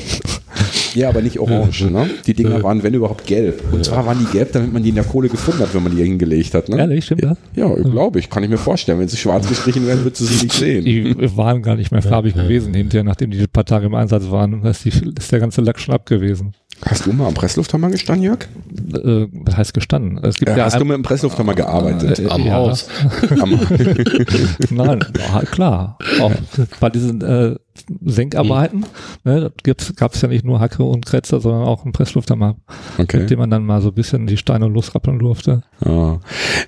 [0.95, 1.89] Ja, aber nicht orange.
[1.89, 2.09] Ne?
[2.25, 3.63] Die Dinger waren, wenn überhaupt, gelb.
[3.71, 5.95] Und zwar waren die gelb, damit man die in der Kohle gefunden hat, wenn man
[5.95, 6.69] die hingelegt hat.
[6.69, 6.77] Ne?
[6.77, 7.37] Ehrlich, stimmt das?
[7.55, 8.29] Ja, glaube ich.
[8.29, 8.99] Kann ich mir vorstellen.
[8.99, 10.85] Wenn sie schwarz gestrichen wären, würdest du sie nicht sehen.
[10.85, 14.29] Die waren gar nicht mehr farbig gewesen hinterher, nachdem die ein paar Tage im Einsatz
[14.29, 14.61] waren.
[14.61, 16.53] Da ist, die, ist der ganze Lack schon ab gewesen.
[16.85, 18.39] Hast du mal am Presslufthammer gestanden, Jörg?
[18.93, 20.17] Äh, was heißt gestanden?
[20.23, 22.19] Es gibt Äh, ja hast du mit dem Presslufthammer gearbeitet?
[22.19, 22.53] Äh, Am ja.
[22.53, 22.87] Haus.
[23.41, 23.59] Am-
[24.69, 24.99] Nein,
[25.51, 25.97] klar.
[26.21, 26.31] Auch
[26.79, 27.55] bei diesen äh,
[28.05, 28.85] Senkarbeiten
[29.23, 29.51] ne,
[29.95, 32.55] gab es ja nicht nur Hacke und Kretzer, sondern auch einen Presslufthammer,
[32.97, 33.19] okay.
[33.19, 35.63] mit dem man dann mal so ein bisschen die Steine losrappeln durfte.
[35.85, 36.19] Ja.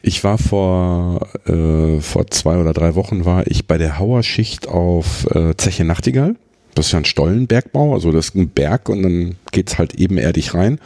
[0.01, 5.28] Ich war vor, äh, vor zwei oder drei Wochen war ich bei der Hauerschicht auf
[5.36, 6.36] äh, Zeche Nachtigall.
[6.76, 10.53] Das ist ja ein Stollenbergbau, also das ist ein Berg und dann geht's halt ebenerdig
[10.53, 10.80] rein.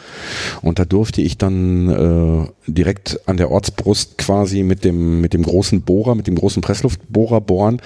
[0.62, 5.44] Und da durfte ich dann äh, direkt an der Ortsbrust quasi mit dem, mit dem
[5.44, 7.82] großen Bohrer, mit dem großen Pressluftbohrer bohren.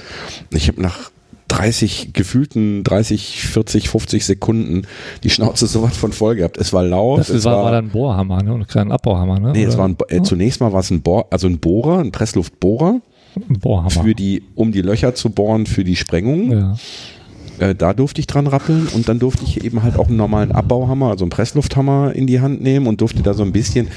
[0.52, 1.12] Ich habe nach
[1.48, 4.88] 30, gefühlten 30, 40, 50 Sekunden
[5.24, 6.58] die Schnauze sowas von voll gehabt.
[6.58, 7.20] Es war laut.
[7.20, 9.40] Das es war, war dann ein Bohrhammer ne, und kein Abbauhammer.
[9.40, 9.52] Ne?
[9.54, 12.12] Nee, es war ein, äh, zunächst mal war es ein Bohr, also ein Bohrer, ein
[12.12, 13.02] Pressluftbohrer
[13.36, 13.90] ein Bohrhammer.
[13.90, 16.52] für die, um die Löcher zu bohren für die Sprengung.
[16.52, 16.76] ja.
[17.60, 20.52] Äh, da durfte ich dran rappeln und dann durfte ich eben halt auch einen normalen
[20.52, 23.88] Abbauhammer, also einen Presslufthammer in die Hand nehmen und durfte da so ein bisschen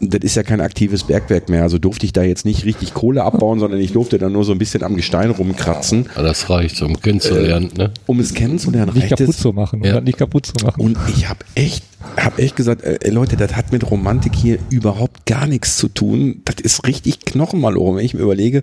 [0.00, 3.24] das ist ja kein aktives Bergwerk mehr, also durfte ich da jetzt nicht richtig Kohle
[3.24, 6.82] abbauen, sondern ich durfte da nur so ein bisschen am Gestein rumkratzen, Ja, Das reicht,
[6.82, 7.70] um kennenzulernen.
[7.76, 7.90] Ne?
[8.06, 8.92] um es kennenzulernen.
[8.92, 9.82] Nicht reicht kaputt es, zu machen.
[9.82, 10.00] Ja.
[10.00, 10.80] Nicht kaputt zu machen.
[10.80, 11.84] Und ich habe echt,
[12.18, 16.42] hab echt gesagt, äh, Leute, das hat mit Romantik hier überhaupt gar nichts zu tun.
[16.44, 18.62] Das ist richtig Knochenmalorum, wenn ich mir überlege,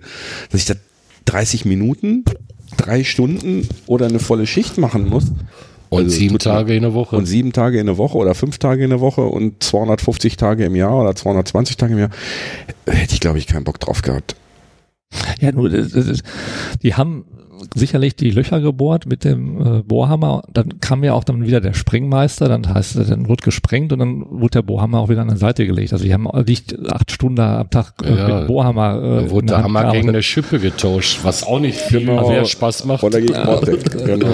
[0.50, 0.76] dass ich das
[1.24, 2.24] 30 Minuten,
[2.76, 5.24] drei Stunden oder eine volle Schicht machen muss.
[5.88, 7.16] Und Also, sieben Tage in der Woche.
[7.16, 10.64] Und sieben Tage in der Woche oder fünf Tage in der Woche und 250 Tage
[10.64, 12.10] im Jahr oder 220 Tage im Jahr,
[12.86, 14.36] hätte ich, glaube ich, keinen Bock drauf gehabt.
[15.40, 16.22] Ja, nur, das ist-
[16.84, 17.24] die haben
[17.74, 20.42] sicherlich die Löcher gebohrt mit dem äh, Bohrhammer.
[20.52, 23.98] Dann kam ja auch dann wieder der Sprengmeister, dann heißt es, dann wurde gesprengt und
[23.98, 25.92] dann wurde der Bohrhammer auch wieder an die Seite gelegt.
[25.92, 28.38] Also die haben nicht acht Stunden am Tag äh, Ja.
[28.40, 31.60] mit Bohrhammer äh, Da wurde der der Hand Hammer gegen eine Schippe getauscht, was auch
[31.60, 32.28] nicht viel Genau.
[32.28, 33.02] mehr Spaß macht.
[33.04, 33.34] Oder gegen
[34.04, 34.26] genau.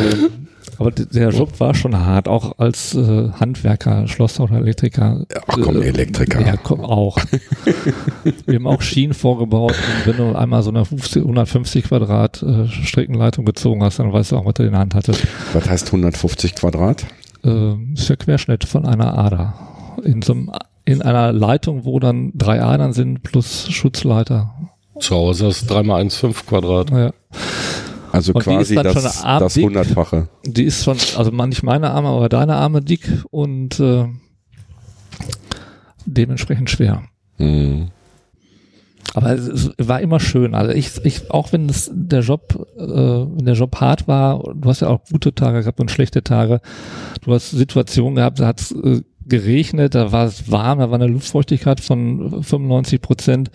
[0.79, 5.24] Aber der Job war schon hart, auch als äh, Handwerker, Schlosser oder Elektriker.
[5.47, 6.41] Ach komm, Äh, Elektriker.
[6.41, 7.18] Ja, komm, auch.
[8.47, 12.66] Wir haben auch Schienen vorgebaut und wenn du einmal so eine 50, 150 Quadrat äh,
[12.68, 15.27] Streckenleitung gezogen hast, dann weißt du auch, was du in der Hand hattest.
[15.53, 17.07] Was heißt 150 Quadrat?
[17.45, 19.55] Äh, ist der Querschnitt von einer Ader.
[20.05, 20.51] In so einem,
[20.85, 24.53] in einer Leitung, wo dann drei Adern sind plus Schutzleiter.
[25.01, 26.91] Zu Hause ist 3x1,5 Quadrat.
[26.91, 27.11] Ja.
[28.17, 30.29] Also Und quasi das, das Hundertfache.
[30.47, 34.07] Die ist schon, also nicht meine Arme, aber deine Arme dick und äh,
[36.07, 37.03] dementsprechend schwer.
[37.37, 37.89] Mhm.
[39.12, 40.55] Aber es, war immer schön.
[40.55, 44.67] Also ich, ich auch wenn es der Job, äh, wenn der Job hart war, du
[44.67, 46.62] hast ja auch gute Tage gehabt und schlechte Tage.
[47.21, 50.99] Du hast Situationen gehabt, da hat es äh, geregnet, da war es warm, da war
[50.99, 53.51] eine Luftfeuchtigkeit von 95 Prozent.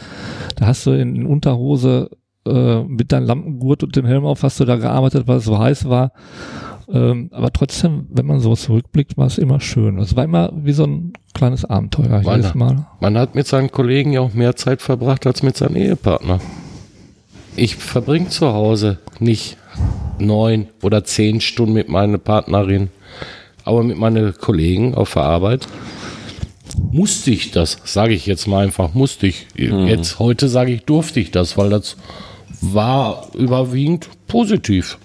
[0.56, 2.12] Da hast du in Unterhose
[2.46, 5.60] äh, mit deinem Lampengurt und dem Helm auf hast du da gearbeitet, weil es so
[5.60, 6.12] heiß war.
[6.92, 9.98] Ähm, aber trotzdem, wenn man so zurückblickt, war es immer schön.
[10.00, 12.86] Es war immer wie so ein kleines Abenteuer jedes Mal.
[13.00, 16.40] Man hat mit seinen Kollegen ja auch mehr Zeit verbracht als mit seinem Ehepartner.
[17.56, 19.58] Ich verbringe zu Hause nicht
[20.20, 22.90] neun oder zehn Stunden mit meiner Partnerin,
[23.64, 25.68] aber mit meinen Kollegen auf der Arbeit
[26.92, 29.48] musste ich das, sage ich jetzt mal einfach, musste ich.
[29.56, 31.98] Jetzt heute sage ich, durfte ich das, weil das
[32.62, 34.98] war überwiegend positiv.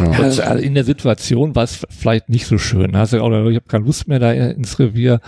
[0.00, 2.92] Ja, also in der Situation war es vielleicht nicht so schön.
[2.92, 5.20] Du auch, ich habe keine Lust mehr da ins Revier.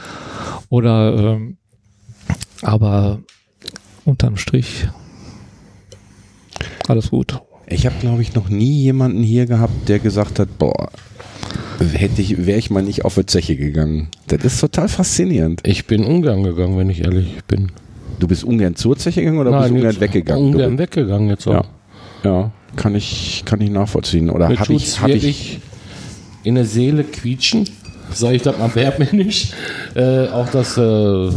[0.68, 1.56] Oder ähm,
[2.62, 3.20] aber
[4.04, 4.86] unterm Strich
[6.88, 7.40] alles gut.
[7.66, 10.90] Ich habe, glaube ich, noch nie jemanden hier gehabt, der gesagt hat, boah,
[11.78, 14.08] hätte ich, wäre ich mal nicht auf die Zeche gegangen.
[14.26, 15.60] Das ist total faszinierend.
[15.64, 17.70] Ich bin ungern gegangen, wenn ich ehrlich bin.
[18.20, 20.44] Du bist ungern zur Zeche gegangen oder bist du ungern weggegangen?
[20.54, 21.52] Ungern weggegangen jetzt auch.
[21.54, 21.64] ja,
[22.24, 24.30] ja, kann ich, kann ich nachvollziehen.
[24.30, 25.58] Oder habe ich, hab ich,
[26.44, 27.68] in der Seele quietschen.
[28.12, 29.52] Sag ich das mal werbmännisch.
[29.94, 31.30] Äh, auch, dass äh,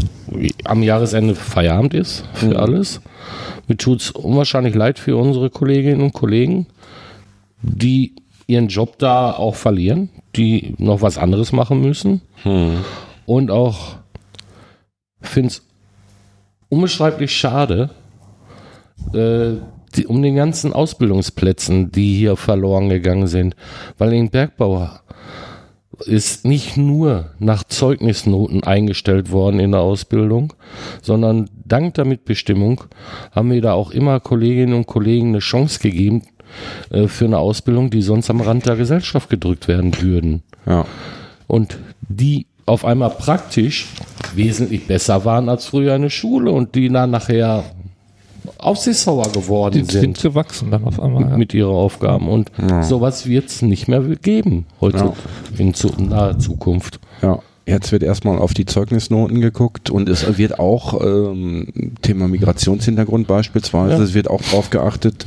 [0.63, 2.55] am Jahresende Feierabend ist für Mhm.
[2.57, 3.01] alles.
[3.67, 6.67] Mir tut es unwahrscheinlich leid für unsere Kolleginnen und Kollegen,
[7.61, 8.15] die
[8.47, 12.21] ihren Job da auch verlieren, die noch was anderes machen müssen.
[12.43, 12.77] Hm.
[13.25, 13.95] Und auch
[15.21, 15.61] finde es
[16.73, 17.89] unbeschreiblich schade,
[19.13, 19.53] äh,
[19.95, 23.55] die, um den ganzen Ausbildungsplätzen, die hier verloren gegangen sind.
[23.97, 24.89] Weil den Bergbau
[26.05, 30.53] ist nicht nur nach Zeugnisnoten eingestellt worden in der Ausbildung,
[31.01, 32.83] sondern dank der Mitbestimmung
[33.31, 36.23] haben wir da auch immer Kolleginnen und Kollegen eine Chance gegeben
[36.89, 40.85] äh, für eine Ausbildung, die sonst am Rand der Gesellschaft gedrückt werden würden ja.
[41.47, 43.87] und die auf einmal praktisch
[44.35, 47.63] wesentlich besser waren als früher eine Schule und die dann nachher
[48.57, 51.29] aufsichtsauer geworden Die sind sind gewachsen dann auf einmal.
[51.29, 51.37] Ja.
[51.37, 52.27] mit ihrer Aufgaben.
[52.27, 55.13] Und sowas wird es nicht mehr geben heute Ja.
[55.57, 56.99] in zu, naher Zukunft.
[57.21, 57.39] Ja.
[57.65, 61.67] Jetzt wird erstmal auf die Zeugnisnoten geguckt und es wird auch ähm,
[62.01, 64.01] Thema Migrationshintergrund beispielsweise, Ja.
[64.03, 65.23] es wird auch darauf geachtet,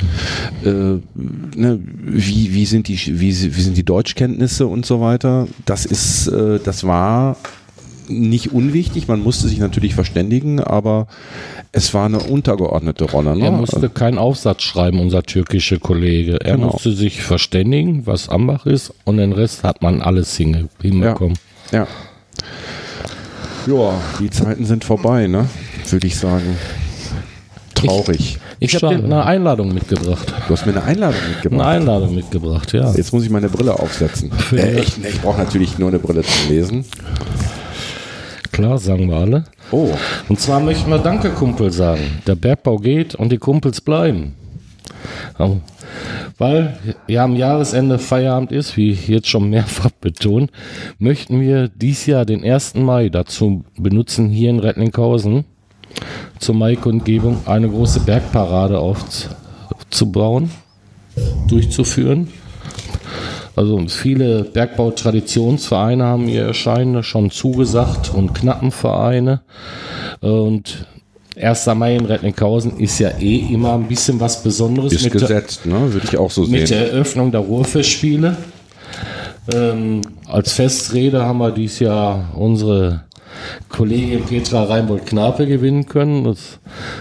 [0.63, 5.49] äh, ne, wie, wie, sind die, wie, wie sind die Deutschkenntnisse und so weiter.
[5.65, 7.37] Das ist, äh, das war
[8.09, 11.07] nicht unwichtig, man musste sich natürlich verständigen, aber
[11.73, 13.37] es war eine untergeordnete Rolle.
[13.37, 13.45] Ne?
[13.47, 16.39] Er musste keinen Aufsatz schreiben, unser türkischer Kollege.
[16.43, 16.73] Er Genau.
[16.73, 21.37] musste sich verständigen, was Ambach ist, und den Rest hat man alles hinbekommen.
[21.73, 21.87] Ja.
[23.67, 25.49] Ja, die Zeiten sind vorbei, ne?
[25.91, 26.57] Würde ich sagen.
[27.75, 28.39] Traurig.
[28.59, 28.99] Ich habe Schade.
[29.01, 30.33] dir eine Einladung mitgebracht.
[30.49, 31.67] Du hast mir eine Einladung Eine mitgebracht.
[31.69, 32.93] Einladung mitgebracht, ja.
[32.95, 34.31] Jetzt muss ich meine Brille aufsetzen.
[34.53, 36.85] Äh, ich ich brauche natürlich nur eine Brille zum Lesen.
[38.57, 39.45] Klar, sagen wir alle.
[39.71, 39.91] Oh,
[40.31, 42.23] Und zwar möchten wir Danke, Kumpel sagen.
[42.27, 44.35] Der Bergbau geht und die Kumpels bleiben.
[45.39, 45.51] Ja,
[46.39, 50.53] Weil ja am Jahresende Feierabend ist, wie jetzt schon mehrfach betont,
[50.99, 52.77] möchten wir dies Jahr den 1.
[52.77, 55.45] Mai dazu benutzen, hier in Rettlinghausen
[56.39, 60.51] zur Maikundgebung eine große Bergparade aufzubauen,
[61.47, 62.29] durchzuführen.
[63.57, 69.41] Also viele Bergbautraditionsvereine haben ihr Erscheinen schon zugesagt und Knappenvereine.
[70.21, 70.87] Und
[71.41, 71.67] 1.
[71.75, 75.65] Mai in Rettlinghausen ist ja eh immer ein bisschen was Besonderes ist mit, der, gesetzt,
[75.65, 75.93] ne?
[75.93, 76.91] Würde ich auch so mit der sehen.
[76.91, 78.37] Eröffnung der Ruhrfestspiele.
[79.55, 83.05] Ähm, als Festrede haben wir dieses Jahr unsere
[83.71, 86.59] Kollegin Petra Reinbold-Knape gewinnen können, das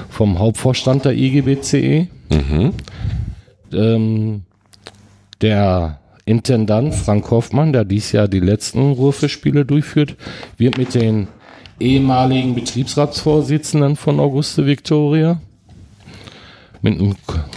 [0.09, 2.07] vom Hauptvorstand der IGBCE.
[3.73, 4.43] Ähm,
[5.41, 10.15] der Intendant Frank Hoffmann, der dies Jahr die letzten Ruhrfestspiele durchführt,
[10.57, 11.27] wird mit den
[11.79, 15.39] ehemaligen Betriebsratsvorsitzenden von Auguste Victoria,
[16.81, 16.99] mit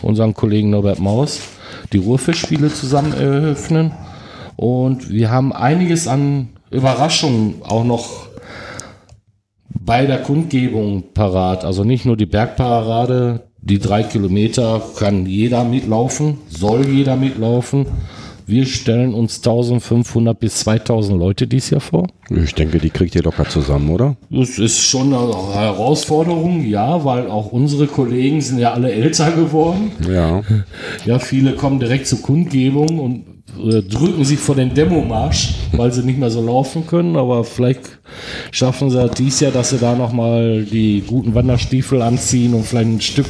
[0.02, 1.40] unserem Kollegen Norbert Maus,
[1.92, 3.92] die Ruhrfestspiele zusammen eröffnen.
[4.56, 8.28] Und wir haben einiges an Überraschungen auch noch
[9.70, 11.64] bei der Kundgebung parat.
[11.64, 17.86] Also nicht nur die Bergparade, die drei Kilometer kann jeder mitlaufen, soll jeder mitlaufen.
[18.48, 22.06] Wir stellen uns 1500 bis 2000 Leute dies Jahr vor.
[22.30, 24.16] Ich denke, die kriegt ihr locker zusammen, oder?
[24.30, 29.92] Das ist schon eine Herausforderung, ja, weil auch unsere Kollegen sind ja alle älter geworden.
[30.10, 30.40] Ja.
[31.04, 36.18] Ja, viele kommen direkt zur Kundgebung und drücken sich vor den Demomarsch, weil sie nicht
[36.18, 37.16] mehr so laufen können.
[37.16, 37.98] Aber vielleicht
[38.50, 43.00] schaffen sie dies Jahr, dass sie da nochmal die guten Wanderstiefel anziehen und vielleicht ein
[43.00, 43.26] Stück,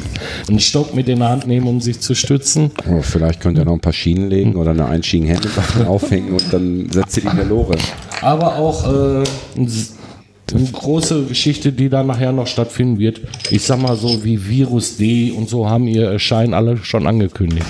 [0.49, 2.71] einen Stock mit in der Hand nehmen, um sich zu stützen.
[2.91, 5.49] Oh, vielleicht könnt ihr noch ein paar Schienen legen oder eine Einschienenhände
[5.87, 7.77] aufhängen und dann setzt ihr die in der Lore.
[8.21, 9.25] Aber auch äh,
[9.57, 13.21] eine große Geschichte, die dann nachher noch stattfinden wird.
[13.51, 17.67] Ich sag mal so wie Virus D und so haben ihr Erscheinen alle schon angekündigt.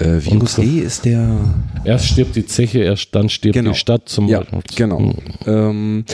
[0.00, 1.38] Äh, Virus E ist der
[1.84, 3.70] Erst stirbt die Zeche, erst dann stirbt Genau.
[3.72, 4.62] die Stadt zum Ja, Beispiel.
[4.76, 5.14] genau.
[5.46, 6.04] Ähm,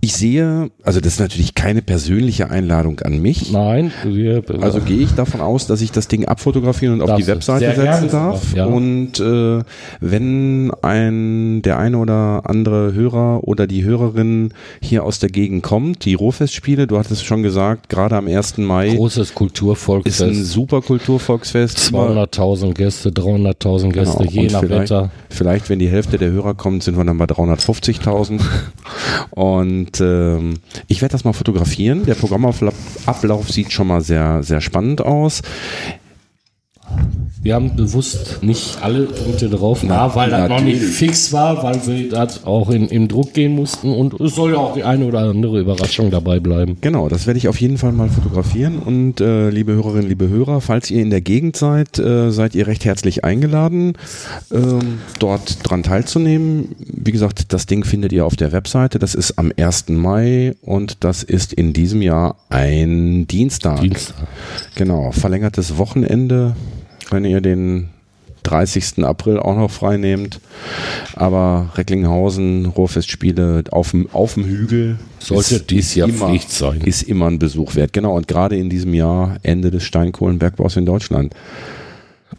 [0.00, 3.50] ich sehe, also das ist natürlich keine persönliche Einladung an mich.
[3.50, 3.90] Nein,
[4.60, 7.30] Also gehe ich davon aus, dass ich das Ding abfotografieren und auf Darfst die.
[7.32, 8.54] Webseite setzen darf.
[8.54, 8.66] ja.
[8.66, 9.60] Und äh,
[10.00, 16.04] wenn ein der eine oder andere Hörer oder die Hörerin hier aus der Gegend kommt,
[16.04, 18.58] die Ruhrfestspiele, du hattest schon gesagt, gerade am 1.
[18.58, 20.46] Mai großes ist ein Kulturvolksfest.
[20.46, 21.78] super Kulturvolksfest.
[21.92, 25.10] 200.000 Gäste, 300.000 Gäste, Genau, je und nach vielleicht, Wetter.
[25.30, 28.40] Vielleicht, wenn die Hälfte der Hörer kommt, sind wir dann bei 350.000.
[29.30, 30.54] und ähm,
[30.86, 32.04] ich werde das mal fotografieren.
[32.06, 32.74] Der Programmablauf
[33.06, 35.42] Ablauf sieht schon mal sehr, sehr spannend aus.
[37.40, 41.80] Wir haben bewusst nicht alle Punkte drauf, na, weil das noch nicht fix war, weil
[41.86, 45.04] wir das auch in, im Druck gehen mussten und es soll ja auch die eine
[45.06, 46.78] oder andere Überraschung dabei bleiben.
[46.80, 48.80] Genau, das werde ich auf jeden Fall mal fotografieren.
[48.80, 52.66] Und äh, liebe Hörerinnen, liebe Hörer, falls ihr in der Gegend seid, äh, seid ihr
[52.66, 53.92] recht herzlich eingeladen,
[54.52, 56.74] ähm, dort dran teilzunehmen.
[56.78, 58.98] Wie gesagt, das Ding findet ihr auf der Webseite.
[58.98, 59.90] Das ist am 1.
[59.90, 63.80] Mai und das ist in diesem Jahr ein Dienstag.
[63.80, 64.26] Dienstag.
[64.74, 66.56] Genau, verlängertes Wochenende,
[67.10, 67.90] wenn ihr den
[68.44, 69.04] 30.
[69.04, 70.40] April auch noch frei nehmt.
[71.14, 74.98] Aber Recklinghausen, Ruhrfestspiele auf dem, auf dem Hügel.
[75.18, 76.80] Sollte dies Jahr immer, Pflicht sein.
[76.80, 77.92] Ist immer ein Besuch wert.
[77.92, 81.34] Genau, und gerade in diesem Jahr Ende des Steinkohlenbergbaus in Deutschland.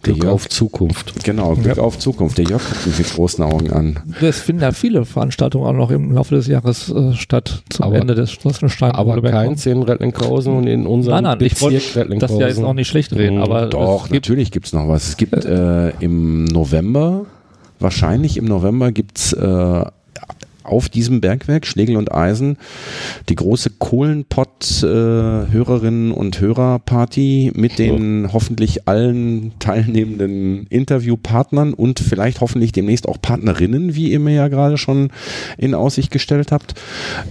[0.06, 1.24] Der Glück Jörg- auf Zukunft.
[1.24, 2.38] Genau, Glück auf Zukunft.
[2.38, 4.00] Der Jörg guckt mich mit großen Augen an.
[4.22, 7.96] Es finden ja viele Veranstaltungen auch noch im Laufe des Jahres äh, statt, zum Aber-
[7.98, 8.92] Ende des Straßenstein.
[8.92, 12.64] Aber keins in Rettlinghausen und in unserem Nein, nein, ich wollte Bezirk das ja jetzt
[12.64, 15.10] auch nicht schlecht reden, Mhm, aber Doch, es gibt, natürlich gibt's noch was.
[15.10, 17.26] Es gibt äh, im November,
[17.80, 19.84] wahrscheinlich im November gibt's äh,
[20.70, 22.58] auf diesem Bergwerk Schlegel und Eisen
[23.28, 33.08] die große Kohlenpott-Hörerinnen und Hörerparty mit den hoffentlich allen teilnehmenden Interviewpartnern und vielleicht hoffentlich demnächst
[33.08, 35.10] auch Partnerinnen, wie ihr mir ja gerade schon
[35.58, 36.76] in Aussicht gestellt habt.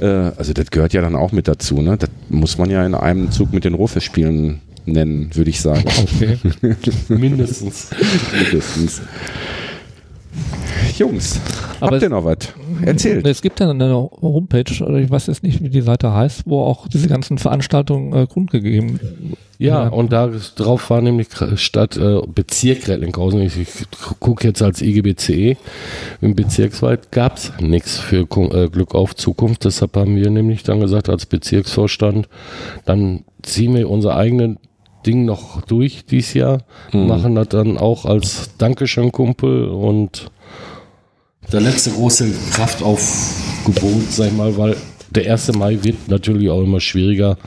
[0.00, 1.80] Äh, also das gehört ja dann auch mit dazu.
[1.80, 1.96] Ne?
[1.96, 5.84] Das muss man ja in einem Zug mit den Ruhrfestspielen nennen, würde ich sagen.
[6.02, 6.38] Okay.
[7.08, 7.90] Mindestens.
[8.32, 9.02] Mindestens.
[10.96, 11.40] Jungs,
[11.80, 12.38] Aber habt ihr es- noch was?
[12.84, 13.26] Erzählt.
[13.26, 16.62] Es gibt ja eine Homepage, oder ich weiß jetzt nicht, wie die Seite heißt, wo
[16.62, 19.00] auch diese ganzen Veranstaltungen äh, kundgegeben
[19.58, 19.88] Ja, Ja.
[19.88, 23.40] und da drauf war nämlich Stadt äh, Bezirk Rettlinghausen.
[23.42, 23.68] Ich, ich
[24.20, 25.56] gucke jetzt als IGBCE.
[26.20, 29.64] Im Bezirksweit gab's nichts für äh, Glück auf Zukunft.
[29.64, 32.28] Deshalb haben wir nämlich dann gesagt, als Bezirksvorstand,
[32.84, 34.56] dann ziehen wir unser eigenes
[35.08, 40.30] Ding noch durch dieses Jahr, machen das dann auch als Dankeschön-Kumpel und
[41.50, 44.76] der letzte große Kraftaufgebot, sag ich mal, weil
[45.10, 45.54] der 1.
[45.54, 47.38] Mai wird natürlich auch immer schwieriger.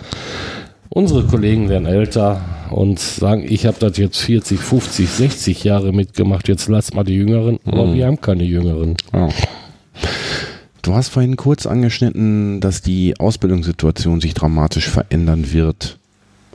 [0.89, 2.41] Unsere Kollegen werden älter
[2.71, 7.13] und sagen, ich habe das jetzt 40, 50, 60 Jahre mitgemacht, jetzt lass mal die
[7.13, 7.59] Jüngeren.
[7.63, 8.95] Aber wir haben keine Jüngeren.
[9.13, 9.29] Ja.
[10.81, 15.99] Du hast vorhin kurz angeschnitten, dass die Ausbildungssituation sich dramatisch verändern wird.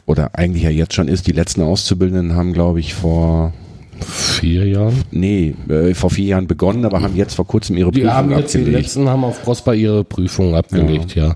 [0.06, 1.26] Oder eigentlich ja jetzt schon ist.
[1.26, 3.52] Die letzten Auszubildenden haben, glaube ich, vor,
[4.00, 5.04] Vier Jahren?
[5.10, 8.30] nee, äh, vor vier Jahren begonnen, aber haben jetzt vor kurzem ihre Die Prüfung haben
[8.30, 8.82] jetzt die abgelegt.
[8.82, 11.34] letzten haben auf Prosper ihre Prüfung abgelegt, ja.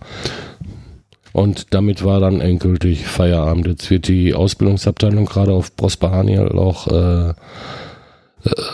[1.33, 3.67] Und damit war dann endgültig Feierabend.
[3.67, 7.33] Jetzt wird die Ausbildungsabteilung gerade auf Prosper Haniel auch äh,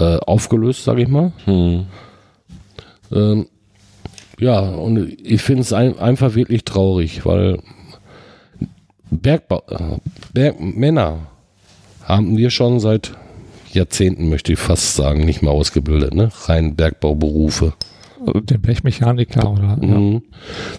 [0.00, 1.32] äh, aufgelöst, sage ich mal.
[1.44, 1.86] Hm.
[3.12, 3.46] Ähm,
[4.40, 7.58] ja, und ich finde es ein, einfach wirklich traurig, weil
[9.10, 9.98] Bergbau, äh,
[10.32, 11.18] Bergmänner
[12.04, 13.12] haben wir schon seit
[13.72, 16.30] Jahrzehnten, möchte ich fast sagen, nicht mehr ausgebildet, ne?
[16.46, 17.74] Rein Bergbauberufe.
[18.24, 19.86] den Blechmechaniker oder ja.
[19.86, 20.22] Mhm.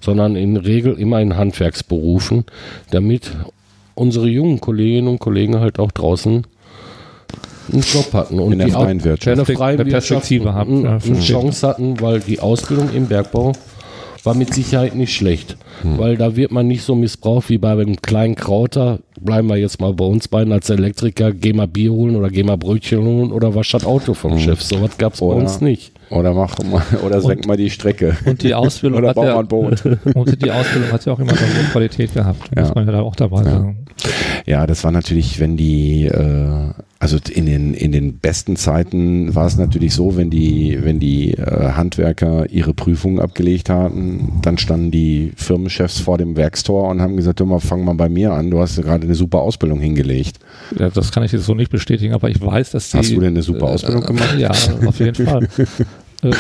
[0.02, 2.46] Sondern in Regel immer in Handwerksberufen,
[2.92, 3.32] damit
[3.96, 6.46] unsere jungen Kolleginnen und Kollegen halt auch draußen
[7.72, 9.38] einen Job hatten und In der die freien Wirtschaft.
[9.38, 11.20] eine freie Perspektive haben, eine.
[11.20, 13.54] Chance hatten, weil die Ausbildung im Bergbau
[14.28, 15.98] war mit Sicherheit nicht schlecht, Hm.
[15.98, 19.00] weil da wird man nicht so missbraucht wie bei einem kleinen Krauter.
[19.20, 22.44] Bleiben wir jetzt mal bei uns beiden als Elektriker, geh mal Bier holen oder geh
[22.44, 24.62] mal Brötchen holen oder wasch das Auto vom Chef.
[24.62, 25.38] So was gab es bei Hm.
[25.38, 25.92] Uns nicht.
[26.10, 28.16] Oder mach mal, oder senk mal die Strecke.
[28.26, 29.84] Und die Ausbildung Oder hat ja, mal ein Boot.
[30.16, 32.62] und die Ausbildung hat ja auch immer eine hohe Qualität gehabt, Ja.
[32.64, 33.86] muss man ja da auch dabei sagen.
[34.46, 36.70] Ja, das war natürlich, wenn die, äh,
[37.00, 41.34] also in den, in den besten Zeiten war es natürlich so, wenn die, wenn die
[41.34, 47.16] äh, Handwerker ihre Prüfungen abgelegt hatten, dann standen die Firmenchefs vor dem Werkstor und haben
[47.16, 50.40] gesagt, hör mal, fang mal bei mir an, du hast gerade eine super Ausbildung hingelegt.
[50.78, 52.98] Ja, das kann ich jetzt so nicht bestätigen, aber ich weiß, dass die.
[52.98, 54.36] Hast du denn eine super Ausbildung gemacht?
[54.38, 54.52] Ja,
[54.86, 55.48] auf jeden Fall.
[56.24, 56.32] Äh,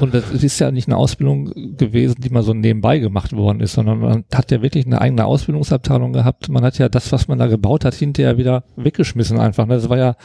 [0.00, 3.72] Und das ist ja nicht eine Ausbildung gewesen, die mal so nebenbei gemacht worden ist,
[3.72, 6.48] sondern man hat ja wirklich eine eigene Ausbildungsabteilung gehabt.
[6.48, 9.66] Man hat ja das, was man da gebaut hat, hinterher wieder weggeschmissen einfach.
[9.66, 9.74] ne?
[9.74, 10.16] Das war ja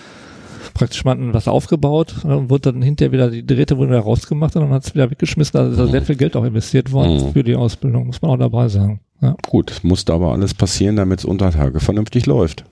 [0.75, 4.55] praktisch man was aufgebaut ne, und wurde dann hinterher wieder, die Drähte wurden wieder rausgemacht
[4.55, 5.51] und dann hat es wieder weggeschmissen.
[5.75, 7.33] Da ist sehr viel Geld auch investiert worden Mhm.
[7.33, 8.99] für die Ausbildung, muss man auch dabei sagen.
[9.21, 12.63] Ja, Gut, musste aber alles passieren, damit es unter Tage vernünftig läuft.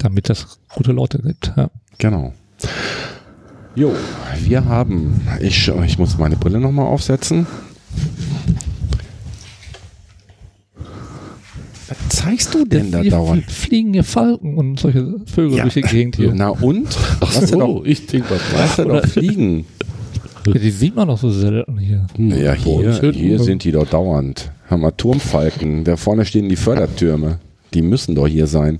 [0.00, 1.52] damit das gute Leute gibt.
[1.56, 1.70] Ja.
[1.98, 2.32] Genau.
[3.78, 3.92] Jo,
[4.44, 7.46] wir haben, ich, ich muss meine Brille nochmal aufsetzen.
[11.88, 13.44] Was zeigst du denn da dauernd?
[13.44, 16.32] fl- fliegen hier Falken und solche Vögel durch die Gegend hier.
[16.34, 16.88] Na und?
[17.20, 19.64] Lass dir doch, ich denke was lass dir doch fliegen.
[20.46, 22.06] Ja, die sieht man doch so selten hier.
[22.16, 24.50] Ja, hier, hier sind die doch dauernd.
[24.68, 25.84] Haben wir Turmfalken.
[25.84, 27.38] Da vorne stehen die Fördertürme.
[27.74, 28.78] Die müssen doch hier sein.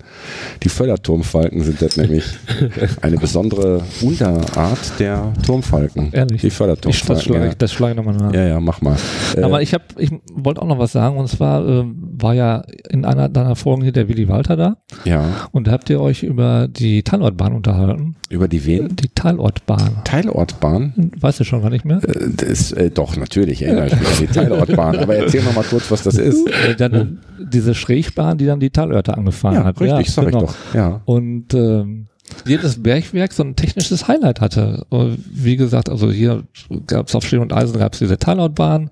[0.63, 2.25] Die Förderturmfalken sind das nämlich.
[3.03, 6.09] Eine besondere Unterart der Turmfalken.
[6.13, 6.41] Ehrlich.
[6.41, 7.23] Die Ich, das Förderturmfalken.
[7.25, 7.51] schlage Ja.
[7.51, 8.33] ich, das schlage ich nochmal nach.
[8.35, 8.97] ja, ja, mach mal.
[9.37, 11.17] Äh, Aber ich habe, ich wollte auch noch was sagen.
[11.17, 14.77] Und zwar ähm, war ja in einer deiner Folgen hier der Willi Walter da.
[15.05, 18.17] ja, Und da habt ihr euch über die Teilortbahn unterhalten.
[18.31, 18.97] über die wen?
[18.97, 19.99] Die Teilortbahn.
[20.05, 21.13] Teilortbahn?
[21.21, 21.99] Weißt du schon gar nicht mehr?
[22.05, 24.97] Äh, Das, äh, doch, natürlich erinnere ich mich an die Teilortbahn.
[24.99, 26.47] Aber erzähl noch mal kurz, was das ist.
[26.49, 29.81] Äh, dann, diese Schrägbahn, die dann die Teilorte angefahren Ja, hat.
[29.81, 30.45] richtig, sag genau.
[30.45, 30.75] ich doch.
[30.75, 31.01] Ja.
[31.05, 32.07] Und ähm,
[32.47, 34.85] jedes Bergwerk so ein technisches Highlight hatte.
[34.91, 36.45] Und Wie gesagt, also hier
[36.87, 38.91] gab es auf Schnee und Eisen gab es diese Teilautbahn,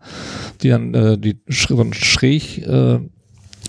[0.62, 2.98] die dann äh, die so ein Schräg äh,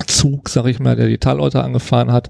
[0.06, 2.30] Zug, sag ich mal, der die Teilorte angefahren hat.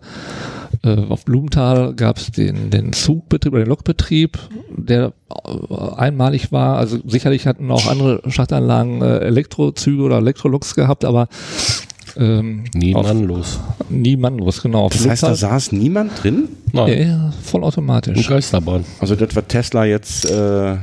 [0.84, 4.38] Äh, auf Blumenthal gab es den, den Zugbetrieb oder den Lokbetrieb,
[4.76, 6.78] der äh, einmalig war.
[6.78, 11.28] Also sicherlich hatten auch andere Schachtanlagen äh, Elektrozüge oder Elektroloks gehabt, aber
[12.18, 13.60] ähm, auf, Niemand los.
[13.90, 14.84] nie mannlos, genau.
[14.86, 16.48] Auf Das heißt, da saß niemand drin?
[16.74, 16.90] ja, Nein.
[16.90, 18.28] ja, Eine vollautomatisch.
[18.28, 18.86] Geisterbahn.
[19.00, 20.76] Also das, was Tesla jetzt äh,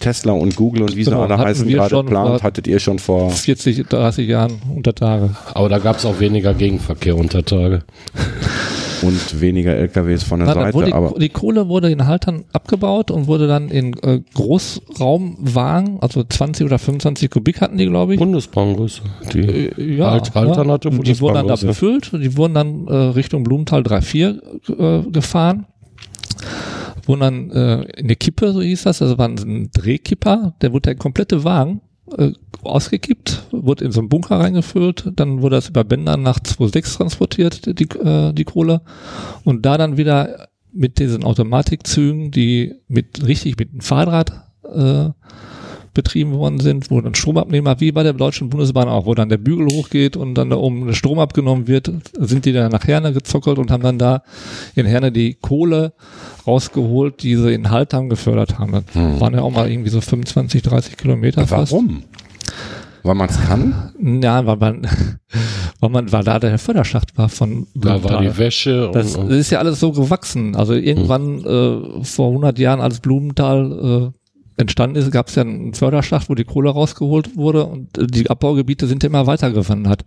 [0.00, 2.98] Tesla und Google und wie sie Genau, alle heißen gerade plant, vor- hattet ihr schon
[2.98, 3.30] vor.
[3.30, 5.30] 40, 30 Jahren unter Tage.
[5.54, 7.82] Aber da gab es auch weniger Gegenverkehr unter Tage.
[9.06, 12.44] Und weniger LKWs von der Nein, Seite, wurde aber die, die Kohle wurde in Haltern
[12.52, 18.14] abgebaut und wurde dann in äh, Großraumwagen, also 20 oder 25 Kubik hatten die, glaube
[18.14, 18.18] ich.
[18.18, 19.02] Bundesbahngröße.
[19.32, 21.66] Die Äh, ja, Halt- Haltern hatte Und die wurden dann da Bundesbahngröße.
[22.10, 25.66] befüllt, die wurden dann äh, Richtung Blumenthal 3-4 äh, gefahren.
[27.06, 30.82] Wurden dann äh, in eine Kippe, so hieß das, also war ein Drehkipper, der wurde
[30.90, 31.80] der komplette Wagen
[32.16, 36.96] äh, ausgekippt, wurde in so einen Bunker reingefüllt, dann wurde das über Bänder nach 2.6
[36.96, 38.82] transportiert, die, äh, die Kohle,
[39.44, 44.32] und da dann wieder mit diesen Automatikzügen, die mit richtig mit einem Fahrrad
[44.64, 45.10] äh,
[45.96, 49.38] betrieben worden sind, wo dann Stromabnehmer, wie bei der Deutschen Bundesbahn auch, wo dann der
[49.38, 53.12] Bügel hochgeht und dann da oben der Strom abgenommen wird, sind die dann nach Herne
[53.12, 54.22] gezockelt und haben dann da
[54.74, 55.94] in Herne die Kohle
[56.46, 58.72] rausgeholt, die sie in Haltern gefördert haben.
[58.72, 61.72] Das waren ja auch mal irgendwie so 25, 30 Kilometer fast.
[61.72, 62.04] warum?
[63.02, 63.92] Weil man es kann?
[64.22, 64.86] Ja, weil man,
[65.80, 69.30] weil man, weil da der Förderschacht war von Da war die Wäsche Das und, und
[69.30, 70.56] ist ja alles so gewachsen.
[70.56, 74.25] Also irgendwann äh, vor 100 Jahren, als Blumenthal äh,
[74.56, 78.30] entstanden ist, gab es ja einen Förderschacht, wo die Kohle rausgeholt wurde und äh, die
[78.30, 80.04] Abbaugebiete sind ja immer weitergewandert.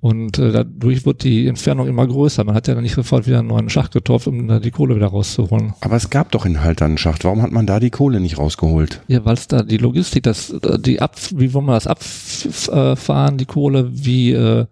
[0.00, 2.44] Und äh, dadurch wird die Entfernung immer größer.
[2.44, 4.94] Man hat ja dann nicht sofort wieder einen neuen Schacht getopft, um da die Kohle
[4.94, 5.74] wieder rauszuholen.
[5.80, 7.24] Aber es gab doch in Haltern einen Schacht.
[7.24, 9.02] Warum hat man da die Kohle nicht rausgeholt?
[9.08, 13.38] Ja, weil es da die Logistik, das, äh, die ab, wie wollen wir das abfahren,
[13.38, 14.66] die Kohle, wie äh,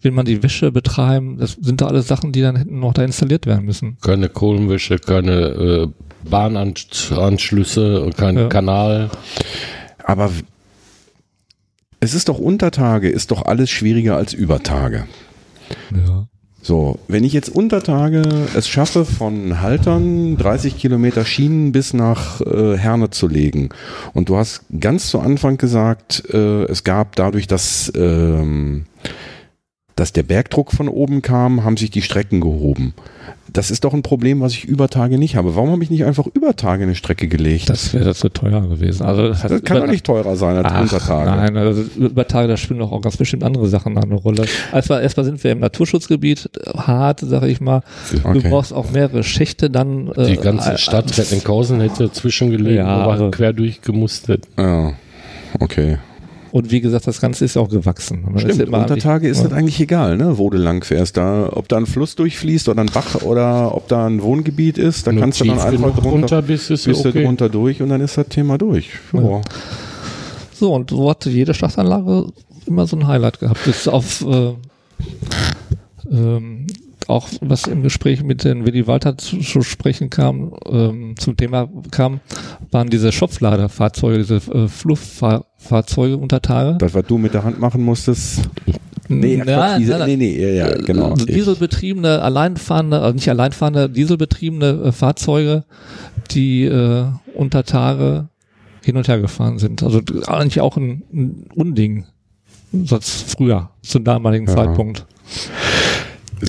[0.00, 3.04] will man die Wäsche betreiben, das sind da alles Sachen, die dann hätten noch da
[3.04, 3.98] installiert werden müssen.
[4.00, 5.88] keine Kohlenwäsche, keine äh,
[6.28, 8.48] Bahnanschlüsse, kein Ja.
[8.48, 9.10] Kanal.
[10.04, 10.30] Aber
[12.00, 15.06] es ist doch Untertage, ist doch alles schwieriger als Übertage.
[15.90, 16.26] Ja.
[16.64, 18.22] So, wenn ich jetzt Untertage
[18.54, 23.70] es schaffe, von Haltern 30 Kilometer Schienen bis nach äh, Herne zu legen
[24.14, 28.84] und du hast ganz zu Anfang gesagt, äh, es gab dadurch, dass, ähm,
[29.96, 32.94] dass der Bergdruck von oben kam, haben sich die Strecken gehoben.
[33.52, 35.54] Das ist doch ein Problem, was ich über Tage nicht habe.
[35.54, 37.68] Warum habe ich nicht einfach über Tage eine Strecke gelegt?
[37.68, 39.02] Das wäre zu teuer gewesen.
[39.04, 41.30] Also das, Das kann doch nicht teurer sein als Ach, Untertage.
[41.30, 44.44] Nein, also über Tage, da spielen doch auch ganz bestimmt andere Sachen eine Rolle.
[44.72, 47.82] Erstmal, erstmal sind wir im Naturschutzgebiet, hart, sage ich mal.
[48.24, 48.40] Okay.
[48.40, 50.08] Du brauchst auch mehrere Schächte dann.
[50.16, 54.44] äh, Die ganze Stadt Rettenkhausen hätte zwischengelegen, Ja, aber also- quer durchgemustet.
[54.58, 54.92] Ja,
[55.60, 55.98] okay.
[56.52, 58.22] Und wie gesagt, das Ganze ist ja auch gewachsen.
[58.24, 59.44] Man ist Stimmt, ja immer unter Tage ist ja.
[59.44, 61.16] das eigentlich egal, ne, wo du lang fährst.
[61.16, 65.06] Da, ob da ein Fluss durchfließt oder ein Bach oder ob da ein Wohngebiet ist,
[65.06, 67.20] da Nur kannst du dann einfach drunter, runter bist, ist bist okay.
[67.20, 68.90] du drunter durch und dann ist das Thema durch.
[69.14, 69.40] Ja.
[70.52, 72.26] So, und so hatte jede Schlachtanlage
[72.66, 73.64] immer so ein Highlight gehabt.
[73.64, 74.52] Bis auf äh,
[76.10, 76.66] ähm,
[77.08, 81.68] auch was im Gespräch mit den Willi Walter zu, zu sprechen kam, ähm, zum Thema
[81.90, 82.20] kam,
[82.70, 86.76] waren diese Schopfladerfahrzeuge, diese äh, Flufffahrzeuge unter Tage.
[86.78, 88.42] Das, was du mit der Hand machen musstest.
[89.08, 90.08] Nee, Ja, Quatsch, diese, nein, nein.
[90.10, 91.10] nee, nee, ja, ja, genau.
[91.10, 95.64] Also dieselbetriebene, alleinfahrende, also nicht alleinfahrende, dieselbetriebene äh, Fahrzeuge,
[96.30, 98.28] die äh, unter Tage
[98.84, 99.82] hin und her gefahren sind.
[99.82, 102.06] Also eigentlich auch ein, ein Unding.
[102.84, 104.54] Sonst früher, zum damaligen Ja.
[104.54, 105.04] Zeitpunkt.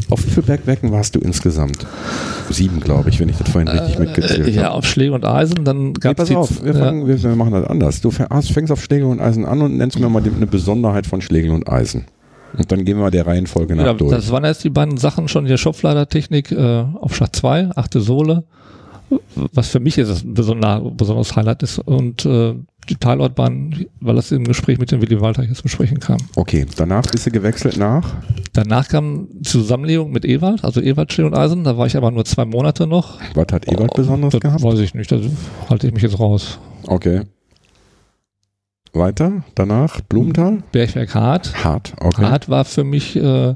[0.10, 1.86] Auf wie viele Bergwerken warst du insgesamt?
[2.49, 4.76] Sieben, glaube ich, wenn ich das vorhin richtig mitgezählt Äh, ja, habe.
[4.76, 7.53] auf Schläge und Eisen, dann Nee, gab pass es auf, wir, fangen, wir, wir machen
[7.53, 8.02] das anders.
[8.02, 11.06] Du fängst, fängst auf Schlägel und Eisen an und nennst mir mal die, eine Besonderheit
[11.07, 12.06] von Schlägel und Eisen.
[12.57, 14.11] Und dann gehen wir der Reihenfolge nach ja, durch.
[14.11, 18.44] das waren jetzt die beiden Sachen schon, die Schopfladertechnik äh, auf Schacht 2, achte Sohle,
[19.36, 22.53] was für mich jetzt ein besonder, besonderes Highlight ist und äh,
[22.85, 26.18] die Teilortbahn, weil das im Gespräch mit dem Willi Walter jetzt besprechen kam.
[26.35, 28.15] Okay, danach bist du gewechselt nach.
[28.53, 32.26] Danach kam Zusammenlegung mit Ewald, also Ewald Schlee und Eisen, da war ich aber nur
[32.26, 33.19] zwei Monate noch.
[33.34, 34.64] Was hat Ewald Besonderes das gehabt?
[34.64, 35.19] Weiß ich nicht, da
[35.69, 36.60] halte ich mich jetzt raus.
[36.88, 37.22] Okay.
[38.93, 40.61] Weiter, danach Blumenthal?
[40.72, 41.64] Bergwerk Hart.
[41.64, 42.26] Hart, okay.
[42.26, 43.55] Hart war für mich äh,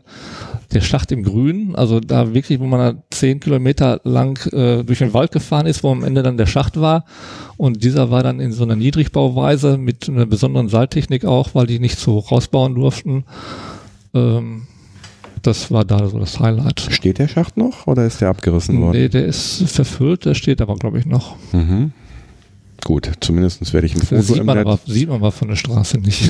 [0.73, 4.99] der Schacht im Grünen, also da wirklich, wo man da zehn Kilometer lang äh, durch
[4.99, 7.05] den Wald gefahren ist, wo am Ende dann der Schacht war.
[7.55, 11.79] Und dieser war dann in so einer Niedrigbauweise mit einer besonderen Seiltechnik auch, weil die
[11.79, 13.23] nicht so rausbauen durften.
[14.13, 14.67] Ähm,
[15.41, 16.81] das war da so das Highlight.
[16.89, 18.97] Steht der Schacht noch oder ist der abgerissen worden?
[18.99, 21.35] Nee, der ist verfüllt, der steht aber, glaube ich, noch.
[21.53, 21.93] Mhm.
[22.83, 25.47] Gut, zumindest werde ich ein Das Foto sieht im man, aber, sieht man aber von
[25.49, 26.29] der Straße nicht.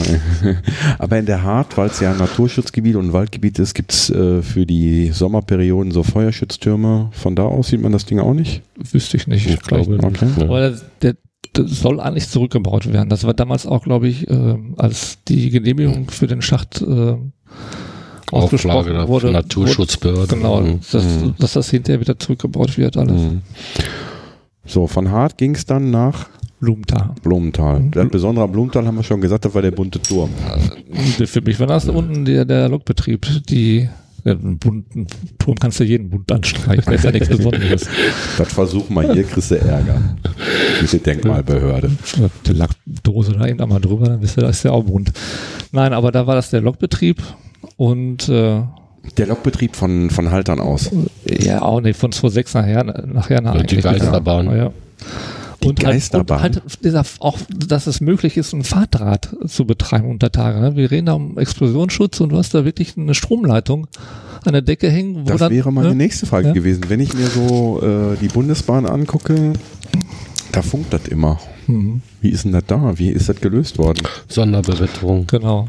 [0.99, 4.09] Aber in der Hart, weil es ja ein Naturschutzgebiet und ein Waldgebiet ist, gibt es
[4.09, 7.09] äh, für die Sommerperioden so Feuerschütztürme.
[7.11, 8.63] Von da aus sieht man das Ding auch nicht.
[8.75, 9.47] Wüsste ich nicht.
[9.47, 10.27] Ich glaube, Okay.
[10.39, 11.15] Aber der, der,
[11.55, 13.09] der soll eigentlich zurückgebaut werden.
[13.09, 17.15] Das war damals auch, glaube ich, ähm, als die Genehmigung für den Schacht äh,
[18.31, 19.31] Auflage der wurde.
[19.31, 20.21] Naturschutzbehörde.
[20.31, 20.79] Wurde, genau, Mhm.
[20.91, 21.35] dass, Mhm.
[21.39, 23.21] dass das hinterher wieder zurückgebaut wird, alles.
[23.21, 23.41] Mhm.
[24.65, 26.27] So, von Hart ging es dann nach
[26.59, 27.11] Blumenthal.
[27.21, 27.81] Blumenthal.
[27.93, 30.29] Der Besondere am Blumenthal haben wir schon gesagt, das war der bunte Turm.
[31.25, 33.27] Für mich war das da unten der, der Lokbetrieb.
[33.47, 33.87] Die,
[34.25, 35.05] den bunten
[35.37, 36.83] Turm kannst du jeden bunt anstreichen.
[36.85, 37.87] Das ist ja nichts Besonderes.
[38.37, 40.01] Das versuchen wir hier, kriegst du Ärger.
[40.81, 41.91] Diese Denkmalbehörde.
[42.47, 45.11] Die Lackdose da eben einmal drüber, dann wisst ihr, das ist ja auch bunt.
[45.71, 47.21] Nein, aber da war das der Lokbetrieb
[47.77, 48.61] und äh,
[49.17, 50.89] Der Lokbetrieb von, von Haltern aus.
[51.25, 54.47] ja auch nicht von 2.6 nachher, nachher nach Und die Geisterbahn.
[54.57, 54.71] Ja.
[55.63, 56.41] Die und Geisterbahn.
[56.41, 60.59] Halt, und halt dieser, auch, dass es möglich ist, ein Fahrdraht zu betreiben unter Tage.
[60.59, 60.75] Ne?
[60.75, 63.87] Wir reden da um Explosionsschutz und du hast da wirklich eine Stromleitung
[64.45, 65.21] an der Decke hängen.
[65.21, 65.95] Wo Das dann, wäre meine ne?
[65.95, 66.53] nächste Frage Ja.
[66.53, 66.83] gewesen.
[66.89, 69.53] Wenn ich mir so äh, die Bundesbahn angucke,
[70.51, 71.39] da funkt das immer.
[71.67, 72.97] Mhm, Wie ist denn das da?
[72.97, 74.03] Wie ist das gelöst worden?
[74.29, 75.25] Sonderbewetterung.
[75.27, 75.67] genau.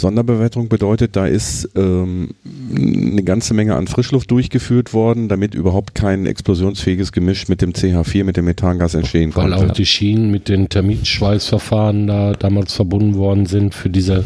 [0.00, 2.30] Sonderbewertung bedeutet, da ist ähm,
[2.74, 8.24] eine ganze Menge an Frischluft durchgeführt worden, damit überhaupt kein explosionsfähiges Gemisch mit dem CH4,
[8.24, 9.66] mit dem Methangas entstehen Weil konnte.
[9.66, 14.24] auch die Schienen mit den Termitschweißverfahren da damals verbunden worden sind für diese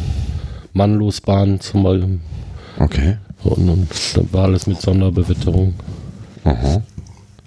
[0.73, 2.19] Mannlosbahn zum Beispiel.
[2.79, 3.17] Okay.
[3.45, 5.75] Und, und dann war alles mit Sonderbewetterung.
[6.45, 6.83] Aha.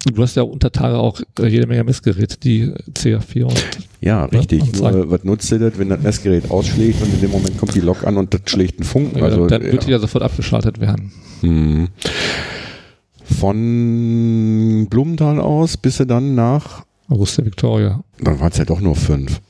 [0.06, 3.66] Du hast ja unter Tage auch äh, jede Menge Messgeräte, die CH4 und
[4.00, 4.62] Ja, richtig.
[4.62, 7.74] und Nur, was nutzt dir das, wenn das Messgerät ausschlägt und in dem Moment kommt
[7.74, 9.22] die Lok an und das schlägt einen Funken?
[9.22, 9.96] Also, dann wird die ja.
[9.96, 11.12] ja sofort abgeschaltet werden.
[11.40, 11.88] Hm.
[13.24, 18.02] Von Blumenthal aus bist du dann nach, Augusta Victoria.
[18.22, 19.40] dann waren es ja doch nur fünf.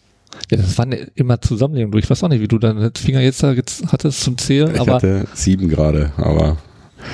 [0.51, 1.99] Ja, das waren immer Zusammenlegungen.
[1.99, 4.81] Ich weiß auch nicht, wie du deine Finger jetzt, da jetzt hattest zum Zählen, Ich
[4.81, 6.57] aber hatte sieben gerade, aber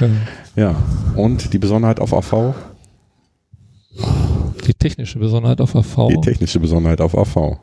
[0.00, 0.74] äh, ja.
[1.16, 2.54] Und die Besonderheit auf AV?
[4.66, 6.08] Die technische Besonderheit auf AV.
[6.08, 7.58] Die technische Besonderheit auf AV.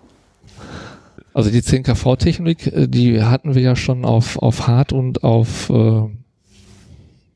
[1.34, 6.02] Also die 10kV-Technik, äh, die hatten wir ja schon auf, auf Hart und auf äh,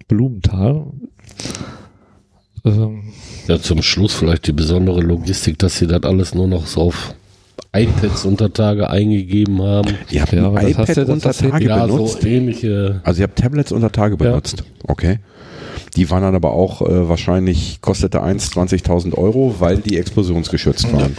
[0.08, 0.86] Blumenthal.
[2.66, 3.04] Ähm,
[3.48, 7.14] Ja, zum Schluss vielleicht die besondere Logistik, dass sie das alles nur noch so auf
[7.74, 9.94] iPads unter Tage eingegeben haben.
[10.10, 12.22] Ihr habt Ja, aber ein das hast iPad du- unter Tage Ja, benutzt?
[12.22, 13.02] so ähnliche.
[13.04, 14.30] Also ihr habt Tablets unter Tage Ja.
[14.30, 14.64] benutzt.
[14.88, 15.20] Okay.
[15.96, 21.16] Die waren dann aber auch äh, wahrscheinlich, kostete eins 20.000 Euro, weil die explosionsgeschützt waren.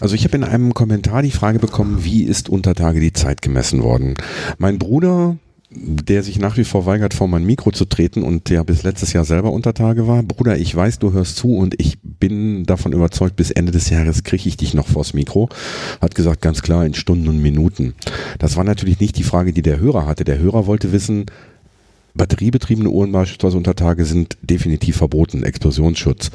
[0.00, 3.42] Also ich habe in einem Kommentar die Frage bekommen, wie ist unter Tage die Zeit
[3.42, 4.16] gemessen worden?
[4.58, 5.36] Mein Bruder,
[5.74, 9.12] der sich nach wie vor weigert, vor mein Mikro zu treten und der bis letztes
[9.12, 12.92] Jahr selber unter Tage war, Bruder, ich weiß, du hörst zu und ich bin davon
[12.92, 15.48] überzeugt, bis Ende des Jahres kriege ich dich noch vors Mikro.
[16.00, 17.94] Hat gesagt, ganz klar, in Stunden und Minuten.
[18.38, 20.24] Das war natürlich nicht die Frage, die der Hörer hatte.
[20.24, 21.26] Der Hörer wollte wissen,
[22.14, 26.30] Batteriebetriebene Uhren beispielsweise unter Tage sind definitiv verboten, Explosionsschutz.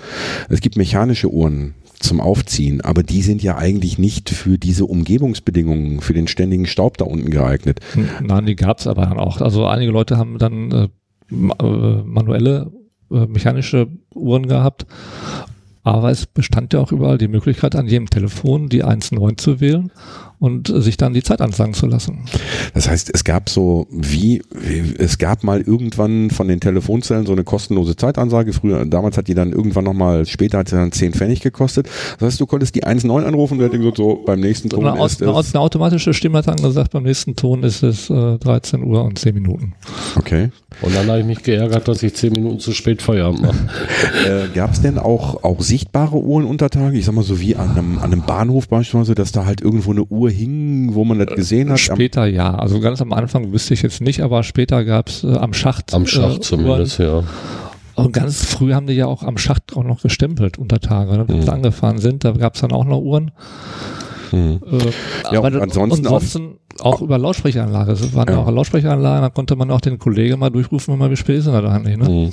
[0.49, 6.01] Es gibt mechanische Uhren zum Aufziehen, aber die sind ja eigentlich nicht für diese Umgebungsbedingungen,
[6.01, 7.79] für den ständigen Staub da unten geeignet.
[8.21, 9.41] Nein, die gab es aber dann auch.
[9.41, 10.87] Also einige Leute haben dann äh,
[11.31, 12.71] äh, manuelle,
[13.11, 14.85] äh, mechanische Uhren gehabt.
[15.83, 19.91] Aber es bestand ja auch überall die Möglichkeit, an jedem Telefon die 1.9 zu wählen
[20.39, 22.19] und sich dann die Zeit ansagen zu lassen.
[22.73, 27.31] Das heißt, es gab so wie, wie- es gab mal irgendwann von den Telefonzellen so
[27.33, 28.53] eine kostenlose Zeitansage.
[28.53, 31.89] Früher, damals hat die dann irgendwann nochmal, später hat sie dann 10 Pfennig gekostet.
[32.19, 34.85] Das heißt, du konntest die 1.9 anrufen und der hat gesagt, so beim nächsten Ton
[34.85, 35.37] Eine, aus, ist eine, es.
[35.37, 39.03] aus- eine automatische Stimme hat dann gesagt, beim nächsten Ton ist es äh, 13 Uhr
[39.03, 39.73] und 10 Minuten.
[40.15, 40.49] Okay.
[40.81, 43.57] Und dann habe ich mich geärgert, dass ich zehn Minuten zu spät Feierabend mache.
[44.27, 46.97] Äh, Gab es denn auch, auch sichtbare Uhren unter Tage?
[46.97, 49.91] Ich sag mal so wie an einem, an einem Bahnhof beispielsweise, dass da halt irgendwo
[49.91, 51.73] eine Uhr hing, wo man das gesehen hat?
[51.89, 52.55] Am- Später ja.
[52.55, 55.93] Also ganz am Anfang wüsste ich jetzt nicht, aber später gab es äh, am Schacht.
[55.93, 57.23] Am Schacht äh, zumindest, ja.
[57.95, 61.27] Und ganz früh haben die ja auch am Schacht auch noch gestempelt unter Tage, ne,
[61.27, 61.41] wenn Mhm.
[61.41, 62.23] sie angefahren sind.
[62.23, 63.31] Da gab es dann auch noch Uhren.
[64.31, 64.59] Hm.
[64.71, 64.77] Äh,
[65.31, 67.91] Ja, aber und ansonsten auch- ansonsten auch, über Lautsprecheranlage.
[67.93, 68.35] Es waren ja.
[68.35, 68.39] Ja.
[68.43, 71.47] auch Lautsprecheranlagen, da konnte man auch den Kollegen mal durchrufen, wenn man wie spät ist
[71.47, 71.97] er da nicht.
[71.97, 72.05] Ne?
[72.05, 72.29] Hm.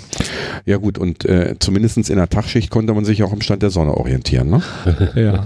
[0.66, 3.70] Ja gut, und äh, zumindest in der Tagschicht konnte man sich auch am Stand der
[3.70, 4.62] Sonne orientieren, ne?
[5.14, 5.44] Ja.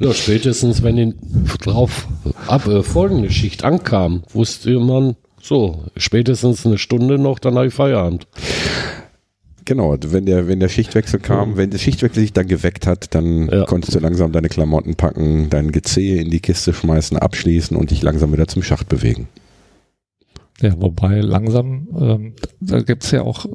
[0.00, 0.12] ja.
[0.12, 1.14] Spätestens, wenn die
[1.62, 2.06] drauf
[2.46, 7.74] ab, äh, folgende Schicht ankam, wusste man, so, spätestens eine Stunde noch, dann habe ich
[7.74, 8.26] Feierabend.
[9.64, 13.48] Genau, wenn der, wenn der Schichtwechsel kam, wenn der Schichtwechsel sich dann geweckt hat, dann
[13.48, 13.64] Ja.
[13.64, 18.02] konntest du langsam deine Klamotten packen, dein Gezehe in die Kiste schmeißen, abschließen und dich
[18.02, 19.28] langsam wieder zum Schacht bewegen.
[20.60, 23.46] ja, wobei langsam, ähm, da gibt's ja auch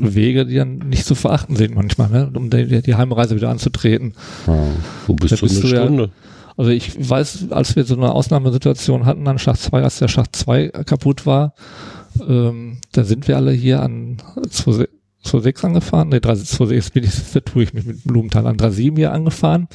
[0.00, 2.30] Wege, die dann nicht zu verachten sind manchmal, ne?
[2.34, 4.14] um die, die Heimreise wieder anzutreten.
[4.48, 4.66] Ja.
[5.06, 6.10] Wo bist Da du eine bist ja- Stunde?
[6.56, 10.34] Also ich weiß, als wir so eine Ausnahmesituation hatten an Schacht 2, als der Schacht
[10.36, 11.54] 2 kaputt war,
[12.28, 14.16] ähm, da sind wir alle hier an
[15.24, 19.12] 2.6 angefahren, ne, 2.6, jetzt bin ich, vertue ich mich mit Blumenthal, an 3.7 hier
[19.12, 19.68] angefahren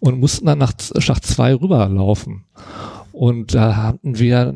[0.00, 2.44] und mussten dann nach Schacht 2 rüberlaufen.
[3.12, 4.54] Und da hatten wir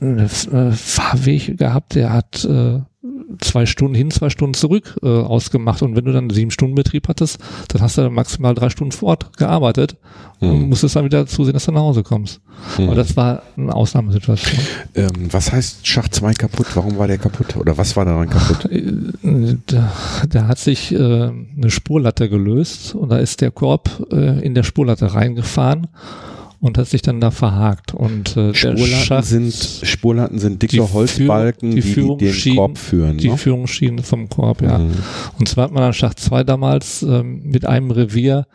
[0.00, 2.80] einen Fahrweg gehabt, der hat äh,
[3.40, 5.82] zwei Stunden hin, zwei Stunden zurück äh, ausgemacht.
[5.82, 7.38] Und wenn du dann sieben Stunden Betrieb hattest,
[7.68, 9.96] dann hast du dann maximal drei Stunden vor Ort gearbeitet
[10.38, 10.50] Hm.
[10.50, 12.40] und musstest dann wieder zusehen, dass du nach Hause kommst.
[12.76, 14.60] Aber das war eine Ausnahmesituation.
[14.94, 16.66] Ähm, was heißt Schacht 2 kaputt?
[16.74, 17.56] Warum war der kaputt?
[17.56, 18.70] Oder was war daran kaputt?
[18.70, 19.92] Äh, Da,
[20.28, 24.62] da hat sich äh, eine Spurlatte gelöst und da ist der Korb äh, in der
[24.62, 25.86] Spurlatte reingefahren
[26.60, 27.94] und hat sich dann da verhakt.
[27.94, 33.18] Und äh, Spurlatten sind, Spurlatten sind dicke Holzbalken, die, die den Korb führen.
[33.18, 33.36] Die ne?
[33.36, 34.78] Führungsschienen vom Korb, ja.
[34.78, 34.92] Mhm.
[35.38, 38.46] Und zwar hat man an Schacht 2 damals ähm, mit einem Revier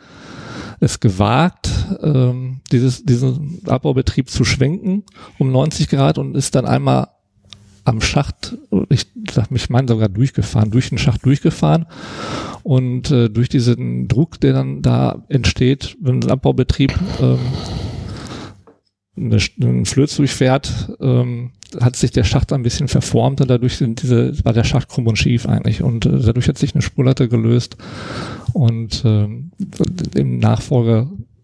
[0.80, 1.70] es gewagt,
[2.02, 5.04] ähm, dieses, diesen Abbaubetrieb zu schwenken
[5.38, 7.06] um 90 Grad und ist dann einmal
[7.84, 8.56] am Schacht,
[8.88, 11.86] ich sag mich meine sogar durchgefahren, durch den Schacht durchgefahren
[12.62, 17.38] und äh, durch diesen Druck, der dann da entsteht, wenn ein Abbaubetrieb ähm,
[19.16, 24.02] eine, einen Flöz durchfährt, ähm, hat sich der Schacht ein bisschen verformt und dadurch sind
[24.02, 25.82] diese, war der Schacht krumm und schief eigentlich.
[25.82, 27.76] Und äh, dadurch hat sich eine Spurlatte gelöst.
[28.52, 29.52] Und ähm,
[30.14, 30.38] im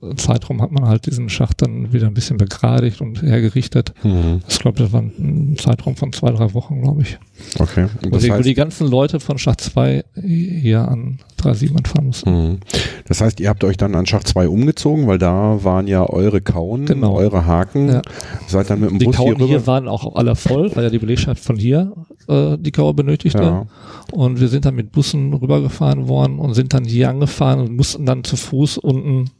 [0.00, 3.92] Nachfolgezeitraum hat man halt diesen Schacht dann wieder ein bisschen begradigt und hergerichtet.
[4.02, 4.40] Mhm.
[4.48, 7.18] Ich glaube, das war ein Zeitraum von zwei, drei Wochen, glaube ich.
[7.58, 7.86] Okay.
[8.04, 12.06] Und das, die, wo die heißt, ganzen Leute von Schacht 2 hier an 37 anfahren
[12.06, 12.30] mussten.
[12.30, 12.58] Mhm.
[13.06, 16.40] das heißt, ihr habt euch dann an Schacht 2 umgezogen, weil da waren ja eure
[16.40, 17.14] Kauen, Genau.
[17.14, 17.88] eure Haken.
[17.88, 18.02] Ja.
[18.46, 19.46] Seid dann mit dem Die Bus hier Kauen rüber.
[19.46, 21.92] hier waren auch alle voll, weil ja die Belegschaft von hier
[22.28, 23.38] äh, die Kauer benötigte.
[23.42, 23.66] ja.
[24.10, 28.06] Und wir sind dann mit Bussen rübergefahren worden und sind dann hier angefahren und mussten
[28.06, 29.30] dann zu Fuß unten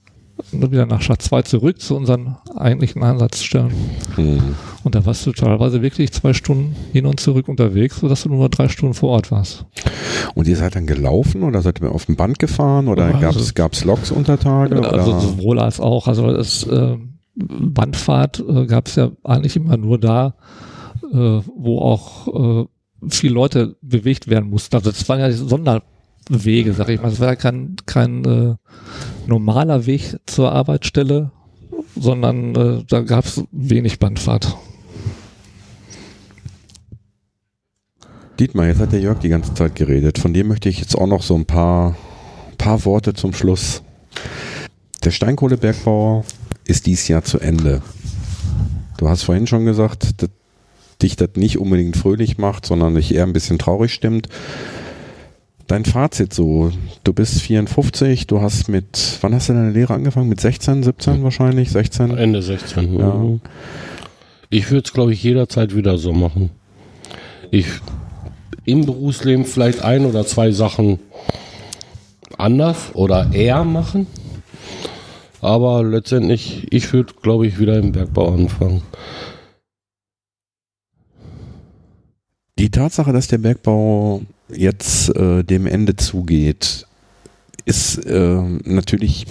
[0.53, 3.73] wieder nach Schacht 2 zurück zu unseren eigentlichen Einsatzstellen.
[4.17, 4.55] Mhm.
[4.85, 8.49] Und da warst du teilweise wirklich zwei Stunden hin und zurück unterwegs, sodass du nur
[8.49, 9.67] drei Stunden vor Ort warst.
[10.35, 13.53] Und ihr seid dann gelaufen oder seid ihr auf dem Band gefahren oder Ja, also-
[13.55, 14.77] gab's Loks unter Tage?
[14.89, 15.21] Also oder?
[15.21, 16.07] sowohl als auch.
[16.09, 16.97] Also das äh,
[17.35, 20.35] Bandfahrt äh, gab es ja eigentlich immer nur da,
[21.13, 22.67] äh, wo auch äh,
[23.09, 24.75] viele Leute bewegt werden mussten.
[24.77, 25.81] Also das waren ja
[26.29, 27.11] Sonderwege, sag ich mal.
[27.11, 28.55] Es war ja kein, kein äh,
[29.27, 31.31] normaler Weg zur Arbeitsstelle,
[31.97, 34.57] sondern äh, da gab es wenig Bandfahrt.
[38.39, 40.19] Dietmar, jetzt hat der Jörg die ganze Zeit geredet.
[40.19, 41.97] Von dem möchte ich jetzt auch noch so ein paar,
[42.57, 43.83] paar Worte zum Schluss.
[45.03, 46.25] Der Steinkohlebergbau
[46.65, 47.83] ist dies Jahr zu Ende.
[48.99, 50.31] Du hast vorhin schon gesagt, dass
[51.01, 54.29] dich das nicht unbedingt fröhlich macht, sondern dich eher ein bisschen traurig stimmt.
[55.69, 56.73] Dein Fazit so,
[57.05, 60.31] du bist 54, du hast mit, wann hast du deine Lehre angefangen?
[60.31, 61.71] Mit 16, 17 wahrscheinlich?
[61.71, 62.17] 16?
[62.17, 62.99] Ende 16.
[62.99, 63.39] Ja.
[64.49, 66.49] Ich würde es, glaube ich, jederzeit wieder so machen.
[67.51, 67.67] Ich
[68.65, 71.01] im Berufsleben vielleicht ein oder zwei Sachen
[72.39, 74.07] anders oder eher machen.
[75.43, 78.83] Aber letztendlich, ich würde, glaube ich, wieder im Bergbau anfangen.
[82.59, 86.87] Die Tatsache, dass der Bergbau jetzt äh, dem Ende zugeht,
[87.65, 89.27] ist äh, natürlich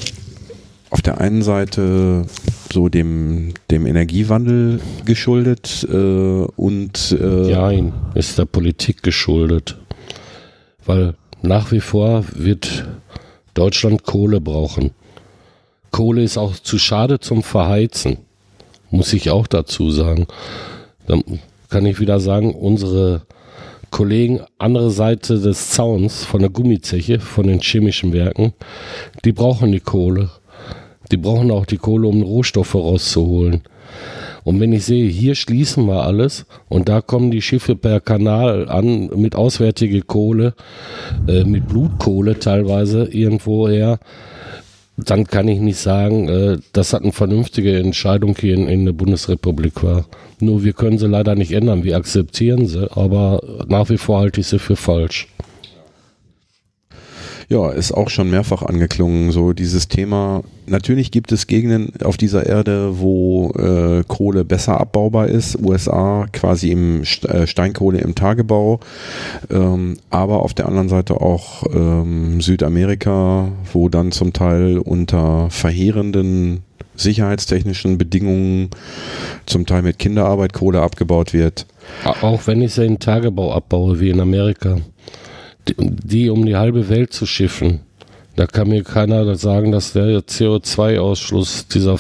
[0.90, 2.26] auf der einen Seite
[2.72, 9.78] so dem, dem Energiewandel geschuldet äh, und äh, Nein, ist der Politik geschuldet.
[10.86, 12.88] Weil nach wie vor wird
[13.54, 14.92] Deutschland Kohle brauchen.
[15.92, 18.18] Kohle ist auch zu schade zum Verheizen.
[18.92, 20.28] Muss ich auch dazu sagen.
[21.08, 21.24] Dann
[21.70, 23.24] kann ich wieder sagen, unsere
[23.92, 28.54] Kollegen andere Seite des Zauns von der Gummizeche, von den chemischen Werken,
[29.26, 30.30] die brauchen die Kohle.
[31.12, 33.62] Die brauchen auch die Kohle, um Rohstoffe rauszuholen.
[34.44, 38.70] Und wenn ich sehe, hier schließen wir alles und da kommen die Schiffe per Kanal
[38.70, 40.54] an mit auswärtige Kohle,
[41.28, 44.00] äh, mit Blutkohle teilweise irgendwo her,
[44.98, 48.94] dann kann ich nicht sagen, äh, dass das eine vernünftige Entscheidung hier in, in der
[48.94, 50.06] Bundesrepublik war.
[50.40, 54.42] Nur wir können sie leider nicht ändern, wir akzeptieren sie, aber nach wie vor halte
[54.42, 55.28] ich sie für falsch.
[57.50, 60.44] Ja, ist auch schon mehrfach angeklungen, so dieses Thema.
[60.66, 66.72] Natürlich gibt es Gegenden auf dieser Erde, wo äh, Kohle besser abbaubar ist, USA quasi
[66.72, 68.82] im äh, Steinkohle im Tagebau,
[69.50, 76.64] ähm, aber auf der anderen Seite auch ähm, Südamerika, wo dann zum Teil unter verheerenden
[76.98, 78.72] sicherheitstechnischen Bedingungen,
[79.46, 81.66] zum Teil mit Kinderarbeit Kohle abgebaut wird.
[82.04, 84.78] Auch wenn ich sie in Tagebau abbaue, wie in Amerika.
[85.78, 87.80] Die, um die halbe Welt zu schiffen.
[88.36, 91.96] Da kann mir keiner sagen, dass der CO2-Ausschluss, dieser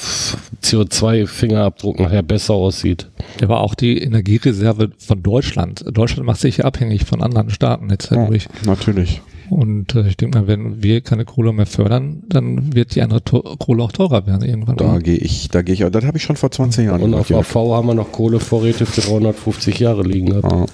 [0.61, 3.07] CO2-Fingerabdruck nachher besser aussieht.
[3.41, 5.83] Aber auch die Energiereserve von Deutschland.
[5.91, 8.47] Deutschland macht sich ja abhängig von anderen Staaten jetzt dadurch.
[8.65, 9.21] natürlich.
[9.49, 13.23] Und äh, ich denke mal, wenn wir keine Kohle mehr fördern, dann wird die andere
[13.23, 14.77] to Kohle auch teurer werden irgendwann.
[14.77, 17.21] Da gehe ich, da gehe ich, das habe ich schon vor 20 Jahren Und gemacht,
[17.21, 17.39] auf ja.
[17.39, 20.51] AV haben wir noch Kohlevorräte für 350 Jahre liegen gehabt.
[20.51, 20.65] Ja.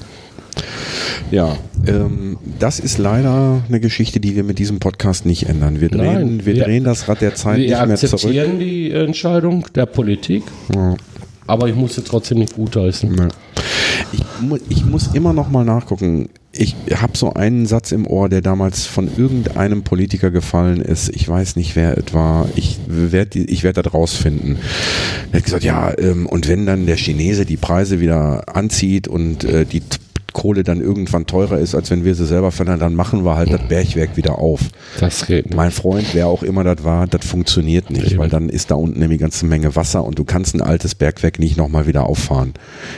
[1.31, 1.57] Ja,
[1.87, 5.81] ähm, das ist leider eine Geschichte, die wir mit diesem Podcast nicht ändern.
[5.81, 8.13] Wir drehen, Nein, wir, wir- drehen das Rad der Zeit Wir nicht mehr zurück.
[8.13, 10.43] akzeptieren die Entscheidung der Politik,
[10.73, 10.95] Ja.
[11.47, 13.11] aber ich muss sie trotzdem nicht gutheißen.
[13.11, 13.27] Nö.
[14.11, 16.29] Ich, mu ich muss immer noch mal nachgucken.
[16.51, 21.09] Ich habe so einen Satz im Ohr, der damals von irgendeinem Politiker gefallen ist.
[21.09, 22.47] Ich weiß nicht, wer es war.
[22.55, 24.57] Ich werde ich werd das rausfinden.
[25.31, 29.45] Er hat gesagt, ja, ähm, und wenn dann der Chinese die Preise wieder anzieht und
[29.45, 29.81] äh, die
[30.33, 33.51] Kohle dann irgendwann teurer ist, als wenn wir sie selber fördern, dann machen wir halt
[33.51, 34.61] das Bergwerk wieder auf.
[34.99, 35.55] Das geht nicht.
[35.55, 38.17] Mein Freund, wer auch immer das war, das funktioniert nicht, Eben.
[38.17, 41.39] weil dann ist da unten nämlich ganze Menge Wasser und du kannst ein altes Bergwerk
[41.39, 42.53] nicht nochmal wieder auffahren.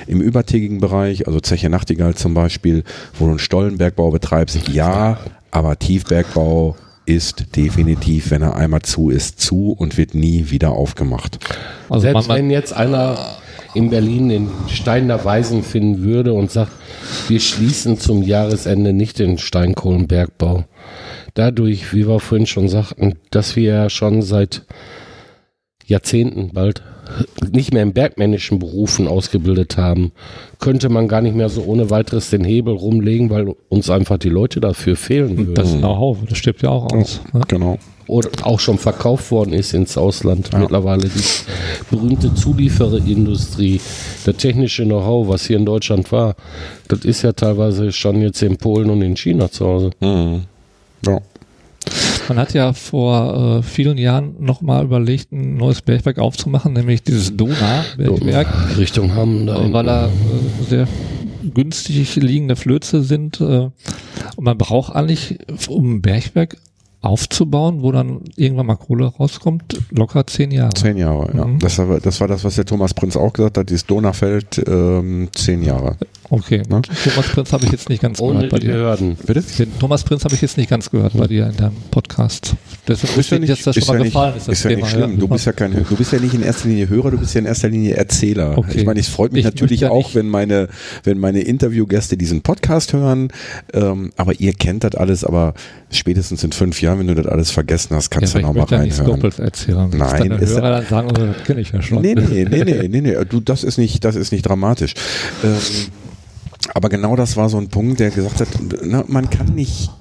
[0.08, 2.84] Im übertägigen Bereich, also Zeche Nachtigall zum Beispiel,
[3.20, 5.20] wo du einen Stollenbergbau betreibst, ja,
[5.52, 6.76] aber Tiefbergbau
[7.06, 11.40] ist definitiv, wenn er einmal zu ist, zu und wird nie wieder aufgemacht.
[11.90, 13.18] Also Selbst wenn jetzt einer
[13.76, 16.72] in Berlin den Stein der Weisen finden würde und sagt,
[17.28, 20.64] wir schließen zum Jahresende nicht den Steinkohlenbergbau.
[21.34, 24.66] Dadurch, wie wir vorhin schon sagten, dass wir ja schon seit
[25.86, 26.82] Jahrzehnten bald
[27.52, 30.12] nicht mehr in bergmännischen Berufen ausgebildet haben,
[30.60, 34.30] könnte man gar nicht mehr so ohne weiteres den Hebel rumlegen, weil uns einfach die
[34.30, 35.54] Leute dafür fehlen würden.
[35.54, 37.22] das Know-how, das stirbt ja auch aus.
[37.34, 37.42] Ne?
[37.48, 37.78] Genau.
[38.08, 40.50] Oder auch schon verkauft worden ist ins Ausland.
[40.58, 41.24] Mittlerweile die
[41.90, 43.82] berühmte Zuliefererindustrie,
[44.26, 46.36] der technische Know-how, was hier in Deutschland war,
[46.88, 49.90] das ist ja teilweise schon jetzt in Polen und in China zu Hause.
[50.02, 50.44] Mhm.
[51.06, 51.20] Ja.
[52.28, 57.38] Man hat ja vor äh, vielen Jahren nochmal überlegt, ein neues Bergwerk aufzumachen, nämlich dieses
[57.38, 60.12] Donau-Bergwerk, Richtung Hamm da äh, weil da äh,
[60.68, 60.88] sehr
[61.54, 63.40] günstig liegende Flöze sind.
[63.42, 63.70] Äh,
[64.36, 65.38] und man braucht eigentlich,
[65.68, 66.58] um ein Bergwerk
[67.06, 70.74] aufzubauen, wo dann irgendwann mal Kohle rauskommt, locker zehn Jahre.
[70.74, 71.46] Zehn Jahre, ja.
[71.46, 71.60] Mhm.
[71.60, 75.98] Das, war, das was der Thomas Prinz auch gesagt hat, dieses Donaufeld, ähm, zehn Jahre.
[76.36, 76.82] Okay, Ne?
[77.06, 78.74] Thomas Prinz habe ich jetzt nicht ganz ohne gehört bei dir.
[78.74, 79.16] Behörden.
[79.26, 79.42] Bitte?
[79.58, 82.56] Den Thomas Prinz habe ich jetzt nicht ganz gehört bei dir in deinem Podcast.
[82.86, 84.48] Deshalb Ist ja nicht, dass das ist schon ja mal nicht, gefallen ist.
[84.50, 85.18] das ist ja nicht schlimm.
[85.18, 87.40] Du bist ja kein, du bist ja nicht in erster Linie Hörer, du bist ja
[87.40, 88.58] in erster Linie Erzähler.
[88.58, 88.80] Okay.
[88.80, 90.68] Ich meine, es freut mich Ich natürlich ja auch, wenn meine,
[91.06, 93.30] wenn meine Interviewgäste diesen Podcast hören.
[93.74, 95.54] Ähm, aber ihr kennt das alles, aber
[95.90, 98.54] spätestens in fünf Jahren, wenn du das alles vergessen hast, kannst ja, du ich noch
[98.54, 99.22] mal möchte ja nicht reinhören.
[99.22, 99.90] doppelt erzählen.
[99.96, 102.02] Nein, deine ist Hörer dann sagen, oh, das kenne ich ja schon.
[102.02, 103.16] Nee, nee, nee, nee, nee, nee.
[103.30, 104.94] Du, das ist nicht, das ist nicht dramatisch.
[105.44, 105.56] Ähm,
[106.76, 108.50] aber genau das war so ein Punkt, der gesagt hat,
[108.84, 109.92] na, man kann nicht,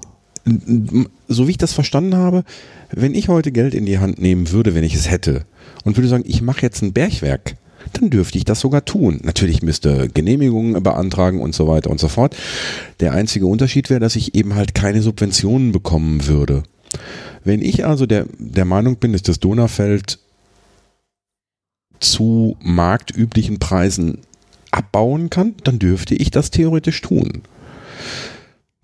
[1.29, 2.43] so wie ich das verstanden habe,
[2.91, 5.47] wenn ich heute Geld in die Hand nehmen würde, wenn ich es hätte,
[5.85, 7.55] und würde sagen, ich mache jetzt ein Bergwerk,
[7.93, 9.21] dann dürfte ich das sogar tun.
[9.23, 12.35] Natürlich müsste Genehmigungen beantragen und so weiter und so fort.
[12.99, 16.65] Der einzige Unterschied wäre, dass ich eben halt keine Subventionen bekommen würde.
[17.45, 20.19] Wenn ich also der, der Meinung bin, dass das Donaufeld
[22.01, 24.19] zu marktüblichen Preisen
[24.75, 27.43] abbauen kann, dann dürfte ich das theoretisch tun.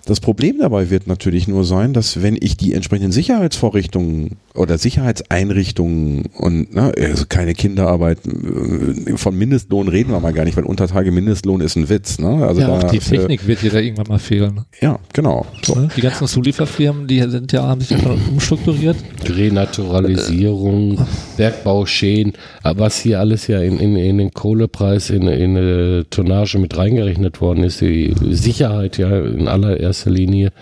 [0.06, 6.26] Das Problem dabei wird natürlich nur sein, dass wenn ich die entsprechenden Sicherheitsvorrichtungen oder Sicherheitseinrichtungen
[6.36, 11.12] und ne, also keine Kinderarbeit äh, von Mindestlohn reden wir mal gar nicht, weil Untertage
[11.12, 12.18] Mindestlohn ist ein Witz.
[12.18, 12.46] Ne?
[12.46, 14.62] Also ja, da, auch die äh, Technik wird dir da irgendwann mal fehlen.
[14.80, 15.46] ja, genau.
[15.62, 15.74] So.
[15.74, 15.88] Ne?
[15.96, 18.96] Die ganzen Zulieferfirmen, die sind ja, haben sich ja schon umstrukturiert.
[19.28, 21.06] Renaturalisierung,
[21.36, 22.32] Bergbauschäden,
[22.62, 26.76] aber was hier alles ja in, in, in den Kohlepreis, in, in eine Tonnage mit
[26.76, 29.48] reingerechnet worden ist, die Sicherheit ja in
[29.90, 30.52] allererster Linie,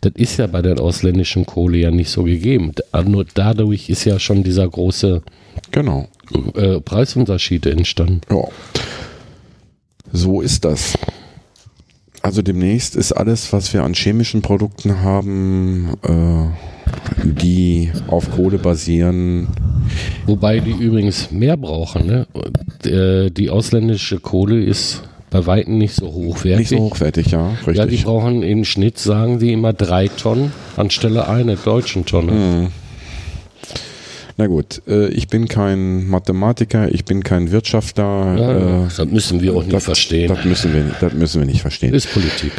[0.00, 2.72] das ist ja bei der ausländischen Kohle ja nicht so gegeben.
[3.04, 5.22] Nur dadurch ist ja schon dieser große
[5.70, 6.08] Genau.
[6.54, 8.22] äh, Preisunterschied entstanden.
[8.30, 8.44] Ja.
[10.12, 10.94] So ist das.
[12.22, 19.48] Also demnächst ist alles, was wir an chemischen Produkten haben, äh, die auf Kohle basieren.
[20.26, 22.06] Wobei die übrigens mehr brauchen.
[22.06, 22.26] Ne?
[22.84, 26.70] Äh, die ausländische Kohle ist bei Weitem nicht so hochwertig.
[26.70, 27.76] Nicht so hochwertig, ja, richtig.
[27.76, 32.32] Ja, die brauchen im Schnitt, sagen die immer drei Tonnen anstelle einer deutschen Tonne.
[32.32, 32.68] Hm.
[34.36, 38.36] Na gut, äh, ich bin kein Mathematiker, ich bin kein Wirtschaftler.
[38.38, 40.28] Ja, äh, das müssen wir auch nicht das, verstehen.
[40.28, 41.94] Das müssen wir, das müssen wir nicht verstehen.
[41.94, 42.52] ist Politik.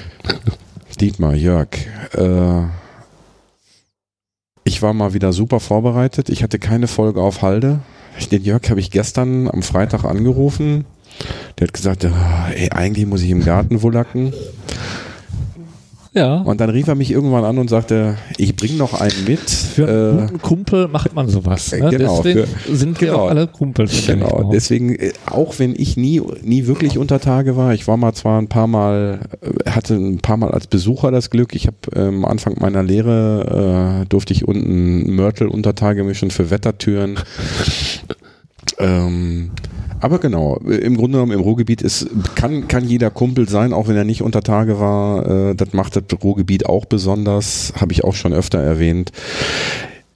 [0.99, 1.69] Dietmar, Jörg,
[2.15, 2.63] äh,
[4.63, 6.29] ich war mal wieder super vorbereitet.
[6.29, 7.79] Ich hatte keine Folge auf Halde.
[8.31, 10.85] Den Jörg habe ich gestern am Freitag angerufen.
[11.59, 14.33] Der hat gesagt, ah, ey, eigentlich muss ich im Garten wullacken.
[16.15, 19.39] Ja, Und dann rief er mich irgendwann an und sagte, ich bringe noch einen mit.
[19.49, 21.71] für einen Äh, guten Kumpel macht man sowas.
[21.71, 21.89] Ne?
[21.89, 23.19] genau, Deswegen für- sind wir genau.
[23.21, 24.05] auch alle Kumpels.
[24.05, 28.13] Genau, deswegen, äh, auch wenn ich nie, nie wirklich unter Tage war, ich war mal
[28.13, 29.21] zwar ein paar Mal,
[29.65, 32.83] äh, hatte ein paar Mal als Besucher das Glück, ich habe ähm, am Anfang meiner
[32.83, 37.17] Lehre, äh, durfte ich unten Mörtel unter Tage mischen für Wettertüren.
[38.77, 39.49] ähm,
[40.03, 43.95] aber genau, im Grunde genommen im Ruhrgebiet ist, kann, kann jeder Kumpel sein, auch wenn
[43.95, 45.51] er nicht unter Tage war.
[45.51, 49.13] Äh, das macht das Ruhrgebiet auch besonders, habe ich auch schon öfter erwähnt.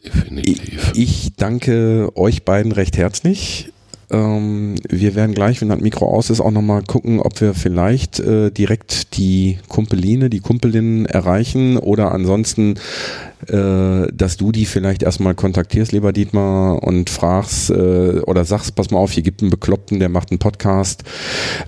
[0.04, 0.92] Definitiv.
[0.94, 3.72] Ich, ich danke euch beiden recht herzlich.
[4.10, 8.20] Ähm, wir werden gleich, wenn das Mikro aus ist, auch nochmal gucken, ob wir vielleicht
[8.20, 12.76] äh, direkt die Kumpeline, die Kumpelinnen erreichen oder ansonsten,
[13.48, 18.92] äh, dass du die vielleicht erstmal kontaktierst, lieber Dietmar, und fragst äh, oder sagst, pass
[18.92, 21.04] mal auf, hier gibt einen Bekloppten, der macht einen Podcast.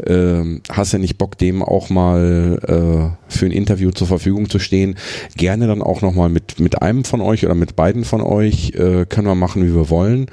[0.05, 4.59] Äh, hast ja nicht Bock, dem auch mal äh, für ein Interview zur Verfügung zu
[4.59, 4.95] stehen?
[5.35, 9.05] Gerne dann auch nochmal mit, mit einem von euch oder mit beiden von euch, äh,
[9.05, 10.27] können wir machen, wie wir wollen.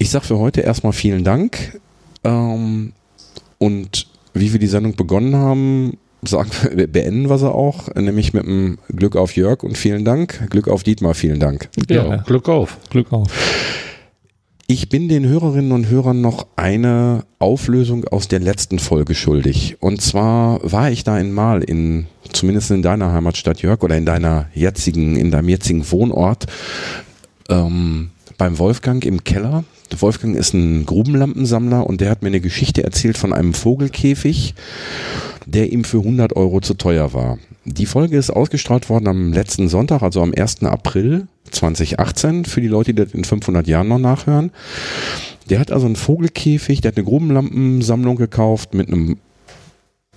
[0.00, 1.78] Ich sage für heute erstmal vielen Dank.
[2.24, 2.94] Ähm,
[3.58, 6.50] und wie wir die Sendung begonnen haben, sagen,
[6.90, 10.48] beenden wir sie auch, nämlich mit einem Glück auf Jörg und vielen Dank.
[10.48, 11.68] Glück auf Dietmar, vielen Dank.
[11.90, 12.16] Ja, ja.
[12.16, 12.78] Glück auf.
[12.88, 13.28] Glück auf.
[14.66, 19.76] Ich bin den Hörerinnen und Hörern noch eine Auflösung aus der letzten Folge schuldig.
[19.80, 24.46] Und zwar war ich da einmal in, zumindest in deiner Heimatstadt Jörg oder in deiner
[24.54, 26.46] jetzigen, in deinem jetzigen Wohnort,
[27.50, 29.64] ähm, beim Wolfgang im Keller
[29.98, 34.54] Wolfgang ist ein Grubenlampensammler und der hat mir eine Geschichte erzählt von einem Vogelkäfig,
[35.46, 37.38] der ihm für 100 Euro zu teuer war.
[37.64, 40.62] Die Folge ist ausgestrahlt worden am letzten Sonntag, also am 1.
[40.62, 44.50] April 2018, für die Leute, die das in 500 Jahren noch nachhören.
[45.48, 49.18] Der hat also einen Vogelkäfig, der hat eine Grubenlampensammlung gekauft mit einem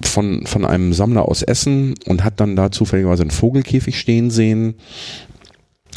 [0.01, 4.75] von, von einem Sammler aus Essen und hat dann da zufälligerweise einen Vogelkäfig stehen sehen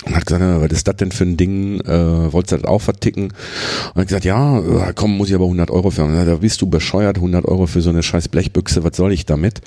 [0.04, 1.80] und hat gesagt, was ist das denn für ein Ding?
[1.80, 3.32] Äh, wolltest du das auch verticken?
[3.94, 6.06] Und hat gesagt, ja, äh, komm, muss ich aber 100 Euro für.
[6.24, 9.60] Da bist du bescheuert, 100 Euro für so eine scheiß Blechbüchse, was soll ich damit?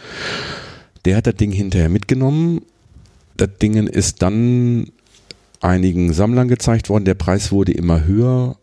[1.05, 2.61] Der hat das Ding hinterher mitgenommen.
[3.37, 4.87] Das Ding ist dann
[5.61, 7.05] einigen Sammlern gezeigt worden.
[7.05, 8.57] Der Preis wurde immer höher.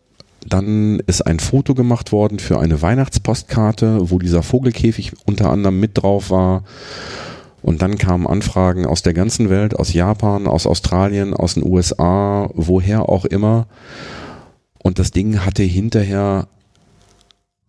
[0.47, 5.97] Dann ist ein Foto gemacht worden für eine Weihnachtspostkarte, wo dieser Vogelkäfig unter anderem mit
[6.01, 6.63] drauf war.
[7.67, 12.49] Und dann kamen Anfragen aus der ganzen Welt, aus Japan, aus Australien, aus den USA,
[12.53, 13.67] woher auch immer.
[14.81, 16.47] Und das Ding hatte hinterher,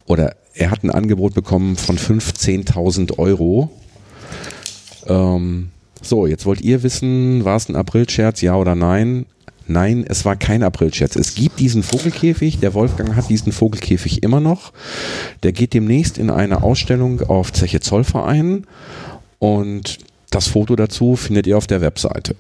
[0.07, 3.73] oder er hat ein Angebot bekommen von 15.000 Euro.
[5.09, 5.70] Ähm,
[6.01, 9.27] so, jetzt wollt ihr wissen, war es ein Aprilscherz, ja oder nein?
[9.66, 11.16] Nein, es war kein Aprilscherz.
[11.16, 12.61] Es gibt diesen Vogelkäfig.
[12.61, 14.73] Der Wolfgang hat diesen Vogelkäfig immer noch.
[15.43, 18.65] Der geht demnächst in eine Ausstellung auf Zeche Zollverein
[19.39, 19.98] und
[20.31, 22.36] das Foto dazu findet ihr auf der Webseite.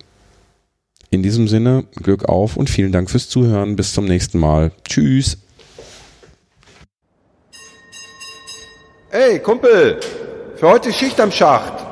[1.10, 3.76] In diesem Sinne, Glück auf und vielen Dank fürs Zuhören.
[3.76, 4.72] Bis zum nächsten Mal.
[4.86, 5.38] Tschüss.
[9.10, 10.00] Ey, Kumpel,
[10.56, 11.87] für heute Schicht am Schacht.